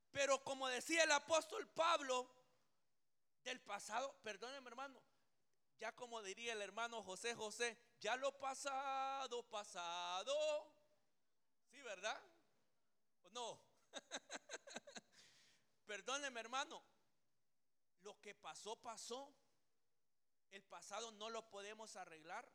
Pero 0.09 0.43
como 0.43 0.67
decía 0.69 1.03
el 1.03 1.11
apóstol 1.11 1.67
Pablo, 1.67 2.27
del 3.43 3.61
pasado, 3.61 4.11
perdónenme 4.23 4.69
hermano, 4.69 4.99
ya 5.77 5.91
como 5.91 6.23
diría 6.23 6.53
el 6.53 6.63
hermano 6.63 7.03
José 7.03 7.35
José, 7.35 7.77
ya 7.99 8.15
lo 8.15 8.37
pasado, 8.37 9.43
pasado. 9.49 10.33
¿Sí, 11.71 11.81
verdad? 11.81 12.19
¿O 13.23 13.29
no? 13.29 13.61
Perdóneme, 15.85 16.39
hermano. 16.39 16.83
Lo 18.01 18.19
que 18.21 18.33
pasó, 18.35 18.75
pasó. 18.77 19.33
El 20.51 20.63
pasado 20.63 21.11
no 21.11 21.29
lo 21.29 21.49
podemos 21.49 21.95
arreglar. 21.95 22.49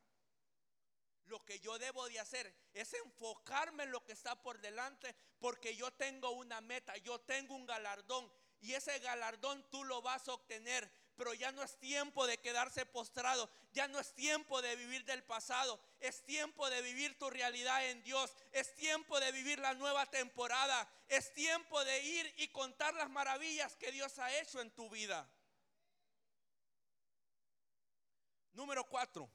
Lo 1.25 1.43
que 1.43 1.59
yo 1.59 1.79
debo 1.79 2.07
de 2.07 2.19
hacer 2.19 2.55
es 2.73 2.93
enfocarme 2.93 3.83
en 3.83 3.91
lo 3.91 4.03
que 4.05 4.11
está 4.11 4.41
por 4.41 4.59
delante 4.59 5.15
porque 5.39 5.75
yo 5.75 5.91
tengo 5.91 6.31
una 6.31 6.61
meta, 6.61 6.95
yo 6.97 7.19
tengo 7.21 7.55
un 7.55 7.65
galardón 7.65 8.31
y 8.61 8.73
ese 8.73 8.99
galardón 8.99 9.67
tú 9.71 9.83
lo 9.83 10.01
vas 10.03 10.27
a 10.27 10.33
obtener 10.33 10.91
pero 11.15 11.33
ya 11.33 11.51
no 11.51 11.63
es 11.63 11.77
tiempo 11.77 12.27
de 12.27 12.37
quedarse 12.37 12.85
postrado, 12.85 13.49
ya 13.73 13.87
no 13.87 13.99
es 13.99 14.13
tiempo 14.13 14.61
de 14.61 14.75
vivir 14.75 15.05
del 15.05 15.23
pasado, 15.23 15.79
es 15.99 16.23
tiempo 16.25 16.69
de 16.69 16.81
vivir 16.81 17.17
tu 17.17 17.29
realidad 17.29 17.87
en 17.89 18.03
Dios, 18.03 18.35
es 18.51 18.73
tiempo 18.75 19.19
de 19.19 19.31
vivir 19.31 19.59
la 19.59 19.73
nueva 19.73 20.05
temporada, 20.05 20.87
es 21.07 21.33
tiempo 21.33 21.83
de 21.83 22.03
ir 22.03 22.33
y 22.37 22.47
contar 22.49 22.93
las 22.93 23.09
maravillas 23.09 23.75
que 23.75 23.91
Dios 23.91 24.17
ha 24.19 24.35
hecho 24.39 24.61
en 24.61 24.71
tu 24.71 24.89
vida. 24.89 25.29
Número 28.53 28.83
cuatro. 28.85 29.29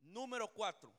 Número 0.00 0.48
cuatro. 0.48 0.94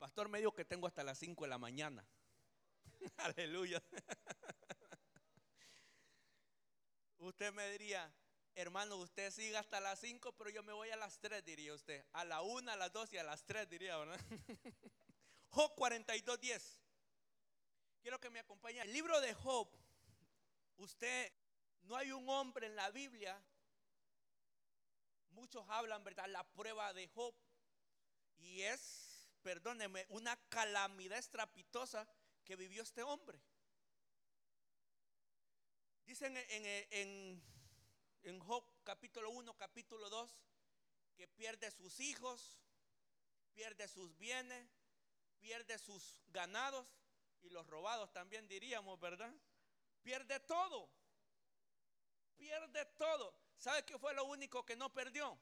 Pastor 0.00 0.30
me 0.30 0.38
dijo 0.38 0.54
que 0.54 0.64
tengo 0.64 0.86
hasta 0.86 1.04
las 1.04 1.18
5 1.18 1.44
de 1.44 1.50
la 1.50 1.58
mañana. 1.58 2.02
Aleluya. 3.18 3.82
usted 7.18 7.52
me 7.52 7.70
diría, 7.72 8.10
hermano, 8.54 8.96
usted 8.96 9.30
siga 9.30 9.60
hasta 9.60 9.78
las 9.78 10.00
5, 10.00 10.32
pero 10.38 10.48
yo 10.48 10.62
me 10.62 10.72
voy 10.72 10.88
a 10.88 10.96
las 10.96 11.20
3, 11.20 11.44
diría 11.44 11.74
usted. 11.74 12.02
A 12.14 12.24
la 12.24 12.40
1, 12.40 12.72
a 12.72 12.76
las 12.76 12.90
2 12.94 13.12
y 13.12 13.18
a 13.18 13.24
las 13.24 13.44
3, 13.44 13.68
diría, 13.68 13.98
¿verdad? 13.98 14.18
Job 15.50 15.74
42, 15.74 16.40
10. 16.40 16.80
Quiero 18.00 18.18
que 18.18 18.30
me 18.30 18.38
acompañe. 18.38 18.80
El 18.80 18.94
libro 18.94 19.20
de 19.20 19.34
Job, 19.34 19.68
usted, 20.78 21.30
no 21.82 21.94
hay 21.94 22.10
un 22.10 22.26
hombre 22.26 22.68
en 22.68 22.74
la 22.74 22.90
Biblia, 22.90 23.38
muchos 25.28 25.62
hablan, 25.68 26.02
¿verdad? 26.04 26.26
La 26.28 26.50
prueba 26.54 26.94
de 26.94 27.06
Job. 27.08 27.34
Y 28.38 28.62
es 28.62 29.09
perdóneme, 29.42 30.06
una 30.10 30.36
calamidad 30.48 31.18
estrapitosa 31.18 32.06
que 32.44 32.56
vivió 32.56 32.82
este 32.82 33.02
hombre. 33.02 33.40
Dicen 36.04 36.36
en, 36.36 37.42
en, 38.22 38.40
Job 38.40 38.64
capítulo 38.82 39.30
1, 39.30 39.56
capítulo 39.56 40.10
2, 40.10 40.30
que 41.16 41.28
pierde 41.28 41.70
sus 41.70 42.00
hijos, 42.00 42.58
pierde 43.52 43.86
sus 43.86 44.16
bienes, 44.18 44.68
pierde 45.38 45.78
sus 45.78 46.20
ganados 46.28 46.86
y 47.42 47.50
los 47.50 47.66
robados 47.66 48.12
también 48.12 48.48
diríamos, 48.48 48.98
¿verdad? 48.98 49.32
Pierde 50.02 50.40
todo. 50.40 50.90
Pierde 52.36 52.84
todo. 52.96 53.34
¿Sabe 53.56 53.84
qué 53.84 53.98
fue 53.98 54.14
lo 54.14 54.24
único 54.24 54.64
que 54.64 54.76
no 54.76 54.92
perdió? 54.92 55.38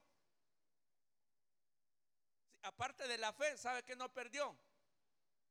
Aparte 2.63 3.07
de 3.09 3.19
la 3.19 3.33
fe, 3.33 3.57
¿sabe 3.57 3.85
qué 3.85 3.97
no 3.97 4.13
perdió? 4.13 4.57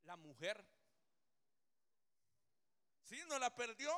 La 0.04 0.16
mujer. 0.16 0.66
Sí, 3.04 3.22
no 3.28 3.40
la 3.40 3.56
perdió. 3.56 3.92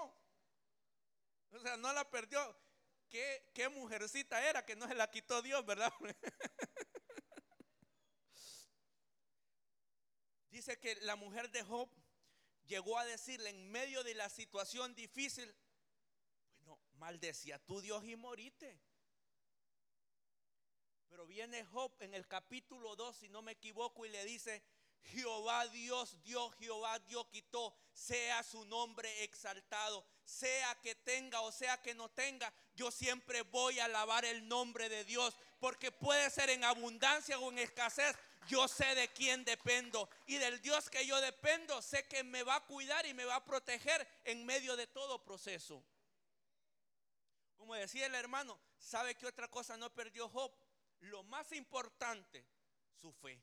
O 1.52 1.60
sea, 1.60 1.78
no 1.78 1.92
la 1.94 2.10
perdió. 2.10 2.56
¿Qué, 3.10 3.52
qué 3.54 3.70
mujercita 3.70 4.48
era 4.48 4.66
que 4.66 4.76
no 4.76 4.88
se 4.88 4.94
la 4.94 5.10
quitó 5.10 5.42
Dios, 5.42 5.66
verdad? 5.66 5.92
Dice 10.52 10.80
que 10.80 10.96
la 11.02 11.16
mujer 11.16 11.50
de 11.50 11.64
Job 11.64 11.90
llegó 12.66 13.00
a 13.00 13.06
decirle 13.06 13.50
en 13.50 13.72
medio 13.72 14.04
de 14.04 14.14
la 14.14 14.30
situación 14.30 14.94
difícil, 14.94 15.56
bueno, 16.60 16.80
maldecía 16.94 17.58
tu 17.60 17.82
Dios 17.82 18.04
y 18.06 18.16
morite. 18.16 18.80
Pero 21.10 21.26
viene 21.26 21.66
Job 21.66 21.92
en 22.02 22.14
el 22.14 22.28
capítulo 22.28 22.96
2, 22.96 23.18
si 23.18 23.30
no 23.30 23.42
me 23.42 23.54
equivoco, 23.54 24.06
y 24.06 24.10
le 24.10 24.24
dice, 24.26 24.64
Jehová 25.02 25.68
Dios 25.68 26.22
dio, 26.24 26.50
Jehová 26.52 27.00
Dios 27.00 27.26
quitó, 27.32 27.76
sea 27.94 28.44
su 28.44 28.64
nombre 28.66 29.24
exaltado, 29.24 30.06
sea 30.24 30.76
que 30.82 30.96
tenga 30.96 31.42
o 31.42 31.52
sea 31.52 31.82
que 31.82 31.96
no 31.96 32.10
tenga, 32.10 32.54
yo 32.76 32.92
siempre 32.92 33.42
voy 33.44 33.80
a 33.80 33.86
alabar 33.86 34.24
el 34.26 34.48
nombre 34.48 34.88
de 34.88 35.04
Dios, 35.06 35.36
porque 35.60 35.92
puede 35.92 36.30
ser 36.30 36.50
en 36.50 36.64
abundancia 36.64 37.40
o 37.40 37.52
en 37.52 37.60
escasez, 37.60 38.16
yo 38.48 38.68
sé 38.68 38.96
de 38.96 39.12
quién 39.12 39.44
dependo 39.44 40.10
y 40.28 40.38
del 40.38 40.62
Dios 40.62 40.90
que 40.90 41.06
yo 41.06 41.20
dependo, 41.22 41.82
sé 41.82 42.08
que 42.08 42.24
me 42.24 42.44
va 42.44 42.56
a 42.56 42.66
cuidar 42.66 43.06
y 43.06 43.14
me 43.14 43.26
va 43.26 43.36
a 43.36 43.46
proteger 43.46 44.08
en 44.26 44.46
medio 44.46 44.76
de 44.76 44.88
todo 44.88 45.24
proceso. 45.24 45.84
Como 47.58 47.76
decía 47.76 48.06
el 48.06 48.16
hermano, 48.16 48.60
¿sabe 48.78 49.16
qué 49.16 49.28
otra 49.28 49.50
cosa 49.50 49.76
no 49.76 49.94
perdió 49.94 50.30
Job? 50.30 50.52
Lo 51.02 51.24
más 51.24 51.52
importante, 51.52 52.46
su 53.02 53.12
fe. 53.12 53.42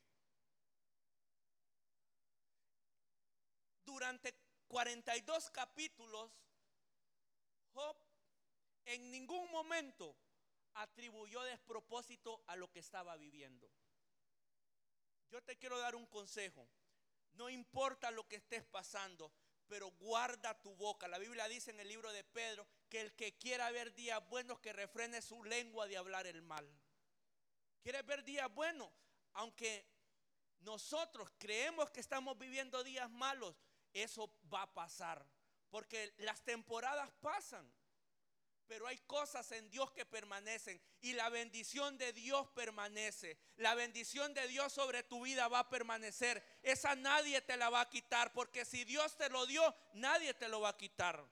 Durante 3.84 4.34
42 4.68 5.50
capítulos, 5.50 6.30
Job 7.72 7.96
en 8.84 9.10
ningún 9.10 9.50
momento 9.50 10.16
atribuyó 10.74 11.42
despropósito 11.42 12.42
a 12.46 12.56
lo 12.56 12.70
que 12.70 12.80
estaba 12.80 13.16
viviendo. 13.16 13.70
Yo 15.30 15.42
te 15.42 15.56
quiero 15.56 15.78
dar 15.78 15.94
un 15.94 16.06
consejo. 16.06 16.68
No 17.32 17.50
importa 17.50 18.10
lo 18.10 18.26
que 18.28 18.36
estés 18.36 18.64
pasando, 18.64 19.32
pero 19.66 19.90
guarda 19.90 20.60
tu 20.62 20.74
boca. 20.76 21.08
La 21.08 21.18
Biblia 21.18 21.48
dice 21.48 21.70
en 21.70 21.80
el 21.80 21.88
libro 21.88 22.12
de 22.12 22.24
Pedro 22.24 22.66
que 22.88 23.00
el 23.00 23.14
que 23.14 23.36
quiera 23.36 23.70
ver 23.70 23.94
días 23.94 24.26
buenos 24.28 24.60
que 24.60 24.72
refrene 24.72 25.20
su 25.20 25.42
lengua 25.44 25.86
de 25.86 25.96
hablar 25.96 26.26
el 26.26 26.42
mal. 26.42 26.66
¿Quieres 27.86 28.04
ver 28.04 28.24
días 28.24 28.52
buenos? 28.52 28.90
Aunque 29.34 29.86
nosotros 30.62 31.30
creemos 31.38 31.88
que 31.92 32.00
estamos 32.00 32.36
viviendo 32.36 32.82
días 32.82 33.08
malos, 33.08 33.54
eso 33.92 34.28
va 34.52 34.62
a 34.62 34.74
pasar. 34.74 35.24
Porque 35.70 36.12
las 36.18 36.42
temporadas 36.42 37.08
pasan. 37.20 37.72
Pero 38.66 38.88
hay 38.88 38.98
cosas 39.06 39.52
en 39.52 39.70
Dios 39.70 39.92
que 39.92 40.04
permanecen 40.04 40.82
y 41.00 41.12
la 41.12 41.28
bendición 41.28 41.96
de 41.96 42.12
Dios 42.12 42.48
permanece. 42.56 43.38
La 43.54 43.76
bendición 43.76 44.34
de 44.34 44.48
Dios 44.48 44.72
sobre 44.72 45.04
tu 45.04 45.22
vida 45.22 45.46
va 45.46 45.60
a 45.60 45.68
permanecer. 45.68 46.44
Esa 46.64 46.96
nadie 46.96 47.40
te 47.40 47.56
la 47.56 47.70
va 47.70 47.82
a 47.82 47.88
quitar 47.88 48.32
porque 48.32 48.64
si 48.64 48.82
Dios 48.82 49.16
te 49.16 49.28
lo 49.28 49.46
dio, 49.46 49.62
nadie 49.92 50.34
te 50.34 50.48
lo 50.48 50.60
va 50.60 50.70
a 50.70 50.76
quitar. 50.76 51.24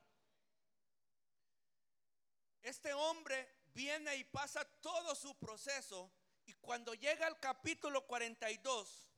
Este 2.62 2.92
hombre 2.92 3.56
viene 3.74 4.14
y 4.14 4.22
pasa 4.22 4.64
todo 4.80 5.16
su 5.16 5.36
proceso 5.36 6.12
y 6.46 6.52
cuando 6.54 6.94
llega 6.94 7.26
al 7.26 7.38
capítulo 7.40 8.06
42, 8.06 9.08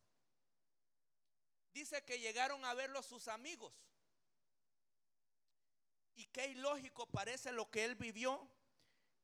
dice 1.72 2.04
que 2.04 2.18
llegaron 2.18 2.64
a 2.64 2.74
verlo 2.74 3.02
sus 3.02 3.28
amigos. 3.28 3.74
Y 6.14 6.26
qué 6.26 6.48
ilógico 6.48 7.06
parece 7.06 7.52
lo 7.52 7.70
que 7.70 7.84
él 7.84 7.94
vivió, 7.94 8.48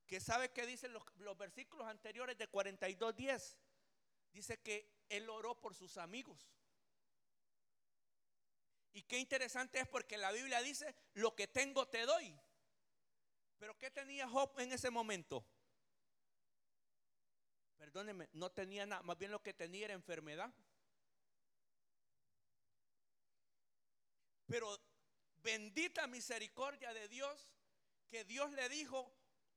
que 0.06 0.20
sabe 0.20 0.50
que 0.50 0.66
dicen 0.66 0.92
los, 0.92 1.04
los 1.16 1.36
versículos 1.38 1.86
anteriores 1.86 2.36
de 2.36 2.50
42.10. 2.50 3.56
Dice 4.32 4.60
que 4.60 5.04
él 5.08 5.28
oró 5.30 5.60
por 5.60 5.74
sus 5.74 5.96
amigos. 5.96 6.52
Y 8.92 9.02
qué 9.04 9.18
interesante 9.18 9.80
es 9.80 9.88
porque 9.88 10.18
la 10.18 10.32
Biblia 10.32 10.60
dice, 10.60 10.94
lo 11.14 11.34
que 11.34 11.46
tengo 11.46 11.88
te 11.88 12.04
doy. 12.04 12.38
Pero 13.58 13.78
¿qué 13.78 13.90
tenía 13.90 14.28
Job 14.28 14.58
en 14.58 14.72
ese 14.72 14.90
momento? 14.90 15.46
Perdóneme, 17.82 18.28
no 18.34 18.48
tenía 18.52 18.86
nada, 18.86 19.02
más 19.02 19.18
bien 19.18 19.32
lo 19.32 19.42
que 19.42 19.52
tenía 19.52 19.86
era 19.86 19.94
enfermedad. 19.94 20.54
Pero 24.46 24.80
bendita 25.42 26.06
misericordia 26.06 26.94
de 26.94 27.08
Dios 27.08 27.50
que 28.08 28.22
Dios 28.24 28.52
le 28.52 28.68
dijo, 28.68 29.12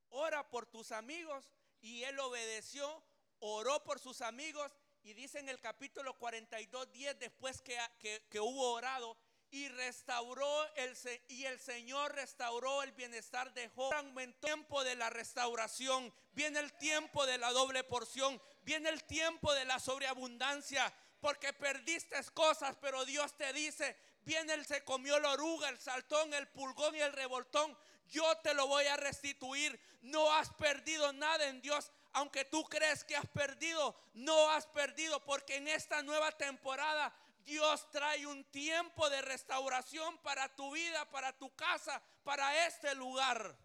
ora 0.10 0.50
por 0.50 0.66
tus 0.66 0.92
amigos, 0.92 1.52
y 1.82 2.02
él 2.02 2.20
obedeció, 2.20 3.04
oró 3.38 3.84
por 3.84 4.00
sus 4.00 4.22
amigos, 4.22 4.76
y 5.04 5.14
dice 5.14 5.38
en 5.38 5.50
el 5.50 5.60
capítulo 5.60 6.18
42, 6.18 6.92
10, 6.92 7.20
después 7.20 7.62
que, 7.62 7.78
que, 8.00 8.26
que 8.28 8.40
hubo 8.40 8.72
orado, 8.72 9.16
y 9.56 9.70
restauró 9.70 10.76
el 10.76 10.98
y 11.30 11.46
el 11.46 11.58
Señor 11.62 12.14
restauró 12.14 12.84
el 12.84 12.92
bienestar 12.92 13.54
de 13.54 13.70
Job. 13.70 13.94
El 14.18 14.34
tiempo 14.36 14.84
de 14.84 14.96
la 14.96 15.10
restauración, 15.10 16.14
viene 16.34 16.60
el 16.60 16.74
tiempo 16.74 17.26
de 17.26 17.38
la 17.38 17.54
doble 17.54 17.86
porción, 17.86 18.42
viene 18.64 18.90
el 18.90 19.06
tiempo 19.06 19.54
de 19.54 19.64
la 19.64 19.80
sobreabundancia, 19.80 20.94
porque 21.22 21.54
perdiste 21.54 22.22
cosas, 22.34 22.76
pero 22.82 23.06
Dios 23.06 23.38
te 23.38 23.54
dice, 23.54 23.96
viene 24.26 24.54
el 24.54 24.66
se 24.66 24.84
comió 24.84 25.18
la 25.22 25.32
oruga, 25.32 25.70
el 25.70 25.80
saltón, 25.80 26.34
el 26.34 26.50
pulgón 26.50 26.94
y 26.94 27.00
el 27.00 27.14
revoltón. 27.14 27.78
Yo 28.10 28.36
te 28.40 28.54
lo 28.54 28.68
voy 28.68 28.86
a 28.88 28.98
restituir. 28.98 29.80
No 30.02 30.34
has 30.34 30.50
perdido 30.54 31.14
nada 31.14 31.48
en 31.48 31.62
Dios. 31.62 31.92
Aunque 32.12 32.44
tú 32.44 32.66
crees 32.66 33.06
que 33.06 33.16
has 33.16 33.28
perdido, 33.28 33.96
no 34.14 34.52
has 34.52 34.68
perdido 34.68 35.24
porque 35.24 35.56
en 35.56 35.70
esta 35.70 36.02
nueva 36.04 36.32
temporada 36.34 37.14
Dios 37.46 37.90
trae 37.92 38.26
un 38.26 38.44
tiempo 38.46 39.08
de 39.10 39.22
restauración 39.22 40.18
para 40.20 40.54
tu 40.56 40.72
vida, 40.72 41.10
para 41.12 41.32
tu 41.38 41.56
casa, 41.56 42.02
para 42.24 42.66
este 42.66 42.96
lugar. 42.96 43.56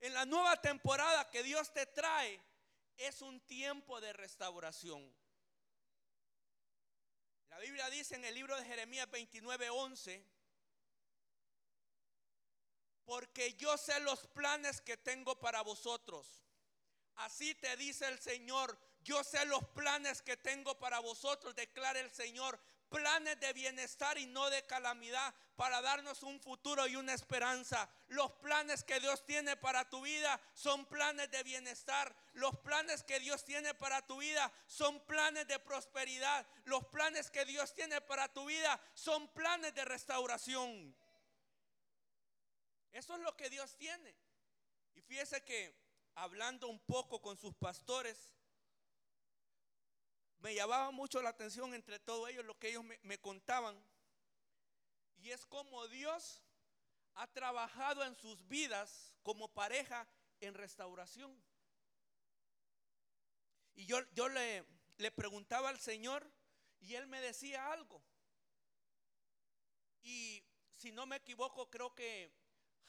En 0.00 0.12
la 0.12 0.26
nueva 0.26 0.60
temporada 0.60 1.28
que 1.30 1.42
Dios 1.42 1.72
te 1.72 1.86
trae 1.86 2.40
es 2.98 3.22
un 3.22 3.40
tiempo 3.40 4.00
de 4.00 4.12
restauración. 4.12 5.10
La 7.48 7.58
Biblia 7.58 7.88
dice 7.88 8.14
en 8.14 8.24
el 8.24 8.34
libro 8.34 8.56
de 8.56 8.64
Jeremías 8.64 9.08
29:11, 9.10 10.22
porque 13.04 13.54
yo 13.54 13.78
sé 13.78 13.98
los 14.00 14.26
planes 14.28 14.82
que 14.82 14.98
tengo 14.98 15.40
para 15.40 15.62
vosotros. 15.62 16.44
Así 17.14 17.54
te 17.54 17.74
dice 17.78 18.06
el 18.06 18.20
Señor, 18.20 18.78
yo 19.04 19.22
sé 19.24 19.44
los 19.46 19.64
planes 19.68 20.22
que 20.22 20.36
tengo 20.36 20.78
para 20.78 21.00
vosotros, 21.00 21.54
declara 21.54 22.00
el 22.00 22.10
Señor. 22.10 22.58
Planes 22.88 23.38
de 23.38 23.52
bienestar 23.52 24.16
y 24.16 24.24
no 24.24 24.48
de 24.48 24.64
calamidad 24.64 25.34
para 25.56 25.82
darnos 25.82 26.22
un 26.22 26.40
futuro 26.40 26.86
y 26.86 26.96
una 26.96 27.12
esperanza. 27.12 27.86
Los 28.08 28.32
planes 28.32 28.82
que 28.82 28.98
Dios 28.98 29.26
tiene 29.26 29.56
para 29.56 29.86
tu 29.90 30.00
vida 30.00 30.40
son 30.54 30.86
planes 30.86 31.30
de 31.30 31.42
bienestar. 31.42 32.14
Los 32.32 32.56
planes 32.60 33.02
que 33.02 33.20
Dios 33.20 33.44
tiene 33.44 33.74
para 33.74 34.06
tu 34.06 34.18
vida 34.18 34.50
son 34.66 35.00
planes 35.00 35.46
de 35.48 35.58
prosperidad. 35.58 36.46
Los 36.64 36.86
planes 36.86 37.30
que 37.30 37.44
Dios 37.44 37.74
tiene 37.74 38.00
para 38.00 38.32
tu 38.32 38.46
vida 38.46 38.80
son 38.94 39.28
planes 39.34 39.74
de 39.74 39.84
restauración. 39.84 40.96
Eso 42.92 43.14
es 43.16 43.20
lo 43.20 43.36
que 43.36 43.50
Dios 43.50 43.76
tiene. 43.76 44.14
Y 44.94 45.02
fíjese 45.02 45.44
que 45.44 45.74
hablando 46.14 46.68
un 46.68 46.80
poco 46.80 47.20
con 47.20 47.36
sus 47.36 47.54
pastores, 47.54 48.30
me 50.40 50.54
llamaba 50.54 50.90
mucho 50.90 51.20
la 51.20 51.30
atención 51.30 51.74
entre 51.74 51.98
todos 51.98 52.30
ellos 52.30 52.44
lo 52.44 52.58
que 52.58 52.68
ellos 52.70 52.84
me, 52.84 53.18
contaban. 53.18 53.76
Y 55.16 55.30
es 55.30 55.44
como 55.46 55.86
Dios 55.88 56.42
ha 57.14 57.26
trabajado 57.26 58.04
en 58.04 58.14
sus 58.14 58.46
vidas 58.48 59.16
como 59.22 59.48
pareja 59.48 60.06
en 60.40 60.54
restauración. 60.54 61.36
Y 63.74 63.86
yo, 63.86 63.98
yo 64.12 64.28
le, 64.28 64.64
le 64.98 65.10
preguntaba 65.10 65.68
al 65.68 65.80
Señor 65.80 66.30
y 66.80 66.94
Él 66.94 67.08
me 67.08 67.20
decía 67.20 67.72
algo. 67.72 68.00
Y 70.02 70.44
si 70.76 70.92
no 70.92 71.06
me 71.06 71.16
equivoco, 71.16 71.68
creo 71.68 71.94
que 71.94 72.32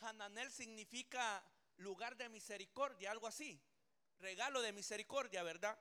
Hananel 0.02 0.52
significa 0.52 1.44
lugar 1.78 2.16
de 2.16 2.30
misericordia, 2.30 3.12
algo 3.12 3.28
así. 3.28 3.60
Regalo 4.20 4.62
de 4.62 4.74
misericordia, 4.74 5.42
¿verdad? 5.44 5.80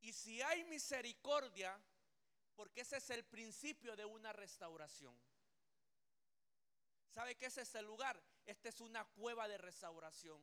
Y 0.00 0.12
si 0.12 0.40
hay 0.42 0.64
misericordia, 0.64 1.78
porque 2.56 2.82
ese 2.82 2.96
es 2.96 3.10
el 3.10 3.24
principio 3.24 3.96
de 3.96 4.04
una 4.04 4.32
restauración. 4.32 5.14
¿Sabe 7.08 7.36
qué 7.36 7.46
es 7.46 7.58
este 7.58 7.82
lugar? 7.82 8.22
Esta 8.46 8.68
es 8.68 8.80
una 8.80 9.04
cueva 9.04 9.48
de 9.48 9.58
restauración. 9.58 10.40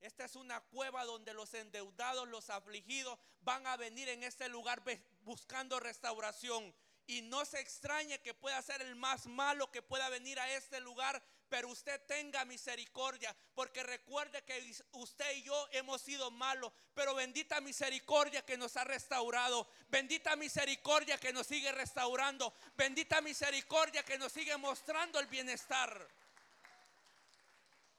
Esta 0.00 0.24
es 0.24 0.36
una 0.36 0.60
cueva 0.60 1.04
donde 1.04 1.34
los 1.34 1.52
endeudados, 1.54 2.28
los 2.28 2.50
afligidos 2.50 3.18
van 3.40 3.66
a 3.66 3.76
venir 3.76 4.08
en 4.08 4.22
este 4.22 4.48
lugar 4.48 4.82
buscando 5.20 5.80
restauración. 5.80 6.74
Y 7.06 7.22
no 7.22 7.44
se 7.44 7.60
extrañe 7.60 8.20
que 8.20 8.34
pueda 8.34 8.60
ser 8.62 8.82
el 8.82 8.94
más 8.94 9.26
malo 9.26 9.70
que 9.70 9.82
pueda 9.82 10.08
venir 10.08 10.38
a 10.38 10.52
este 10.54 10.80
lugar 10.80 11.22
pero 11.48 11.68
usted 11.68 12.00
tenga 12.06 12.44
misericordia, 12.44 13.34
porque 13.54 13.82
recuerde 13.82 14.42
que 14.42 14.74
usted 14.92 15.36
y 15.36 15.42
yo 15.42 15.68
hemos 15.72 16.02
sido 16.02 16.30
malos, 16.30 16.72
pero 16.94 17.14
bendita 17.14 17.60
misericordia 17.60 18.44
que 18.44 18.56
nos 18.56 18.76
ha 18.76 18.84
restaurado, 18.84 19.68
bendita 19.88 20.36
misericordia 20.36 21.18
que 21.18 21.32
nos 21.32 21.46
sigue 21.46 21.72
restaurando, 21.72 22.54
bendita 22.76 23.20
misericordia 23.20 24.02
que 24.02 24.18
nos 24.18 24.32
sigue 24.32 24.56
mostrando 24.56 25.18
el 25.18 25.26
bienestar. 25.26 26.08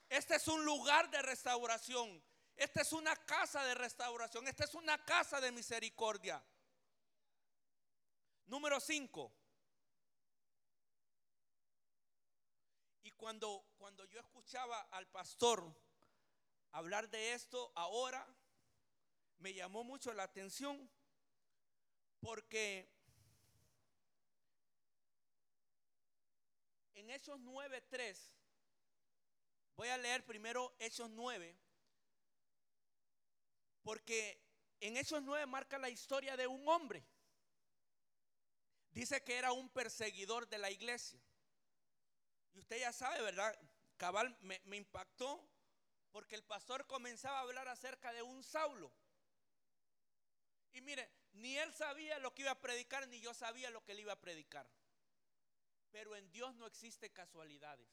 Este 0.08 0.36
es 0.36 0.48
un 0.48 0.64
lugar 0.64 1.10
de 1.10 1.22
restauración, 1.22 2.22
esta 2.56 2.82
es 2.82 2.92
una 2.92 3.16
casa 3.16 3.64
de 3.64 3.74
restauración, 3.74 4.46
esta 4.48 4.64
es 4.64 4.74
una 4.74 5.04
casa 5.04 5.40
de 5.40 5.52
misericordia. 5.52 6.42
Número 8.46 8.80
5. 8.80 9.39
Y 13.02 13.12
cuando, 13.12 13.64
cuando 13.78 14.04
yo 14.04 14.20
escuchaba 14.20 14.80
al 14.90 15.06
pastor 15.08 15.74
hablar 16.72 17.08
de 17.08 17.32
esto 17.32 17.72
ahora, 17.74 18.26
me 19.38 19.54
llamó 19.54 19.84
mucho 19.84 20.12
la 20.12 20.24
atención 20.24 20.90
porque 22.20 22.88
en 26.94 27.10
Hechos 27.10 27.40
9.3, 27.40 28.16
voy 29.74 29.88
a 29.88 29.96
leer 29.96 30.24
primero 30.26 30.74
Hechos 30.78 31.08
9, 31.10 31.56
porque 33.82 34.38
en 34.80 34.98
Hechos 34.98 35.22
9 35.22 35.46
marca 35.46 35.78
la 35.78 35.88
historia 35.88 36.36
de 36.36 36.46
un 36.46 36.68
hombre. 36.68 37.02
Dice 38.90 39.22
que 39.22 39.36
era 39.36 39.52
un 39.52 39.70
perseguidor 39.70 40.48
de 40.48 40.58
la 40.58 40.70
iglesia. 40.70 41.20
Y 42.54 42.58
usted 42.58 42.78
ya 42.78 42.92
sabe, 42.92 43.20
¿verdad? 43.22 43.56
Cabal 43.96 44.36
me, 44.40 44.76
impactó 44.76 45.46
porque 46.10 46.34
el 46.34 46.42
pastor 46.42 46.86
comenzaba 46.86 47.38
a 47.38 47.42
hablar 47.42 47.68
acerca 47.68 48.12
de 48.12 48.22
un 48.22 48.42
Saulo. 48.42 48.92
Y 50.72 50.80
mire, 50.80 51.10
ni 51.32 51.56
él 51.58 51.72
sabía 51.74 52.18
lo 52.18 52.32
que 52.34 52.42
iba 52.42 52.50
a 52.52 52.60
predicar, 52.60 53.06
ni 53.08 53.20
yo 53.20 53.34
sabía 53.34 53.70
lo 53.70 53.84
que 53.84 53.92
él 53.92 54.00
iba 54.00 54.12
a 54.12 54.20
predicar. 54.20 54.68
Pero 55.90 56.16
en 56.16 56.30
Dios 56.30 56.54
no 56.54 56.66
existe 56.66 57.10
casualidades. 57.10 57.88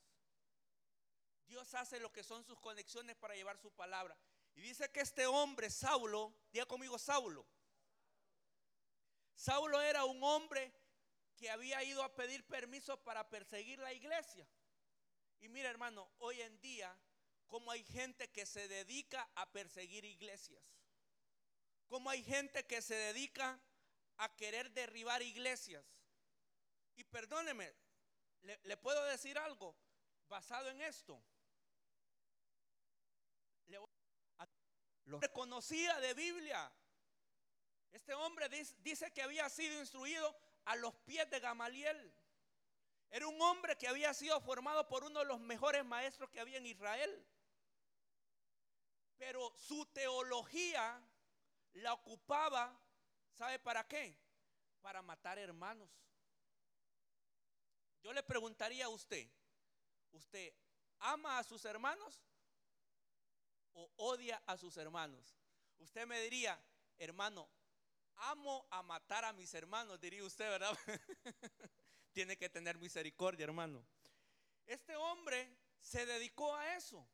Dios 1.47 1.73
hace 1.75 1.99
lo 1.99 2.11
que 2.11 2.23
son 2.23 2.43
sus 2.43 2.59
conexiones 2.59 3.15
para 3.15 3.35
llevar 3.35 3.57
su 3.57 3.71
palabra. 3.71 4.17
Y 4.55 4.61
dice 4.61 4.89
que 4.91 5.01
este 5.01 5.27
hombre, 5.27 5.69
Saulo, 5.69 6.33
diga 6.51 6.65
conmigo 6.65 6.97
Saulo. 6.97 7.45
Saulo 9.35 9.79
era 9.81 10.03
un 10.03 10.21
hombre 10.23 10.73
que 11.37 11.49
había 11.49 11.83
ido 11.83 12.03
a 12.03 12.13
pedir 12.15 12.45
permiso 12.47 13.01
para 13.03 13.29
perseguir 13.29 13.79
la 13.79 13.93
iglesia. 13.93 14.47
Y 15.39 15.49
mira 15.49 15.69
hermano, 15.69 16.11
hoy 16.17 16.41
en 16.41 16.59
día, 16.59 16.97
como 17.47 17.71
hay 17.71 17.83
gente 17.83 18.29
que 18.31 18.45
se 18.45 18.67
dedica 18.67 19.29
a 19.35 19.49
perseguir 19.51 20.03
iglesias, 20.03 20.63
como 21.87 22.09
hay 22.09 22.23
gente 22.23 22.65
que 22.65 22.81
se 22.81 22.95
dedica 22.95 23.59
a 24.17 24.35
querer 24.35 24.71
derribar 24.71 25.21
iglesias. 25.21 25.85
Y 26.95 27.03
perdóneme, 27.03 27.71
le, 28.41 28.59
le 28.63 28.75
puedo 28.77 29.03
decir 29.05 29.37
algo 29.37 29.77
basado 30.27 30.69
en 30.69 30.81
esto. 30.81 31.23
Lo 35.05 35.21
reconocía 35.21 35.97
de 36.01 36.13
Biblia. 36.13 36.69
Este 37.91 38.13
hombre 38.13 38.49
dice 38.79 39.11
que 39.13 39.21
había 39.21 39.47
sido 39.49 39.79
instruido 39.79 40.35
a 40.67 40.75
los 40.75 40.93
pies 40.95 41.29
de 41.29 41.39
Gamaliel. 41.39 42.13
Era 43.09 43.27
un 43.27 43.41
hombre 43.41 43.77
que 43.77 43.87
había 43.87 44.13
sido 44.13 44.39
formado 44.41 44.87
por 44.87 45.03
uno 45.05 45.19
de 45.19 45.25
los 45.25 45.39
mejores 45.39 45.85
maestros 45.85 46.29
que 46.29 46.41
había 46.41 46.57
en 46.57 46.65
Israel. 46.65 47.25
Pero 49.17 49.53
su 49.57 49.85
teología 49.87 51.01
la 51.73 51.93
ocupaba, 51.93 52.77
¿sabe 53.33 53.59
para 53.59 53.87
qué? 53.87 54.19
Para 54.81 55.01
matar 55.01 55.39
hermanos. 55.39 55.89
Yo 58.01 58.11
le 58.11 58.21
preguntaría 58.23 58.85
a 58.85 58.89
usted, 58.89 59.29
¿usted 60.11 60.53
ama 60.99 61.39
a 61.39 61.43
sus 61.43 61.63
hermanos 61.63 62.21
o 63.73 63.89
odia 63.95 64.41
a 64.45 64.57
sus 64.57 64.75
hermanos? 64.75 65.37
Usted 65.77 66.05
me 66.05 66.19
diría, 66.21 66.61
hermano, 66.97 67.49
amo 68.17 68.67
a 68.71 68.81
matar 68.81 69.25
a 69.25 69.33
mis 69.33 69.53
hermanos, 69.53 69.99
diría 69.99 70.23
usted, 70.23 70.49
¿verdad? 70.49 70.77
Tiene 72.13 72.37
que 72.37 72.49
tener 72.49 72.77
misericordia, 72.77 73.43
hermano. 73.43 73.85
Este 74.65 74.95
hombre 74.95 75.57
se 75.81 76.05
dedicó 76.05 76.55
a 76.55 76.75
eso. 76.75 77.07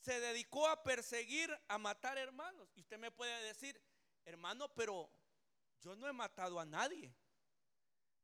Se 0.00 0.20
dedicó 0.20 0.68
a 0.68 0.82
perseguir, 0.82 1.50
a 1.68 1.78
matar 1.78 2.18
hermanos. 2.18 2.70
Y 2.76 2.80
usted 2.80 2.98
me 2.98 3.10
puede 3.10 3.42
decir, 3.44 3.80
hermano, 4.24 4.72
pero 4.74 5.10
yo 5.80 5.96
no 5.96 6.08
he 6.08 6.12
matado 6.12 6.60
a 6.60 6.64
nadie. 6.64 7.14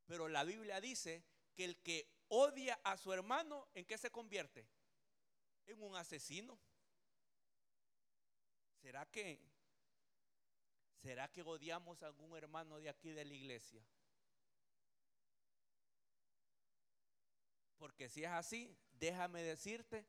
Pero 0.05 0.27
la 0.27 0.43
Biblia 0.43 0.79
dice 0.79 1.23
que 1.55 1.65
el 1.65 1.81
que 1.81 2.09
odia 2.27 2.79
a 2.83 2.97
su 2.97 3.11
hermano, 3.11 3.67
¿en 3.73 3.85
qué 3.85 3.97
se 3.97 4.11
convierte? 4.11 4.67
En 5.65 5.81
un 5.81 5.95
asesino. 5.95 6.59
¿Será 8.81 9.05
que 9.05 9.50
será 11.01 11.27
que 11.31 11.41
odiamos 11.41 12.03
a 12.03 12.07
algún 12.07 12.35
hermano 12.37 12.79
de 12.79 12.89
aquí 12.89 13.09
de 13.11 13.25
la 13.25 13.33
iglesia? 13.33 13.83
Porque 17.77 18.07
si 18.09 18.23
es 18.23 18.29
así, 18.29 18.77
déjame 18.99 19.41
decirte 19.41 20.05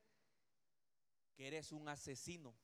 que 1.34 1.46
eres 1.46 1.72
un 1.72 1.88
asesino 1.88 2.54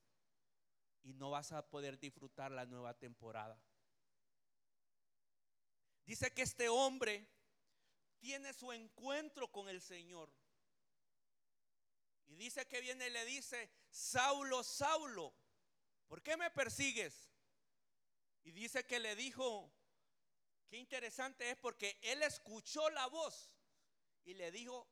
y 1.02 1.14
no 1.14 1.30
vas 1.30 1.52
a 1.52 1.66
poder 1.70 1.98
disfrutar 1.98 2.50
la 2.52 2.66
nueva 2.66 2.92
temporada. 2.92 3.58
Dice 6.04 6.30
que 6.32 6.42
este 6.42 6.68
hombre 6.68 7.26
tiene 8.18 8.52
su 8.52 8.72
encuentro 8.72 9.50
con 9.50 9.68
el 9.68 9.80
Señor. 9.80 10.30
Y 12.26 12.36
dice 12.36 12.66
que 12.66 12.82
viene 12.82 13.06
y 13.06 13.10
le 13.10 13.24
dice, 13.24 13.70
Saulo, 13.90 14.62
Saulo, 14.62 15.32
¿por 16.06 16.22
qué 16.22 16.36
me 16.36 16.50
persigues? 16.50 17.30
Y 18.48 18.52
dice 18.52 18.86
que 18.86 18.98
le 18.98 19.14
dijo, 19.14 19.70
qué 20.70 20.78
interesante 20.78 21.50
es 21.50 21.58
porque 21.58 21.98
él 22.00 22.22
escuchó 22.22 22.88
la 22.88 23.06
voz 23.08 23.52
y 24.24 24.32
le 24.32 24.50
dijo, 24.50 24.88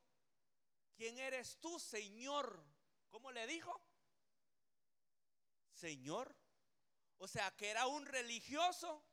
¿quién 0.95 1.17
eres 1.17 1.57
tú, 1.59 1.79
Señor? 1.79 2.63
¿Cómo 3.09 3.31
le 3.31 3.47
dijo? 3.47 3.81
Señor. 5.71 6.35
O 7.17 7.27
sea, 7.27 7.49
que 7.57 7.69
era 7.69 7.87
un 7.87 8.05
religioso 8.05 9.03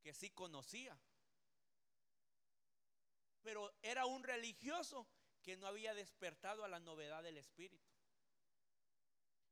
que 0.00 0.14
sí 0.14 0.30
conocía. 0.30 0.98
Pero 3.42 3.74
era 3.82 4.06
un 4.06 4.24
religioso 4.24 5.06
que 5.42 5.58
no 5.58 5.66
había 5.66 5.92
despertado 5.92 6.64
a 6.64 6.68
la 6.68 6.80
novedad 6.80 7.22
del 7.22 7.36
Espíritu. 7.36 7.92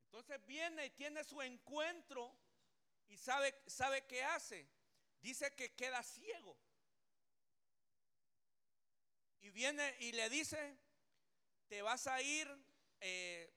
Entonces 0.07 0.43
viene 0.47 0.87
y 0.87 0.91
tiene 0.93 1.23
su 1.25 1.43
encuentro 1.43 2.46
y 3.09 3.17
sabe, 3.17 3.63
sabe 3.67 4.07
qué 4.07 4.23
hace. 4.23 4.69
Dice 5.21 5.55
que 5.55 5.75
queda 5.75 6.03
ciego. 6.03 6.57
Y 9.41 9.51
viene 9.51 9.97
y 10.01 10.13
le 10.13 10.29
dice, 10.29 10.79
te 11.69 11.83
vas 11.83 12.07
a 12.07 12.21
ir, 12.21 12.49
eh, 13.01 13.53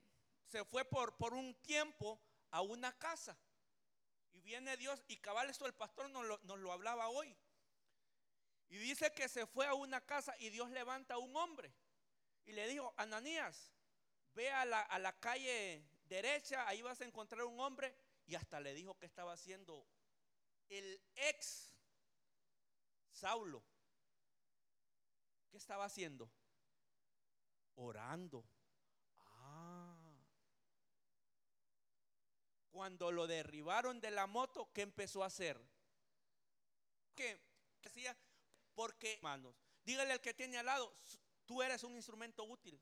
se 0.47 0.63
fue 0.65 0.85
por, 0.85 1.17
por 1.17 1.33
un 1.33 1.55
tiempo 1.61 2.21
a 2.51 2.61
una 2.61 2.97
casa. 2.97 3.37
Y 4.33 4.41
viene 4.41 4.77
Dios, 4.77 5.03
y 5.07 5.17
cabal 5.17 5.49
esto 5.49 5.65
el 5.65 5.73
pastor 5.73 6.09
nos 6.09 6.25
lo, 6.25 6.39
nos 6.43 6.59
lo 6.59 6.71
hablaba 6.71 7.09
hoy. 7.09 7.35
Y 8.69 8.77
dice 8.77 9.11
que 9.13 9.27
se 9.27 9.47
fue 9.47 9.65
a 9.65 9.73
una 9.73 10.05
casa 10.05 10.35
y 10.37 10.49
Dios 10.49 10.69
levanta 10.69 11.15
a 11.15 11.17
un 11.17 11.35
hombre. 11.35 11.73
Y 12.45 12.51
le 12.51 12.67
dijo, 12.67 12.93
Ananías, 12.97 13.71
ve 14.33 14.51
a 14.51 14.65
la, 14.65 14.81
a 14.81 14.99
la 14.99 15.19
calle 15.19 15.83
derecha, 16.05 16.67
ahí 16.67 16.81
vas 16.81 17.01
a 17.01 17.05
encontrar 17.05 17.43
un 17.45 17.59
hombre. 17.59 17.95
Y 18.29 18.35
hasta 18.35 18.59
le 18.59 18.75
dijo 18.75 18.95
que 18.95 19.07
estaba 19.07 19.33
haciendo 19.33 19.87
el 20.69 21.01
ex 21.15 21.73
Saulo. 23.09 23.63
¿Qué 25.49 25.57
estaba 25.57 25.85
haciendo? 25.85 26.31
Orando. 27.73 28.45
Ah. 29.17 30.15
Cuando 32.69 33.11
lo 33.11 33.25
derribaron 33.25 33.99
de 33.99 34.11
la 34.11 34.27
moto, 34.27 34.71
¿qué 34.73 34.83
empezó 34.83 35.23
a 35.23 35.27
hacer? 35.27 35.59
¿Qué 37.15 37.41
decía? 37.81 38.15
Porque, 38.75 39.13
hermanos, 39.15 39.55
dígale 39.83 40.13
al 40.13 40.21
que 40.21 40.35
tiene 40.35 40.59
al 40.59 40.67
lado, 40.67 40.93
tú 41.47 41.63
eres 41.63 41.83
un 41.83 41.95
instrumento 41.95 42.43
útil. 42.43 42.79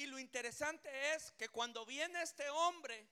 Y 0.00 0.06
lo 0.06 0.18
interesante 0.18 0.88
es 1.14 1.30
que 1.32 1.50
cuando 1.50 1.84
viene 1.84 2.22
este 2.22 2.48
hombre, 2.48 3.06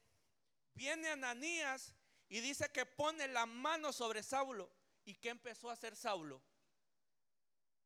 viene 0.72 1.11
Ananías 1.11 1.93
y 2.30 2.41
dice 2.41 2.72
que 2.72 2.86
pone 2.86 3.28
la 3.28 3.45
mano 3.45 3.93
sobre 3.93 4.22
Saulo. 4.22 4.72
¿Y 5.05 5.14
qué 5.16 5.28
empezó 5.28 5.68
a 5.68 5.74
hacer 5.74 5.95
Saulo? 5.95 6.43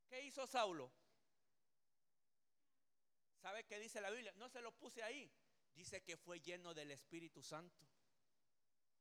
¿Qué 0.09 0.23
hizo 0.23 0.47
Saulo? 0.47 0.93
¿Sabe 3.41 3.65
qué 3.65 3.81
dice 3.81 4.01
la 4.01 4.11
Biblia? 4.11 4.33
No 4.37 4.49
se 4.49 4.61
lo 4.61 4.71
puse 4.71 5.03
ahí. 5.03 5.29
Dice 5.75 6.05
que 6.05 6.17
fue 6.17 6.39
lleno 6.39 6.73
del 6.73 6.93
Espíritu 6.93 7.43
Santo. 7.43 7.85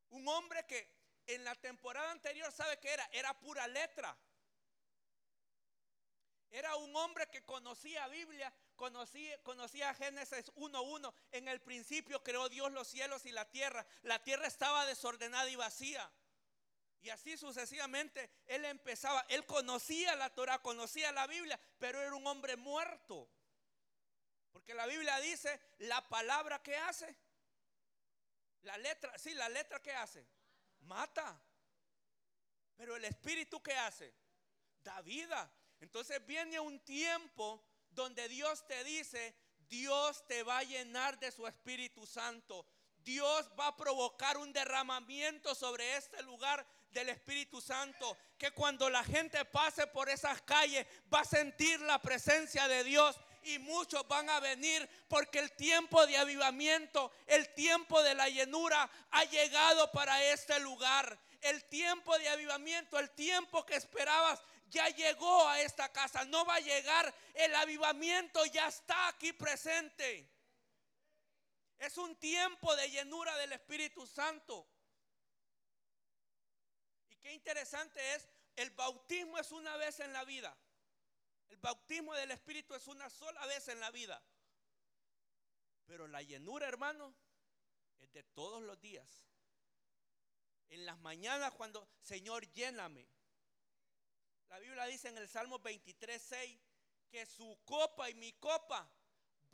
Un 0.10 0.28
hombre 0.30 0.66
que 0.66 0.90
en 1.28 1.44
la 1.44 1.54
temporada 1.54 2.10
anterior, 2.10 2.52
¿sabe 2.52 2.80
qué 2.80 2.92
era? 2.92 3.08
Era 3.12 3.40
pura 3.40 3.68
letra. 3.68 4.18
Era 6.50 6.76
un 6.78 6.96
hombre 6.96 7.30
que 7.30 7.46
conocía 7.46 8.08
Biblia, 8.08 8.52
conocía, 8.82 9.38
conocía 9.44 9.94
Génesis 9.94 10.52
1.1. 10.56 11.14
En 11.34 11.48
el 11.48 11.62
principio 11.62 12.24
creó 12.24 12.50
Dios 12.50 12.72
los 12.72 12.88
cielos 12.88 13.28
y 13.28 13.32
la 13.32 13.48
tierra. 13.48 13.86
La 14.02 14.24
tierra 14.24 14.48
estaba 14.48 14.88
desordenada 14.88 15.48
y 15.52 15.56
vacía. 15.56 16.12
Y 17.00 17.12
así 17.12 17.38
sucesivamente 17.38 18.32
él 18.48 18.66
empezaba, 18.66 19.24
él 19.30 19.46
conocía 19.46 20.16
la 20.16 20.34
Torah, 20.34 20.64
conocía 20.64 21.12
la 21.12 21.28
Biblia, 21.28 21.60
pero 21.78 22.02
era 22.02 22.16
un 22.16 22.26
hombre 22.26 22.56
muerto. 22.56 23.30
Porque 24.52 24.74
la 24.74 24.88
Biblia 24.88 25.20
dice, 25.20 25.62
la 25.78 26.08
palabra 26.10 26.64
que 26.64 26.76
hace, 26.76 27.16
la 28.64 28.78
letra, 28.78 29.16
sí, 29.20 29.36
la 29.36 29.48
letra 29.50 29.80
que 29.80 29.94
hace, 29.94 30.26
mata. 30.80 31.40
Pero 32.76 32.96
el 32.96 33.06
espíritu 33.06 33.62
que 33.62 33.76
hace, 33.76 34.12
da 34.84 35.02
vida. 35.02 35.54
Entonces 35.80 36.26
viene 36.26 36.60
un 36.60 36.80
tiempo 36.80 37.64
donde 37.92 38.28
Dios 38.28 38.66
te 38.68 38.84
dice, 38.84 39.36
Dios 39.70 40.26
te 40.28 40.44
va 40.44 40.60
a 40.60 40.64
llenar 40.64 41.20
de 41.20 41.32
su 41.32 41.48
Espíritu 41.48 42.06
Santo. 42.06 42.66
Dios 43.04 43.50
va 43.60 43.68
a 43.68 43.78
provocar 43.78 44.38
un 44.38 44.54
derramamiento 44.54 45.56
sobre 45.56 45.96
este 45.96 46.22
lugar 46.24 46.66
del 46.92 47.10
Espíritu 47.10 47.62
Santo, 47.62 48.18
que 48.38 48.52
cuando 48.52 48.90
la 48.90 49.04
gente 49.04 49.44
pase 49.46 49.88
por 49.88 50.10
esas 50.10 50.42
calles 50.42 50.86
va 51.12 51.22
a 51.22 51.26
sentir 51.26 51.80
la 51.82 52.00
presencia 52.00 52.68
de 52.68 52.84
Dios 52.84 53.16
y 53.44 53.58
muchos 53.60 54.08
van 54.08 54.30
a 54.30 54.40
venir 54.40 54.88
porque 55.08 55.40
el 55.40 55.52
tiempo 55.54 56.06
de 56.06 56.18
avivamiento, 56.18 57.12
el 57.28 57.54
tiempo 57.54 58.02
de 58.04 58.14
la 58.14 58.30
llenura 58.30 58.90
ha 59.12 59.24
llegado 59.26 59.92
para 59.92 60.24
este 60.26 60.60
lugar. 60.60 61.18
El 61.42 61.64
tiempo 61.66 62.16
de 62.20 62.30
avivamiento, 62.30 63.00
el 63.00 63.10
tiempo 63.10 63.66
que 63.66 63.76
esperabas 63.76 64.40
ya 64.72 64.90
llegó 64.90 65.48
a 65.48 65.62
esta 65.62 65.92
casa. 65.92 66.26
No 66.26 66.46
va 66.46 66.56
a 66.56 66.60
llegar, 66.60 67.14
el 67.36 67.54
avivamiento 67.56 68.44
ya 68.46 68.68
está 68.68 69.10
aquí 69.10 69.34
presente. 69.34 70.28
Es 71.78 71.98
un 71.98 72.16
tiempo 72.16 72.76
de 72.76 72.90
llenura 72.90 73.36
del 73.38 73.54
Espíritu 73.54 74.08
Santo. 74.08 74.68
Y 77.10 77.16
qué 77.18 77.34
interesante 77.34 78.00
es, 78.16 78.28
el 78.56 78.72
bautismo 78.72 79.38
es 79.38 79.52
una 79.52 79.76
vez 79.78 80.00
en 80.00 80.14
la 80.14 80.24
vida. 80.24 80.56
El 81.50 81.58
bautismo 81.58 82.14
del 82.16 82.32
Espíritu 82.32 82.74
es 82.74 82.88
una 82.88 83.10
sola 83.10 83.46
vez 83.46 83.68
en 83.68 83.80
la 83.80 83.92
vida. 83.92 84.22
Pero 85.86 86.08
la 86.08 86.22
llenura, 86.22 86.68
hermano, 86.68 87.14
es 88.00 88.12
de 88.14 88.24
todos 88.24 88.62
los 88.64 88.80
días. 88.80 89.26
En 90.70 90.86
las 90.86 90.98
mañanas 91.00 91.52
cuando, 91.54 91.90
Señor, 92.02 92.50
lléname. 92.54 93.06
La 94.52 94.60
Biblia 94.60 94.86
dice 94.86 95.08
en 95.08 95.18
el 95.18 95.30
Salmo 95.30 95.60
23, 95.60 96.22
6, 96.22 96.60
que 97.10 97.26
su 97.26 97.58
copa 97.64 98.10
y 98.10 98.16
mi 98.16 98.34
copa 98.34 98.86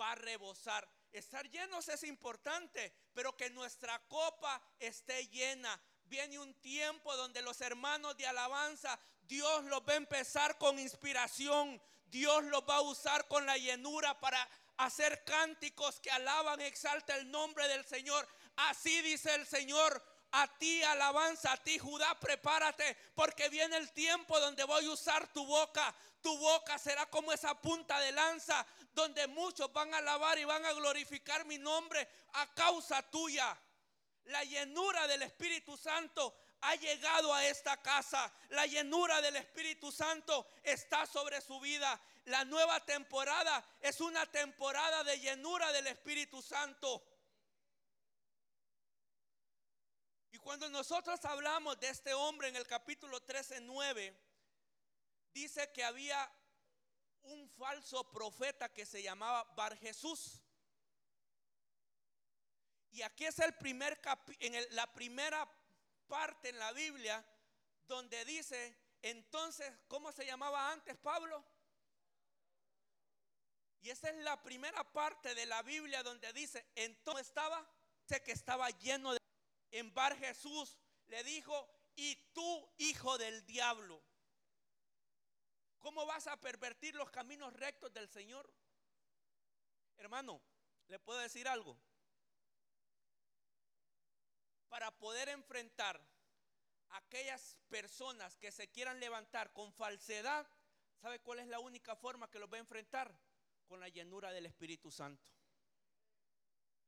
va 0.02 0.14
a 0.14 0.16
rebosar. 0.16 0.90
Estar 1.12 1.48
llenos 1.52 1.88
es 1.88 2.02
importante, 2.02 2.92
pero 3.14 3.38
que 3.38 3.52
nuestra 3.52 4.00
copa 4.08 4.60
esté 4.80 5.28
llena. 5.28 5.80
Viene 6.06 6.40
un 6.40 6.52
tiempo 6.62 7.16
donde 7.16 7.44
los 7.44 7.62
hermanos 7.62 8.18
de 8.18 8.26
alabanza, 8.26 9.00
Dios 9.22 9.66
los 9.66 9.82
va 9.82 9.94
a 9.94 9.98
empezar 9.98 10.58
con 10.58 10.80
inspiración. 10.80 11.80
Dios 12.08 12.44
los 12.46 12.64
va 12.68 12.78
a 12.78 12.82
usar 12.82 13.28
con 13.28 13.46
la 13.46 13.56
llenura 13.56 14.20
para 14.20 14.50
hacer 14.78 15.24
cánticos 15.26 16.00
que 16.00 16.10
alaban 16.10 16.60
y 16.60 16.64
exalta 16.64 17.16
el 17.18 17.30
nombre 17.30 17.68
del 17.68 17.86
Señor. 17.86 18.28
Así 18.56 19.00
dice 19.04 19.36
el 19.36 19.46
Señor. 19.46 20.17
A 20.32 20.48
ti 20.58 20.84
alabanza, 20.84 21.54
a 21.54 21.58
ti 21.58 21.78
Judá, 21.78 22.20
prepárate, 22.20 22.98
porque 23.16 23.50
viene 23.50 23.78
el 23.78 23.92
tiempo 23.94 24.40
donde 24.40 24.64
voy 24.66 24.86
a 24.86 24.92
usar 24.92 25.32
tu 25.32 25.46
boca. 25.46 25.94
Tu 26.22 26.38
boca 26.38 26.78
será 26.78 27.06
como 27.06 27.32
esa 27.32 27.60
punta 27.62 28.00
de 28.00 28.12
lanza 28.12 28.66
donde 28.94 29.28
muchos 29.28 29.72
van 29.72 29.94
a 29.94 30.00
alabar 30.00 30.38
y 30.38 30.44
van 30.44 30.66
a 30.66 30.74
glorificar 30.74 31.46
mi 31.46 31.58
nombre 31.58 32.08
a 32.34 32.54
causa 32.54 33.02
tuya. 33.04 33.58
La 34.26 34.44
llenura 34.44 35.08
del 35.08 35.22
Espíritu 35.22 35.78
Santo 35.78 36.36
ha 36.62 36.76
llegado 36.76 37.34
a 37.34 37.46
esta 37.46 37.78
casa. 37.82 38.32
La 38.50 38.66
llenura 38.66 39.22
del 39.22 39.36
Espíritu 39.38 39.92
Santo 39.92 40.48
está 40.64 41.06
sobre 41.06 41.40
su 41.42 41.60
vida. 41.60 42.00
La 42.26 42.44
nueva 42.44 42.84
temporada 42.86 43.64
es 43.80 44.02
una 44.02 44.26
temporada 44.26 45.04
de 45.04 45.20
llenura 45.20 45.72
del 45.72 45.88
Espíritu 45.88 46.42
Santo. 46.42 47.02
Y 50.32 50.38
cuando 50.38 50.70
nosotros 50.70 51.24
hablamos 51.26 51.80
de 51.80 51.90
este 51.90 52.14
hombre 52.14 52.50
en 52.50 52.56
el 52.56 52.68
capítulo 52.68 53.22
13, 53.22 53.62
9, 53.62 54.16
dice 55.34 55.72
que 55.72 55.84
había 55.84 56.32
un 57.24 57.50
falso 57.50 58.10
profeta 58.12 58.74
que 58.74 58.86
se 58.86 59.02
llamaba 59.02 59.44
Bar 59.56 59.78
Jesús. 59.78 60.42
Y 62.92 63.02
aquí 63.02 63.26
es 63.26 63.40
el 63.40 63.54
primer 63.56 64.00
en 64.40 64.76
la 64.76 64.92
primera 64.94 65.48
parte 66.08 66.50
en 66.50 66.58
la 66.58 66.72
Biblia 66.72 67.24
donde 67.88 68.26
dice, 68.26 68.78
entonces, 69.02 69.72
¿cómo 69.88 70.12
se 70.12 70.26
llamaba 70.26 70.72
antes 70.72 70.98
Pablo? 70.98 71.44
Y 73.82 73.90
esa 73.90 74.10
es 74.10 74.16
la 74.24 74.42
primera 74.42 74.84
parte 74.92 75.36
de 75.36 75.46
la 75.46 75.62
Biblia 75.62 76.04
donde 76.04 76.34
dice, 76.34 76.66
entonces 76.76 77.28
estaba, 77.28 77.66
sé 78.06 78.22
que 78.24 78.32
estaba 78.32 78.70
lleno 78.72 79.14
de... 79.14 79.17
En 79.72 79.94
Bar 79.94 80.18
Jesús 80.18 80.78
le 81.08 81.24
dijo, 81.24 81.70
y 81.96 82.16
tú, 82.34 82.74
hijo 82.78 83.18
del 83.18 83.46
diablo, 83.46 84.02
¿cómo 85.80 86.06
vas 86.06 86.28
a 86.28 86.40
pervertir 86.40 86.96
los 86.96 87.10
caminos 87.10 87.54
rectos 87.54 87.94
del 87.94 88.10
Señor? 88.10 88.52
Hermano, 89.98 90.42
¿le 90.88 91.00
puedo 91.00 91.20
decir 91.20 91.48
algo? 91.48 91.78
para 94.70 94.92
poder 94.92 95.30
enfrentar 95.30 96.00
a 96.90 96.98
aquellas 96.98 97.58
personas 97.70 98.38
que 98.38 98.52
se 98.52 98.70
quieran 98.70 99.00
levantar 99.00 99.52
con 99.54 99.72
falsedad, 99.74 100.48
¿sabe 101.02 101.20
cuál 101.20 101.40
es 101.40 101.48
la 101.48 101.60
única 101.60 101.96
forma 101.96 102.30
que 102.30 102.40
los 102.40 102.52
va 102.52 102.58
a 102.58 102.62
enfrentar? 102.62 103.14
Con 103.66 103.80
la 103.80 103.90
llenura 103.90 104.32
del 104.32 104.46
Espíritu 104.46 104.92
Santo. 104.92 105.32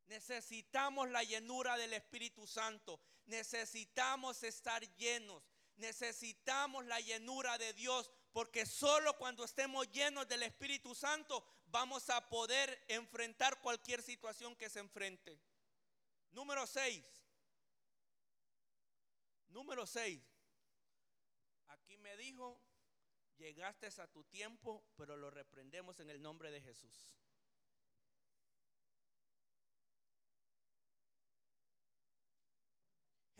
Necesitamos 0.10 1.08
la 1.10 1.24
llenura 1.24 1.78
del 1.78 1.94
Espíritu 1.94 2.48
Santo. 2.48 3.00
Necesitamos 3.28 4.42
estar 4.42 4.82
llenos. 4.96 5.44
Necesitamos 5.76 6.84
la 6.86 7.00
llenura 7.00 7.60
de 7.60 7.74
Dios. 7.74 8.12
Porque 8.34 8.66
solo 8.66 9.16
cuando 9.18 9.44
estemos 9.44 9.88
llenos 9.92 10.28
del 10.28 10.42
Espíritu 10.44 10.96
Santo 10.96 11.46
vamos 11.68 12.10
a 12.10 12.28
poder 12.28 12.84
enfrentar 12.88 13.62
cualquier 13.62 14.02
situación 14.02 14.56
que 14.56 14.68
se 14.70 14.80
enfrente. 14.80 15.40
Número 16.32 16.66
6. 16.66 17.06
Número 19.50 19.86
6. 19.86 20.20
Aquí 21.68 21.98
me 21.98 22.18
dijo, 22.18 22.60
llegaste 23.38 23.88
a 24.02 24.08
tu 24.08 24.24
tiempo, 24.24 24.84
pero 24.96 25.16
lo 25.16 25.30
reprendemos 25.30 26.00
en 26.00 26.10
el 26.10 26.20
nombre 26.20 26.50
de 26.50 26.62
Jesús. 26.62 27.12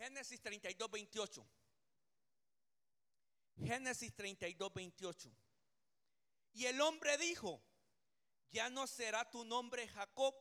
Génesis 0.00 0.40
32, 0.40 0.90
28. 0.90 1.46
Génesis 3.62 4.14
32, 4.14 4.72
28. 4.72 5.30
Y 6.54 6.66
el 6.66 6.80
hombre 6.80 7.16
dijo, 7.18 7.62
ya 8.50 8.70
no 8.70 8.86
será 8.86 9.30
tu 9.30 9.44
nombre 9.44 9.86
Jacob, 9.86 10.34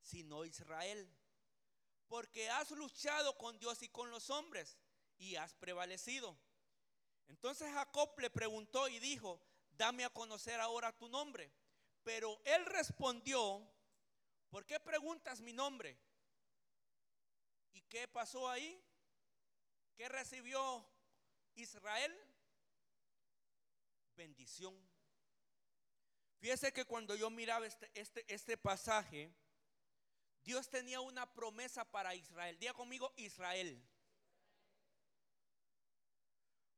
sino 0.00 0.44
Israel 0.44 1.12
porque 2.08 2.48
has 2.50 2.70
luchado 2.70 3.36
con 3.36 3.58
Dios 3.58 3.82
y 3.82 3.88
con 3.88 4.10
los 4.10 4.30
hombres 4.30 4.78
y 5.18 5.36
has 5.36 5.54
prevalecido. 5.54 6.36
Entonces 7.28 7.70
Jacob 7.72 8.18
le 8.18 8.30
preguntó 8.30 8.88
y 8.88 8.98
dijo, 8.98 9.40
dame 9.72 10.04
a 10.04 10.10
conocer 10.10 10.58
ahora 10.60 10.96
tu 10.96 11.08
nombre. 11.08 11.52
Pero 12.02 12.40
él 12.44 12.64
respondió, 12.66 13.68
¿por 14.48 14.64
qué 14.64 14.80
preguntas 14.80 15.40
mi 15.40 15.52
nombre? 15.52 15.98
¿Y 17.72 17.82
qué 17.82 18.08
pasó 18.08 18.48
ahí? 18.48 18.82
¿Qué 19.96 20.08
recibió 20.08 20.86
Israel? 21.54 22.16
Bendición. 24.16 24.76
Fíjese 26.38 26.72
que 26.72 26.84
cuando 26.84 27.14
yo 27.14 27.30
miraba 27.30 27.66
este, 27.66 27.90
este, 27.94 28.24
este 28.32 28.56
pasaje, 28.56 29.34
Dios 30.44 30.68
tenía 30.70 31.00
una 31.00 31.32
promesa 31.34 31.84
para 31.84 32.14
Israel. 32.14 32.58
Diga 32.58 32.74
conmigo 32.74 33.12
Israel. 33.16 33.84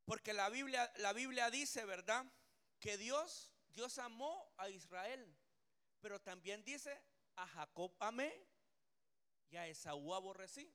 Porque 0.04 0.32
la 0.32 0.48
Biblia, 0.48 0.90
la 0.96 1.12
Biblia 1.12 1.50
dice, 1.50 1.84
¿verdad? 1.84 2.24
Que 2.80 2.96
Dios, 2.96 3.52
Dios 3.68 3.98
amó 3.98 4.52
a 4.56 4.68
Israel. 4.70 5.36
Pero 6.00 6.20
también 6.20 6.64
dice, 6.64 7.00
a 7.36 7.46
Jacob 7.46 7.94
amé 8.00 8.34
y 9.50 9.56
a 9.56 9.68
Esaú 9.68 10.14
aborrecí. 10.14 10.74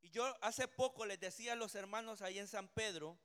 Y 0.00 0.10
yo 0.10 0.36
hace 0.42 0.68
poco 0.68 1.06
les 1.06 1.18
decía 1.18 1.52
a 1.52 1.56
los 1.56 1.74
hermanos 1.74 2.22
ahí 2.22 2.38
en 2.38 2.48
San 2.48 2.68
Pedro 2.68 3.18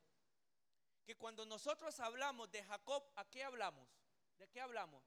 que 1.03 1.15
cuando 1.15 1.45
nosotros 1.45 1.99
hablamos 1.99 2.51
de 2.51 2.63
Jacob, 2.63 3.03
¿a 3.15 3.25
qué 3.25 3.43
hablamos? 3.43 3.87
¿De 4.37 4.47
qué 4.49 4.61
hablamos? 4.61 5.03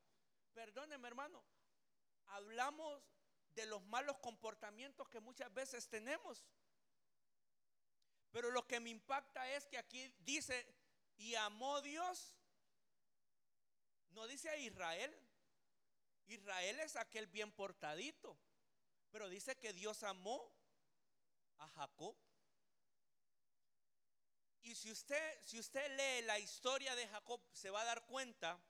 Perdónenme 0.52 1.08
hermano, 1.08 1.44
hablamos 2.26 3.02
de 3.54 3.66
los 3.66 3.82
malos 3.84 4.18
comportamientos 4.18 5.08
que 5.08 5.20
muchas 5.20 5.52
veces 5.52 5.88
tenemos. 5.88 6.44
Pero 8.30 8.50
lo 8.50 8.66
que 8.66 8.80
me 8.80 8.90
impacta 8.90 9.50
es 9.52 9.66
que 9.66 9.78
aquí 9.78 10.14
dice, 10.18 10.66
y 11.16 11.34
amó 11.34 11.80
Dios, 11.80 12.34
no 14.10 14.26
dice 14.26 14.48
a 14.50 14.56
Israel. 14.56 15.14
Israel 16.26 16.80
es 16.80 16.96
aquel 16.96 17.26
bien 17.28 17.52
portadito, 17.52 18.36
pero 19.10 19.28
dice 19.28 19.56
que 19.56 19.72
Dios 19.72 20.02
amó 20.02 20.52
a 21.58 21.68
Jacob. 21.68 22.16
Y 24.62 24.74
si 24.74 24.90
usted, 24.90 25.42
si 25.42 25.58
usted 25.58 25.96
lee 25.96 26.26
la 26.26 26.38
historia 26.38 26.94
de 26.96 27.06
Jacob, 27.06 27.40
se 27.52 27.70
va 27.70 27.82
a 27.82 27.84
dar 27.84 28.04
cuenta 28.06 28.60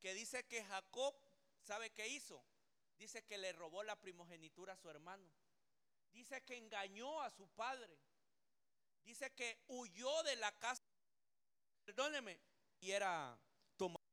que 0.00 0.14
dice 0.14 0.46
que 0.46 0.64
Jacob, 0.64 1.14
¿sabe 1.60 1.90
qué 1.90 2.06
hizo? 2.08 2.44
Dice 2.96 3.24
que 3.24 3.38
le 3.38 3.52
robó 3.52 3.82
la 3.82 4.00
primogenitura 4.00 4.74
a 4.74 4.76
su 4.76 4.88
hermano. 4.88 5.28
Dice 6.12 6.44
que 6.44 6.56
engañó 6.56 7.20
a 7.22 7.30
su 7.30 7.48
padre. 7.48 7.98
Dice 9.04 9.32
que 9.34 9.64
huyó 9.68 10.22
de 10.22 10.36
la 10.36 10.56
casa. 10.58 10.84
Perdóneme. 11.84 12.40
Y 12.80 12.92
era 12.92 13.38
tomado. 13.76 14.04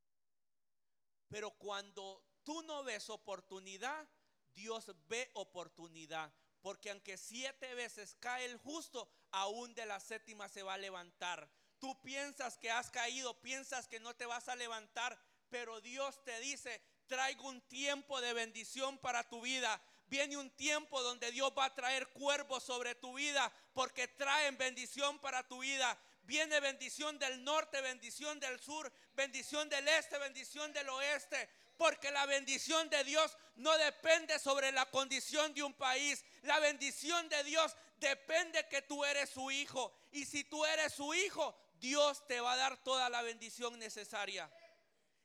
Pero 1.27 1.51
cuando 1.51 2.23
tú 2.43 2.61
no 2.63 2.83
ves 2.83 3.09
oportunidad, 3.09 4.07
Dios 4.53 4.91
ve 5.07 5.29
oportunidad. 5.33 6.33
Porque 6.67 6.89
aunque 6.89 7.15
siete 7.15 7.73
veces 7.75 8.17
cae 8.19 8.43
el 8.43 8.57
justo, 8.57 9.09
aún 9.31 9.73
de 9.73 9.85
la 9.85 10.01
séptima 10.01 10.49
se 10.49 10.63
va 10.63 10.73
a 10.73 10.77
levantar. 10.77 11.49
Tú 11.79 11.97
piensas 12.01 12.57
que 12.57 12.69
has 12.69 12.91
caído, 12.91 13.39
piensas 13.39 13.87
que 13.87 14.01
no 14.01 14.13
te 14.17 14.25
vas 14.25 14.49
a 14.49 14.55
levantar, 14.57 15.17
pero 15.49 15.79
Dios 15.79 16.21
te 16.25 16.37
dice, 16.41 16.81
traigo 17.05 17.47
un 17.47 17.61
tiempo 17.69 18.19
de 18.19 18.33
bendición 18.33 18.97
para 18.97 19.29
tu 19.29 19.39
vida. 19.39 19.81
Viene 20.07 20.35
un 20.35 20.49
tiempo 20.57 21.01
donde 21.03 21.31
Dios 21.31 21.53
va 21.57 21.63
a 21.63 21.73
traer 21.73 22.09
cuervos 22.09 22.65
sobre 22.65 22.95
tu 22.95 23.13
vida 23.13 23.49
porque 23.71 24.09
traen 24.09 24.57
bendición 24.57 25.19
para 25.19 25.47
tu 25.47 25.59
vida. 25.59 25.97
Viene 26.23 26.59
bendición 26.59 27.17
del 27.17 27.45
norte, 27.45 27.79
bendición 27.79 28.41
del 28.41 28.59
sur, 28.59 28.91
bendición 29.15 29.69
del 29.69 29.87
este, 29.87 30.17
bendición 30.17 30.73
del 30.73 30.89
oeste. 30.89 31.49
Porque 31.77 32.11
la 32.11 32.25
bendición 32.25 32.89
de 32.89 33.03
Dios 33.03 33.37
no 33.55 33.77
depende 33.77 34.39
sobre 34.39 34.71
la 34.71 34.85
condición 34.89 35.53
de 35.53 35.63
un 35.63 35.73
país. 35.73 36.23
La 36.43 36.59
bendición 36.59 37.29
de 37.29 37.43
Dios 37.43 37.75
depende 37.97 38.67
que 38.67 38.81
tú 38.81 39.05
eres 39.05 39.29
su 39.29 39.51
hijo. 39.51 39.93
Y 40.11 40.25
si 40.25 40.43
tú 40.43 40.65
eres 40.65 40.93
su 40.93 41.13
hijo, 41.13 41.55
Dios 41.79 42.25
te 42.27 42.39
va 42.39 42.53
a 42.53 42.57
dar 42.57 42.83
toda 42.83 43.09
la 43.09 43.21
bendición 43.21 43.77
necesaria. 43.77 44.51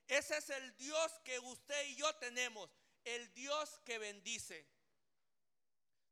Ese 0.06 0.36
es 0.36 0.50
el 0.50 0.76
Dios 0.76 1.12
que 1.24 1.38
usted 1.38 1.86
y 1.88 1.96
yo 1.96 2.14
tenemos, 2.16 2.70
el 3.04 3.32
Dios 3.32 3.80
que 3.84 3.98
bendice. 3.98 4.66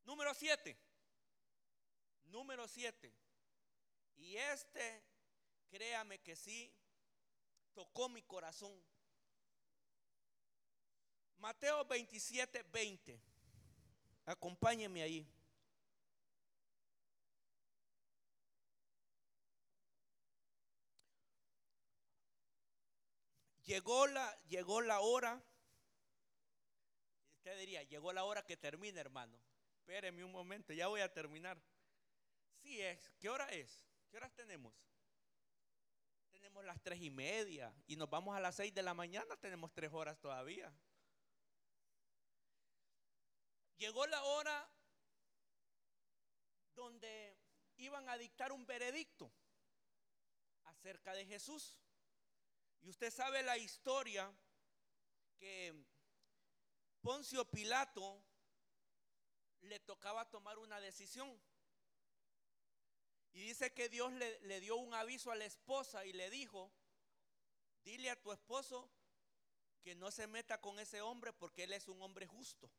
Número 0.05 0.32
siete. 0.34 0.78
Número 2.24 2.66
siete. 2.68 3.12
Y 4.16 4.36
este, 4.36 5.03
créame 5.70 6.20
que 6.20 6.36
sí, 6.36 6.72
tocó 7.74 8.09
mi 8.09 8.22
corazón. 8.22 8.72
Mateo 11.41 11.86
27, 11.86 12.62
20. 12.70 13.18
Acompáñeme 14.26 15.03
ahí. 15.03 15.26
Llegó 23.64 24.07
la, 24.07 24.36
llegó 24.49 24.82
la 24.82 25.01
hora. 25.01 25.43
Usted 27.36 27.59
diría, 27.59 27.82
llegó 27.84 28.12
la 28.12 28.24
hora 28.24 28.45
que 28.45 28.59
termine, 28.59 29.01
hermano. 29.01 29.41
Espéreme 29.78 30.22
un 30.22 30.32
momento, 30.32 30.74
ya 30.74 30.88
voy 30.88 31.01
a 31.01 31.12
terminar. 31.12 31.59
Sí, 32.57 32.82
es. 32.82 33.11
¿Qué 33.18 33.30
hora 33.30 33.49
es? 33.49 33.88
¿Qué 34.11 34.18
horas 34.18 34.34
tenemos? 34.34 34.74
Tenemos 36.32 36.64
las 36.64 36.82
tres 36.82 37.01
y 37.01 37.11
media 37.11 37.72
y 37.86 37.97
nos 37.97 38.11
vamos 38.11 38.36
a 38.36 38.41
las 38.41 38.57
seis 38.57 38.74
de 38.74 38.82
la 38.82 38.93
mañana, 38.93 39.36
tenemos 39.38 39.72
tres 39.72 39.91
horas 39.93 40.18
todavía. 40.20 40.70
Llegó 43.81 44.07
la 44.09 44.22
hora 44.22 44.70
donde 46.74 47.35
iban 47.78 48.07
a 48.11 48.18
dictar 48.18 48.53
un 48.53 48.66
veredicto 48.66 49.33
acerca 50.64 51.14
de 51.14 51.24
Jesús. 51.24 51.78
Y 52.83 52.91
usted 52.91 53.11
sabe 53.11 53.43
la 53.43 53.57
historia 53.57 54.31
que 55.39 55.74
Poncio 57.01 57.51
Pilato 57.51 58.22
le 59.62 59.81
tocaba 59.81 60.28
tomar 60.28 60.59
una 60.59 60.78
decisión. 60.78 61.41
Y 63.33 63.41
dice 63.41 63.72
que 63.72 63.89
Dios 63.89 64.12
le, 64.12 64.41
le, 64.41 64.61
dio 64.61 64.76
un 64.76 64.93
aviso 64.93 65.33
a 65.33 65.37
la 65.37 65.47
esposa 65.47 66.05
y 66.05 66.12
le 66.12 66.28
dijo, 66.28 66.70
dile 67.83 68.11
a 68.11 68.20
tu 68.20 68.31
esposo 68.31 68.91
que 69.81 69.95
no 69.95 70.11
se 70.11 70.26
meta 70.26 70.61
con 70.61 70.78
ese 70.78 71.01
hombre 71.01 71.33
porque 71.33 71.64
él 71.64 71.72
es 71.72 71.89
un 71.89 72.03
hombre 72.03 72.26
justo. 72.26 72.70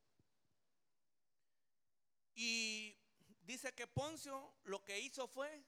Y 2.34 2.96
dice 3.42 3.74
que 3.74 3.86
Poncio 3.86 4.54
lo 4.64 4.84
que 4.84 4.98
hizo 5.00 5.28
fue, 5.28 5.64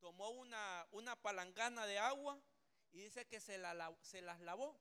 tomó 0.00 0.30
una, 0.30 0.86
una 0.92 1.16
palangana 1.16 1.86
de 1.86 1.98
agua 1.98 2.40
y 2.92 3.00
dice 3.00 3.26
que 3.26 3.40
se, 3.40 3.58
la, 3.58 3.96
se 4.02 4.22
las 4.22 4.40
lavó. 4.40 4.78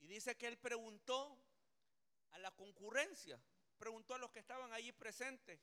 Y 0.00 0.06
dice 0.06 0.36
que 0.36 0.48
él 0.48 0.58
preguntó 0.58 1.38
a 2.32 2.38
la 2.38 2.50
concurrencia, 2.52 3.40
preguntó 3.78 4.14
a 4.14 4.18
los 4.18 4.30
que 4.30 4.40
estaban 4.40 4.72
allí 4.72 4.92
presentes. 4.92 5.60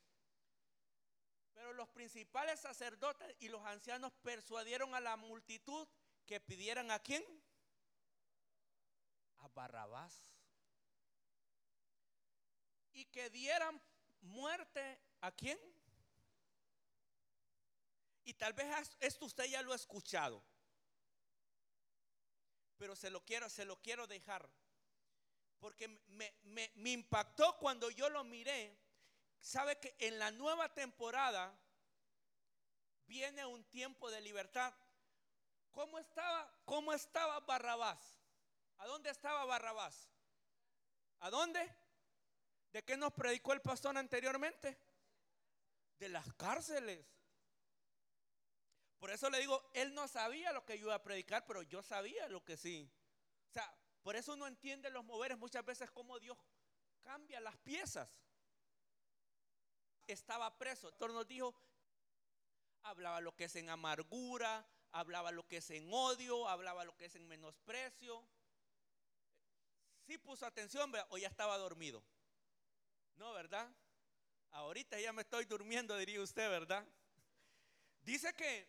Pero 1.52 1.72
los 1.72 1.88
principales 1.90 2.60
sacerdotes 2.60 3.36
y 3.40 3.48
los 3.48 3.64
ancianos 3.66 4.12
persuadieron 4.22 4.94
a 4.94 5.00
la 5.00 5.16
multitud 5.16 5.86
que 6.24 6.40
pidieran 6.40 6.90
a 6.90 7.00
quién? 7.00 7.24
A 9.38 9.48
Barrabás. 9.48 10.29
Y 13.00 13.06
que 13.06 13.30
dieran 13.30 13.80
muerte 14.20 15.00
a 15.22 15.32
quién? 15.32 15.58
Y 18.24 18.34
tal 18.34 18.52
vez 18.52 18.94
esto 19.00 19.24
usted 19.24 19.44
ya 19.44 19.62
lo 19.62 19.72
ha 19.72 19.76
escuchado. 19.76 20.44
Pero 22.76 22.94
se 22.94 23.08
lo 23.08 23.24
quiero, 23.24 23.48
se 23.48 23.64
lo 23.64 23.80
quiero 23.80 24.06
dejar. 24.06 24.46
Porque 25.60 25.88
me, 25.88 26.34
me, 26.74 26.90
impactó 26.90 27.56
cuando 27.56 27.88
yo 27.90 28.10
lo 28.10 28.22
miré. 28.22 28.78
Sabe 29.40 29.80
que 29.80 29.96
en 29.98 30.18
la 30.18 30.30
nueva 30.30 30.74
temporada 30.74 31.58
viene 33.06 33.46
un 33.46 33.64
tiempo 33.64 34.10
de 34.10 34.20
libertad. 34.20 34.74
¿Cómo 35.70 35.98
estaba, 35.98 36.52
cómo 36.66 36.92
estaba 36.92 37.40
Barrabás? 37.40 38.20
¿A 38.76 38.86
dónde 38.86 39.08
estaba 39.08 39.46
Barrabás? 39.46 40.06
¿A 41.20 41.30
dónde? 41.30 41.79
¿De 42.72 42.84
qué 42.84 42.96
nos 42.96 43.12
predicó 43.12 43.52
el 43.52 43.60
pastor 43.60 43.96
anteriormente? 43.98 44.78
De 45.98 46.08
las 46.08 46.32
cárceles. 46.34 47.04
Por 48.98 49.10
eso 49.10 49.30
le 49.30 49.38
digo, 49.38 49.70
él 49.72 49.94
no 49.94 50.06
sabía 50.06 50.52
lo 50.52 50.64
que 50.64 50.78
yo 50.78 50.86
iba 50.86 50.94
a 50.94 51.02
predicar, 51.02 51.46
pero 51.46 51.62
yo 51.62 51.82
sabía 51.82 52.28
lo 52.28 52.44
que 52.44 52.56
sí. 52.56 52.90
O 53.48 53.52
sea, 53.52 53.74
por 54.02 54.14
eso 54.14 54.34
uno 54.34 54.46
entiende 54.46 54.90
los 54.90 55.04
moveres 55.04 55.38
muchas 55.38 55.64
veces 55.64 55.90
como 55.90 56.18
Dios 56.20 56.38
cambia 57.00 57.40
las 57.40 57.56
piezas. 57.58 58.08
Estaba 60.06 60.56
preso. 60.58 60.90
Entonces 60.90 61.14
nos 61.14 61.26
dijo, 61.26 61.54
hablaba 62.82 63.20
lo 63.20 63.34
que 63.34 63.44
es 63.44 63.56
en 63.56 63.70
amargura, 63.70 64.66
hablaba 64.92 65.32
lo 65.32 65.46
que 65.46 65.58
es 65.58 65.70
en 65.70 65.88
odio, 65.92 66.48
hablaba 66.48 66.84
lo 66.84 66.96
que 66.96 67.06
es 67.06 67.14
en 67.14 67.26
menosprecio. 67.26 68.24
Sí 70.06 70.18
puso 70.18 70.46
atención, 70.46 70.92
o 71.08 71.18
ya 71.18 71.28
estaba 71.28 71.56
dormido. 71.58 72.02
No, 73.20 73.34
¿verdad? 73.34 73.70
Ahorita 74.52 74.98
ya 74.98 75.12
me 75.12 75.20
estoy 75.20 75.44
durmiendo, 75.44 75.94
diría 75.98 76.22
usted, 76.22 76.48
¿verdad? 76.48 76.82
Dice 78.00 78.32
que 78.32 78.66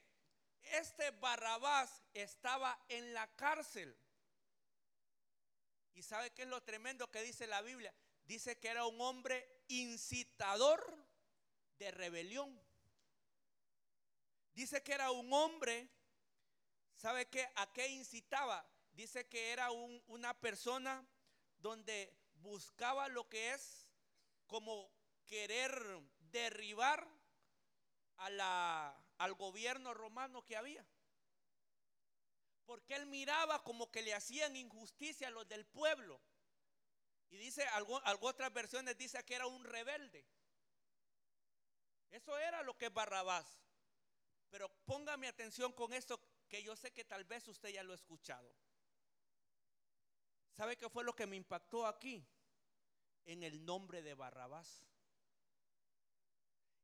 este 0.74 1.12
Barrabás 1.12 2.04
estaba 2.14 2.78
en 2.90 3.14
la 3.14 3.34
cárcel. 3.38 3.98
¿Y 5.94 6.04
sabe 6.04 6.34
qué 6.34 6.42
es 6.42 6.50
lo 6.50 6.62
tremendo 6.64 7.10
que 7.10 7.24
dice 7.24 7.48
la 7.48 7.62
Biblia? 7.62 7.94
Dice 8.26 8.60
que 8.60 8.68
era 8.68 8.86
un 8.86 9.00
hombre 9.00 9.64
incitador 9.70 10.86
de 11.80 11.90
rebelión. 11.92 12.62
Dice 14.54 14.84
que 14.84 14.92
era 14.92 15.12
un 15.12 15.32
hombre, 15.32 15.88
¿sabe 16.98 17.30
qué? 17.30 17.50
¿A 17.56 17.72
qué 17.72 17.88
incitaba? 17.88 18.70
Dice 18.92 19.30
que 19.30 19.54
era 19.54 19.72
una 19.72 20.38
persona 20.42 21.08
donde 21.60 22.14
buscaba 22.42 23.08
lo 23.08 23.30
que 23.30 23.54
es 23.54 23.81
como 24.52 24.92
querer 25.26 25.72
derribar 26.30 27.08
al 28.18 29.34
gobierno 29.36 29.94
romano 29.94 30.46
que 30.46 30.58
había. 30.58 30.86
Porque 32.66 32.96
él 32.96 33.06
miraba 33.06 33.64
como 33.64 33.90
que 33.90 34.02
le 34.02 34.14
hacían 34.14 34.58
injusticia 34.58 35.30
a 35.30 35.32
los 35.32 35.48
del 35.48 35.66
pueblo. 35.66 36.22
Y 37.30 37.38
dice, 37.38 37.66
algo, 37.70 38.02
otras 38.20 38.52
versiones 38.52 38.98
dice 38.98 39.24
que 39.24 39.36
era 39.36 39.48
un 39.48 39.64
rebelde. 39.64 40.28
Eso 42.10 42.38
era 42.38 42.62
lo 42.62 42.78
que 42.78 42.88
es 42.88 42.94
Barrabás. 42.94 43.48
Pero 44.50 44.68
póngame 44.84 45.30
atención 45.30 45.72
con 45.72 45.94
esto 45.94 46.20
que 46.50 46.62
yo 46.62 46.76
sé 46.76 46.92
que 46.92 47.06
tal 47.06 47.24
vez 47.24 47.48
usted 47.48 47.70
ya 47.70 47.84
lo 47.84 47.94
ha 47.94 47.96
escuchado. 47.96 48.54
¿Sabe 50.52 50.76
qué 50.76 50.90
fue 50.90 51.06
lo 51.06 51.16
que 51.16 51.26
me 51.26 51.38
impactó 51.38 51.88
aquí? 51.88 52.28
En 53.26 53.44
el 53.44 53.66
nombre 53.66 54.02
de 54.02 54.14
Barrabás. 54.14 54.84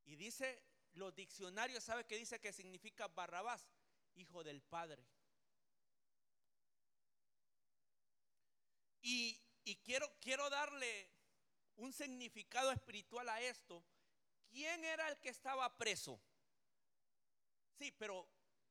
Y 0.05 0.15
dice, 0.15 0.61
los 0.93 1.13
diccionarios, 1.15 1.83
¿sabe 1.83 2.05
qué 2.05 2.17
dice 2.17 2.39
que 2.39 2.53
significa 2.53 3.07
Barrabás? 3.07 3.67
Hijo 4.15 4.43
del 4.43 4.61
Padre. 4.61 5.05
Y, 9.01 9.39
y 9.63 9.75
quiero, 9.77 10.11
quiero 10.19 10.49
darle 10.49 11.09
un 11.75 11.93
significado 11.93 12.71
espiritual 12.71 13.29
a 13.29 13.41
esto. 13.41 13.83
¿Quién 14.49 14.83
era 14.83 15.09
el 15.09 15.19
que 15.19 15.29
estaba 15.29 15.77
preso? 15.77 16.19
Sí, 17.77 17.91
pero 17.91 18.27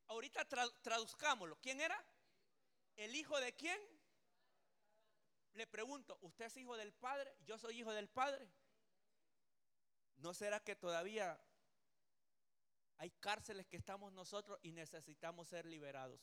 ahorita 0.08 0.44
traduzcámoslo. 0.82 1.60
¿Quién 1.60 1.80
era? 1.80 1.96
¿El 2.96 3.14
hijo 3.14 3.38
de 3.38 3.54
quién? 3.54 3.78
Le 5.56 5.66
pregunto, 5.66 6.18
¿usted 6.20 6.44
es 6.44 6.56
hijo 6.58 6.76
del 6.76 6.92
Padre? 6.92 7.34
Yo 7.46 7.56
soy 7.56 7.80
hijo 7.80 7.90
del 7.90 8.10
Padre. 8.10 8.46
¿No 10.16 10.34
será 10.34 10.60
que 10.60 10.76
todavía 10.76 11.40
hay 12.98 13.10
cárceles 13.20 13.66
que 13.66 13.78
estamos 13.78 14.12
nosotros 14.12 14.58
y 14.62 14.72
necesitamos 14.72 15.48
ser 15.48 15.64
liberados? 15.64 16.20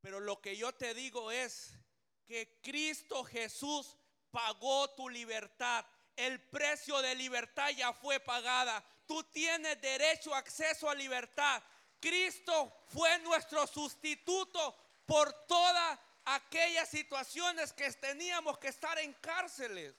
Pero 0.00 0.20
lo 0.20 0.40
que 0.40 0.56
yo 0.56 0.72
te 0.74 0.94
digo 0.94 1.30
es 1.30 1.78
que 2.24 2.58
Cristo 2.62 3.24
Jesús 3.24 3.98
pagó 4.30 4.88
tu 4.94 5.10
libertad. 5.10 5.84
El 6.16 6.40
precio 6.40 7.02
de 7.02 7.14
libertad 7.14 7.68
ya 7.76 7.92
fue 7.92 8.20
pagada. 8.20 8.82
Tú 9.06 9.22
tienes 9.24 9.78
derecho 9.82 10.34
acceso 10.34 10.88
a 10.88 10.94
libertad. 10.94 11.62
Cristo 12.00 12.72
fue 12.86 13.18
nuestro 13.18 13.66
sustituto 13.66 14.74
por 15.04 15.30
toda 15.46 16.00
aquellas 16.24 16.88
situaciones 16.88 17.72
que 17.72 17.90
teníamos 17.92 18.58
que 18.58 18.68
estar 18.68 18.98
en 18.98 19.12
cárceles. 19.14 19.94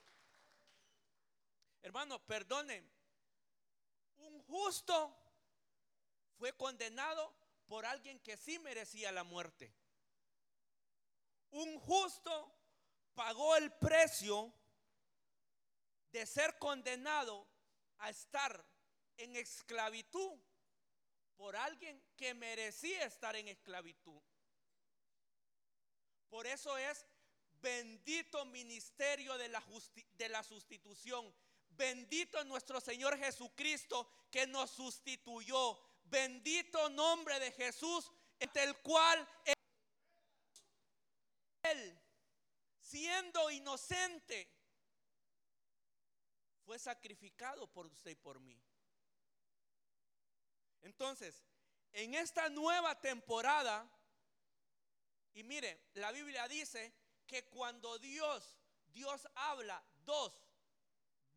Hermano, 1.82 2.20
perdonen. 2.26 2.90
Un 4.18 4.42
justo 4.44 5.16
fue 6.38 6.56
condenado 6.56 7.34
por 7.68 7.86
alguien 7.86 8.20
que 8.20 8.38
sí 8.38 8.60
merecía 8.60 9.12
la 9.12 9.24
muerte. 9.24 9.74
Un 11.52 11.80
justo 11.80 12.54
pagó 13.14 13.56
el 13.56 13.72
precio 13.74 14.54
de 16.12 16.26
ser 16.26 16.58
condenado 16.58 17.48
a 18.00 18.10
estar 18.10 18.66
en 19.18 19.36
esclavitud 19.36 20.40
por 21.36 21.56
alguien 21.56 22.02
que 22.16 22.34
merecía 22.34 23.06
estar 23.06 23.36
en 23.36 23.48
esclavitud. 23.48 24.22
Por 26.34 26.48
eso 26.48 26.76
es 26.80 27.06
bendito 27.62 28.44
ministerio 28.46 29.38
de 29.38 29.50
la, 29.50 29.64
de 30.14 30.30
la 30.30 30.42
sustitución. 30.42 31.32
Bendito 31.70 32.44
nuestro 32.46 32.82
Señor 32.82 33.20
Jesucristo 33.20 34.10
que 34.32 34.48
nos 34.48 34.72
sustituyó. 34.72 35.80
Bendito 36.06 36.90
nombre 36.90 37.40
de 37.40 37.52
Jesús, 37.52 38.12
el 38.40 38.76
cual 38.78 39.30
Él, 41.62 42.02
siendo 42.80 43.52
inocente, 43.52 44.52
fue 46.66 46.80
sacrificado 46.80 47.68
por 47.68 47.86
usted 47.86 48.10
y 48.10 48.16
por 48.16 48.40
mí. 48.40 48.60
Entonces, 50.82 51.44
en 51.92 52.16
esta 52.16 52.50
nueva 52.50 53.00
temporada, 53.00 53.88
y 55.34 55.44
mire, 55.44 55.90
la 55.96 56.12
Biblia 56.12 56.48
dice 56.48 56.94
que 57.26 57.46
cuando 57.46 57.98
Dios, 57.98 58.58
Dios 58.88 59.28
habla 59.36 59.84
dos 60.06 60.34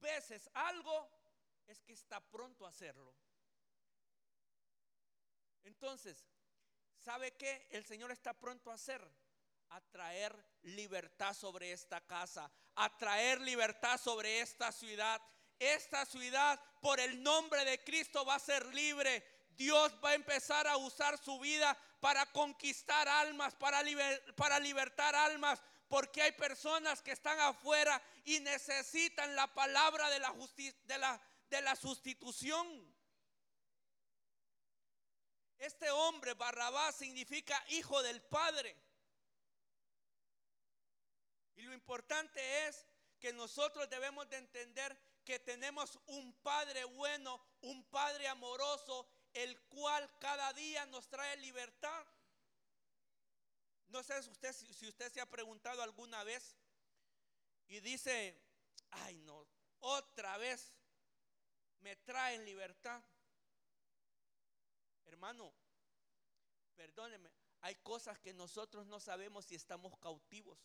veces 0.00 0.50
algo, 0.54 1.10
es 1.66 1.80
que 1.82 1.92
está 1.92 2.20
pronto 2.20 2.66
a 2.66 2.68
hacerlo. 2.68 3.14
Entonces, 5.64 6.24
¿sabe 6.98 7.32
qué? 7.32 7.66
El 7.70 7.84
Señor 7.84 8.12
está 8.12 8.34
pronto 8.34 8.70
a 8.70 8.74
hacer. 8.74 9.02
A 9.70 9.80
traer 9.80 10.32
libertad 10.62 11.34
sobre 11.34 11.72
esta 11.72 12.00
casa, 12.06 12.48
a 12.76 12.96
traer 12.96 13.40
libertad 13.40 13.98
sobre 13.98 14.40
esta 14.40 14.70
ciudad. 14.70 15.20
Esta 15.58 16.04
ciudad, 16.06 16.60
por 16.80 17.00
el 17.00 17.20
nombre 17.20 17.64
de 17.64 17.82
Cristo, 17.82 18.24
va 18.24 18.36
a 18.36 18.38
ser 18.38 18.64
libre. 18.66 19.24
Dios 19.56 19.92
va 20.04 20.10
a 20.10 20.14
empezar 20.14 20.66
a 20.66 20.76
usar 20.76 21.18
su 21.18 21.38
vida 21.38 21.76
para 22.00 22.26
conquistar 22.26 23.08
almas, 23.08 23.54
para, 23.54 23.82
para 24.36 24.58
libertar 24.58 25.14
almas, 25.14 25.62
porque 25.88 26.22
hay 26.22 26.32
personas 26.32 27.02
que 27.02 27.12
están 27.12 27.38
afuera 27.40 28.02
y 28.24 28.40
necesitan 28.40 29.34
la 29.34 29.46
palabra 29.54 30.10
de 30.10 30.18
la, 30.18 30.34
de 30.84 30.98
la, 30.98 31.20
de 31.48 31.60
la 31.62 31.76
sustitución. 31.76 32.66
Este 35.58 35.90
hombre, 35.90 36.34
Barrabás, 36.34 36.96
significa 36.96 37.62
hijo 37.68 38.02
del 38.02 38.20
Padre. 38.22 38.76
Y 41.56 41.62
lo 41.62 41.72
importante 41.72 42.66
es 42.66 42.84
que 43.18 43.32
nosotros 43.32 43.88
debemos 43.88 44.28
de 44.28 44.36
entender 44.36 44.96
que 45.24 45.38
tenemos 45.38 45.98
un 46.06 46.32
Padre 46.42 46.84
bueno, 46.84 47.40
un 47.62 47.82
Padre 47.84 48.28
amoroso, 48.28 49.08
el 49.36 49.58
cual 49.68 50.10
cada 50.18 50.52
día 50.54 50.86
nos 50.86 51.08
trae 51.08 51.36
libertad. 51.38 52.06
No 53.88 54.02
sé 54.02 54.22
si 54.22 54.30
usted, 54.30 54.52
si 54.52 54.88
usted 54.88 55.12
se 55.12 55.20
ha 55.20 55.26
preguntado 55.26 55.82
alguna 55.82 56.24
vez 56.24 56.56
y 57.68 57.80
dice, 57.80 58.40
ay 58.90 59.18
no, 59.18 59.46
otra 59.80 60.38
vez 60.38 60.72
me 61.80 61.96
traen 61.96 62.44
libertad. 62.44 63.02
Hermano, 65.04 65.52
perdóneme, 66.74 67.30
hay 67.60 67.74
cosas 67.76 68.18
que 68.18 68.32
nosotros 68.32 68.86
no 68.86 69.00
sabemos 69.00 69.44
si 69.44 69.54
estamos 69.54 69.96
cautivos. 69.98 70.58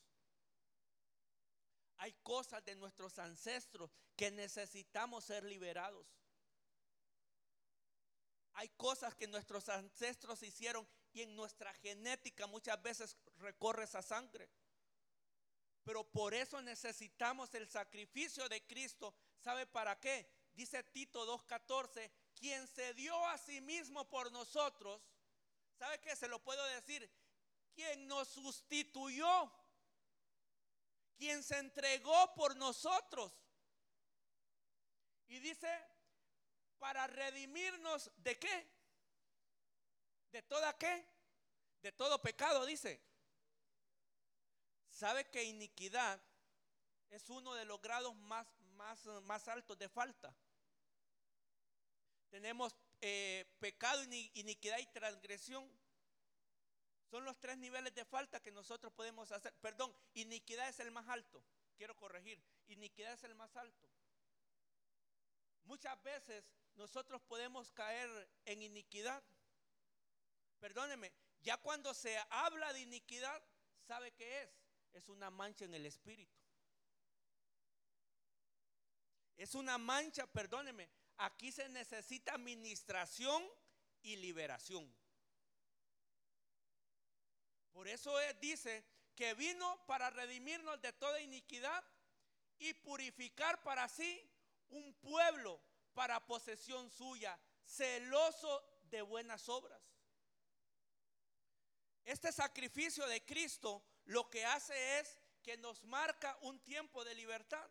Hay 1.97 2.13
cosas 2.23 2.63
de 2.65 2.75
nuestros 2.75 3.19
ancestros 3.19 3.91
que 4.15 4.31
necesitamos 4.31 5.25
ser 5.25 5.43
liberados. 5.43 6.07
Hay 8.53 8.69
cosas 8.69 9.15
que 9.15 9.27
nuestros 9.27 9.69
ancestros 9.69 10.43
hicieron 10.43 10.87
y 11.13 11.21
en 11.21 11.35
nuestra 11.35 11.73
genética 11.75 12.47
muchas 12.47 12.81
veces 12.81 13.17
recorre 13.37 13.83
esa 13.83 14.01
sangre. 14.01 14.49
Pero 15.83 16.03
por 16.03 16.33
eso 16.33 16.61
necesitamos 16.61 17.53
el 17.55 17.67
sacrificio 17.67 18.47
de 18.49 18.65
Cristo. 18.67 19.15
¿Sabe 19.39 19.65
para 19.65 19.99
qué? 19.99 20.29
Dice 20.53 20.83
Tito 20.83 21.25
2.14, 21.25 22.11
quien 22.35 22.67
se 22.67 22.93
dio 22.93 23.25
a 23.27 23.37
sí 23.37 23.61
mismo 23.61 24.07
por 24.09 24.31
nosotros. 24.31 25.01
¿Sabe 25.77 25.99
qué? 25.99 26.15
Se 26.15 26.27
lo 26.27 26.43
puedo 26.43 26.63
decir. 26.67 27.09
Quien 27.73 28.07
nos 28.07 28.27
sustituyó. 28.27 29.51
Quien 31.17 31.41
se 31.43 31.57
entregó 31.57 32.33
por 32.35 32.55
nosotros. 32.55 33.31
Y 35.27 35.39
dice, 35.39 35.67
para 36.81 37.05
redimirnos 37.05 38.09
de 38.17 38.39
qué? 38.39 38.67
¿De 40.31 40.41
toda 40.41 40.75
qué? 40.79 41.05
De 41.79 41.91
todo 41.91 42.19
pecado, 42.19 42.65
dice. 42.65 42.99
¿Sabe 44.89 45.29
que 45.29 45.43
iniquidad 45.43 46.19
es 47.11 47.29
uno 47.29 47.53
de 47.53 47.65
los 47.65 47.79
grados 47.83 48.15
más, 48.15 48.47
más, 48.73 49.05
más 49.25 49.47
altos 49.47 49.77
de 49.77 49.89
falta? 49.89 50.35
Tenemos 52.31 52.75
eh, 52.99 53.45
pecado, 53.59 54.01
iniquidad 54.33 54.79
y 54.79 54.87
transgresión. 54.87 55.69
Son 57.11 57.23
los 57.25 57.39
tres 57.39 57.59
niveles 57.59 57.93
de 57.93 58.05
falta 58.05 58.41
que 58.41 58.51
nosotros 58.51 58.91
podemos 58.93 59.31
hacer. 59.31 59.53
Perdón, 59.61 59.95
iniquidad 60.15 60.67
es 60.67 60.79
el 60.79 60.89
más 60.89 61.07
alto. 61.09 61.43
Quiero 61.77 61.95
corregir. 61.95 62.41
Iniquidad 62.69 63.13
es 63.13 63.23
el 63.23 63.35
más 63.35 63.55
alto. 63.55 63.87
Muchas 65.65 66.01
veces 66.01 66.43
nosotros 66.75 67.21
podemos 67.23 67.71
caer 67.71 68.09
en 68.45 68.61
iniquidad. 68.61 69.23
Perdóneme, 70.59 71.11
ya 71.41 71.57
cuando 71.57 71.93
se 71.93 72.17
habla 72.29 72.71
de 72.73 72.81
iniquidad, 72.81 73.41
¿sabe 73.87 74.11
qué 74.11 74.43
es? 74.43 74.49
Es 74.93 75.09
una 75.09 75.29
mancha 75.29 75.65
en 75.65 75.73
el 75.73 75.85
espíritu. 75.85 76.37
Es 79.37 79.55
una 79.55 79.77
mancha, 79.77 80.27
perdóneme, 80.27 80.87
aquí 81.17 81.51
se 81.51 81.67
necesita 81.69 82.33
administración 82.33 83.43
y 84.03 84.15
liberación. 84.17 84.93
Por 87.71 87.87
eso 87.87 88.13
dice 88.39 88.83
que 89.15 89.33
vino 89.33 89.83
para 89.87 90.09
redimirnos 90.09 90.79
de 90.81 90.93
toda 90.93 91.19
iniquidad 91.21 91.83
y 92.59 92.73
purificar 92.75 93.63
para 93.63 93.87
sí 93.87 94.21
un 94.69 94.93
pueblo 94.95 95.59
para 95.93 96.25
posesión 96.25 96.89
suya, 96.89 97.37
celoso 97.65 98.63
de 98.89 99.01
buenas 99.01 99.47
obras. 99.49 99.81
Este 102.03 102.31
sacrificio 102.31 103.07
de 103.07 103.23
Cristo 103.23 103.83
lo 104.05 104.29
que 104.29 104.45
hace 104.45 104.99
es 104.99 105.19
que 105.43 105.57
nos 105.57 105.83
marca 105.83 106.37
un 106.41 106.59
tiempo 106.59 107.03
de 107.03 107.15
libertad. 107.15 107.69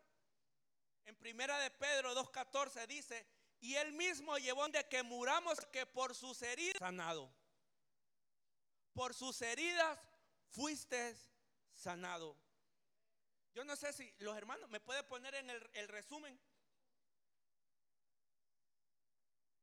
En 1.05 1.16
primera 1.16 1.59
de 1.59 1.71
Pedro 1.71 2.14
2.14 2.14 2.87
dice, 2.87 3.27
y 3.61 3.75
él 3.75 3.93
mismo 3.93 4.39
llevó 4.39 4.66
de 4.68 4.89
que 4.89 5.03
muramos 5.03 5.59
que 5.73 5.87
por 5.87 6.14
sus 6.14 6.41
heridas 6.43 6.79
sanado. 6.79 7.33
Por 8.95 9.14
sus 9.14 9.41
heridas 9.43 9.99
fuiste 10.51 11.16
sanado. 11.75 12.37
Yo 13.53 13.64
no 13.64 13.77
sé 13.77 13.93
si 13.93 14.12
los 14.18 14.37
hermanos 14.37 14.71
me 14.71 14.81
pueden 14.81 15.07
poner 15.07 15.35
en 15.35 15.51
el 15.51 15.89
resumen. 15.89 16.39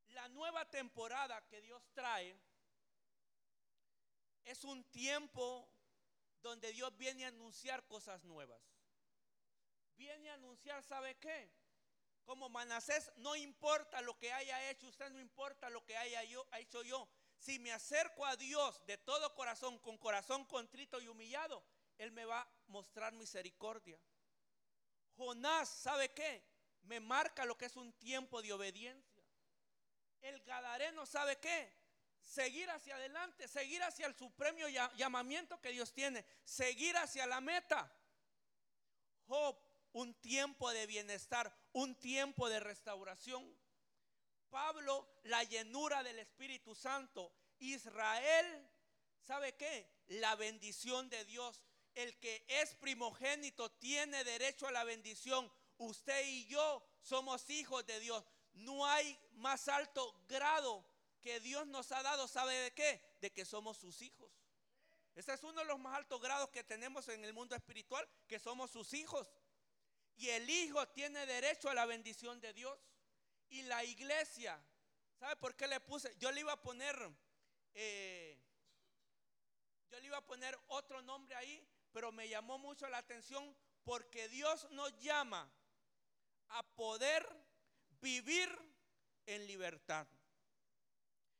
La 0.10 0.28
nueva 0.30 0.70
temporada 0.70 1.46
que 1.48 1.62
Dios 1.62 1.84
trae 1.94 2.36
es 4.46 4.64
un 4.64 4.84
tiempo 4.86 5.70
donde 6.42 6.72
Dios 6.72 6.96
viene 6.98 7.26
a 7.26 7.30
anunciar 7.30 7.86
cosas 7.88 8.24
nuevas. 8.24 8.62
Viene 9.96 10.30
a 10.30 10.36
anunciar, 10.36 10.84
¿sabe 10.84 11.16
qué? 11.18 11.52
Como 12.24 12.50
Manasés, 12.50 13.12
no 13.18 13.36
importa 13.36 14.02
lo 14.02 14.18
que 14.18 14.32
haya 14.32 14.70
hecho 14.70 14.88
usted, 14.88 15.10
no 15.12 15.20
importa 15.20 15.70
lo 15.70 15.84
que 15.86 15.98
haya 15.98 16.24
hecho 16.60 16.84
yo. 16.84 17.08
Si 17.40 17.60
me 17.60 17.72
acerco 17.72 18.26
a 18.26 18.36
Dios 18.36 18.86
de 18.86 18.98
todo 18.98 19.34
corazón, 19.34 19.80
con 19.80 19.98
corazón 19.98 20.46
contrito 20.46 21.00
y 21.00 21.08
humillado, 21.08 21.64
Él 21.98 22.12
me 22.12 22.26
va 22.26 22.42
a 22.42 22.50
mostrar 22.68 23.14
misericordia. 23.14 24.00
Jonás, 25.16 25.70
¿sabe 25.70 26.14
qué? 26.14 26.44
Me 26.84 27.00
marca 27.00 27.46
lo 27.46 27.58
que 27.58 27.66
es 27.66 27.76
un 27.76 27.92
tiempo 27.94 28.42
de 28.42 28.54
obediencia. 28.54 29.07
El 30.22 30.42
Gadareno, 30.44 31.06
¿sabe 31.06 31.38
qué? 31.40 31.78
seguir 32.28 32.70
hacia 32.70 32.96
adelante, 32.96 33.48
seguir 33.48 33.82
hacia 33.84 34.06
el 34.06 34.16
supremo 34.16 34.60
llamamiento 34.96 35.60
que 35.62 35.72
Dios 35.72 35.94
tiene, 35.94 36.26
seguir 36.44 36.96
hacia 36.98 37.26
la 37.26 37.42
meta. 37.42 37.92
Job, 39.28 39.58
un 39.94 40.14
tiempo 40.22 40.70
de 40.72 40.86
bienestar, 40.86 41.54
un 41.74 41.96
tiempo 41.96 42.50
de 42.50 42.60
restauración. 42.60 43.58
Pablo, 44.50 45.08
la 45.24 45.44
llenura 45.44 46.04
del 46.04 46.20
Espíritu 46.20 46.76
Santo. 46.76 47.34
Israel, 47.60 48.70
¿sabe 49.20 49.56
qué? 49.56 49.90
La 50.08 50.36
bendición 50.36 51.10
de 51.10 51.26
Dios. 51.26 51.64
El 51.96 52.18
que 52.20 52.46
es 52.48 52.76
primogénito 52.76 53.72
tiene 53.72 54.24
derecho 54.24 54.68
a 54.68 54.72
la 54.72 54.84
bendición. 54.84 55.52
Usted 55.78 56.26
y 56.26 56.46
yo 56.46 56.86
somos 57.02 57.50
hijos 57.50 57.86
de 57.86 58.00
Dios. 58.00 58.24
No 58.58 58.86
hay 58.86 59.18
más 59.34 59.68
alto 59.68 60.14
grado 60.28 60.86
que 61.22 61.40
Dios 61.40 61.68
nos 61.68 61.92
ha 61.92 62.04
dado, 62.04 62.28
¿sabe 62.28 62.54
de 62.56 62.74
qué? 62.74 63.02
De 63.22 63.32
que 63.32 63.46
somos 63.46 63.78
sus 63.78 64.02
hijos. 64.02 64.32
Ese 65.16 65.34
es 65.34 65.44
uno 65.44 65.60
de 65.62 65.66
los 65.66 65.80
más 65.80 65.98
altos 65.98 66.22
grados 66.22 66.50
que 66.50 66.64
tenemos 66.64 67.08
en 67.10 67.26
el 67.26 67.34
mundo 67.34 67.56
espiritual, 67.56 68.08
que 68.28 68.40
somos 68.40 68.70
sus 68.70 68.94
hijos. 68.94 69.32
Y 70.16 70.30
el 70.30 70.50
hijo 70.50 70.88
tiene 70.90 71.26
derecho 71.26 71.70
a 71.70 71.74
la 71.74 71.86
bendición 71.86 72.40
de 72.40 72.54
Dios. 72.54 72.78
Y 73.50 73.64
la 73.64 73.84
iglesia, 73.84 74.62
¿sabe 75.20 75.36
por 75.38 75.56
qué 75.56 75.68
le 75.68 75.80
puse? 75.80 76.16
Yo 76.18 76.32
le 76.32 76.42
iba 76.42 76.54
a 76.54 76.62
poner, 76.62 76.96
eh, 77.74 78.40
yo 79.90 80.00
le 80.00 80.06
iba 80.06 80.18
a 80.18 80.26
poner 80.26 80.58
otro 80.68 81.02
nombre 81.02 81.36
ahí, 81.36 81.68
pero 81.92 82.12
me 82.12 82.30
llamó 82.30 82.60
mucho 82.60 82.88
la 82.88 83.00
atención 83.00 83.56
porque 83.84 84.28
Dios 84.30 84.70
nos 84.72 84.96
llama 85.00 85.50
a 86.50 86.64
poder 86.76 87.28
vivir 88.02 88.50
en 89.26 89.46
libertad. 89.48 90.08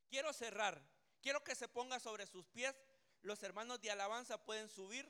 Quiero 0.10 0.34
cerrar. 0.34 0.82
Quiero 1.22 1.44
que 1.44 1.56
se 1.56 1.68
ponga 1.68 2.00
sobre 2.00 2.26
sus 2.28 2.46
pies. 2.48 2.76
Los 3.22 3.44
hermanos 3.44 3.82
de 3.82 3.92
alabanza 3.92 4.38
pueden 4.44 4.70
subir. 4.70 5.08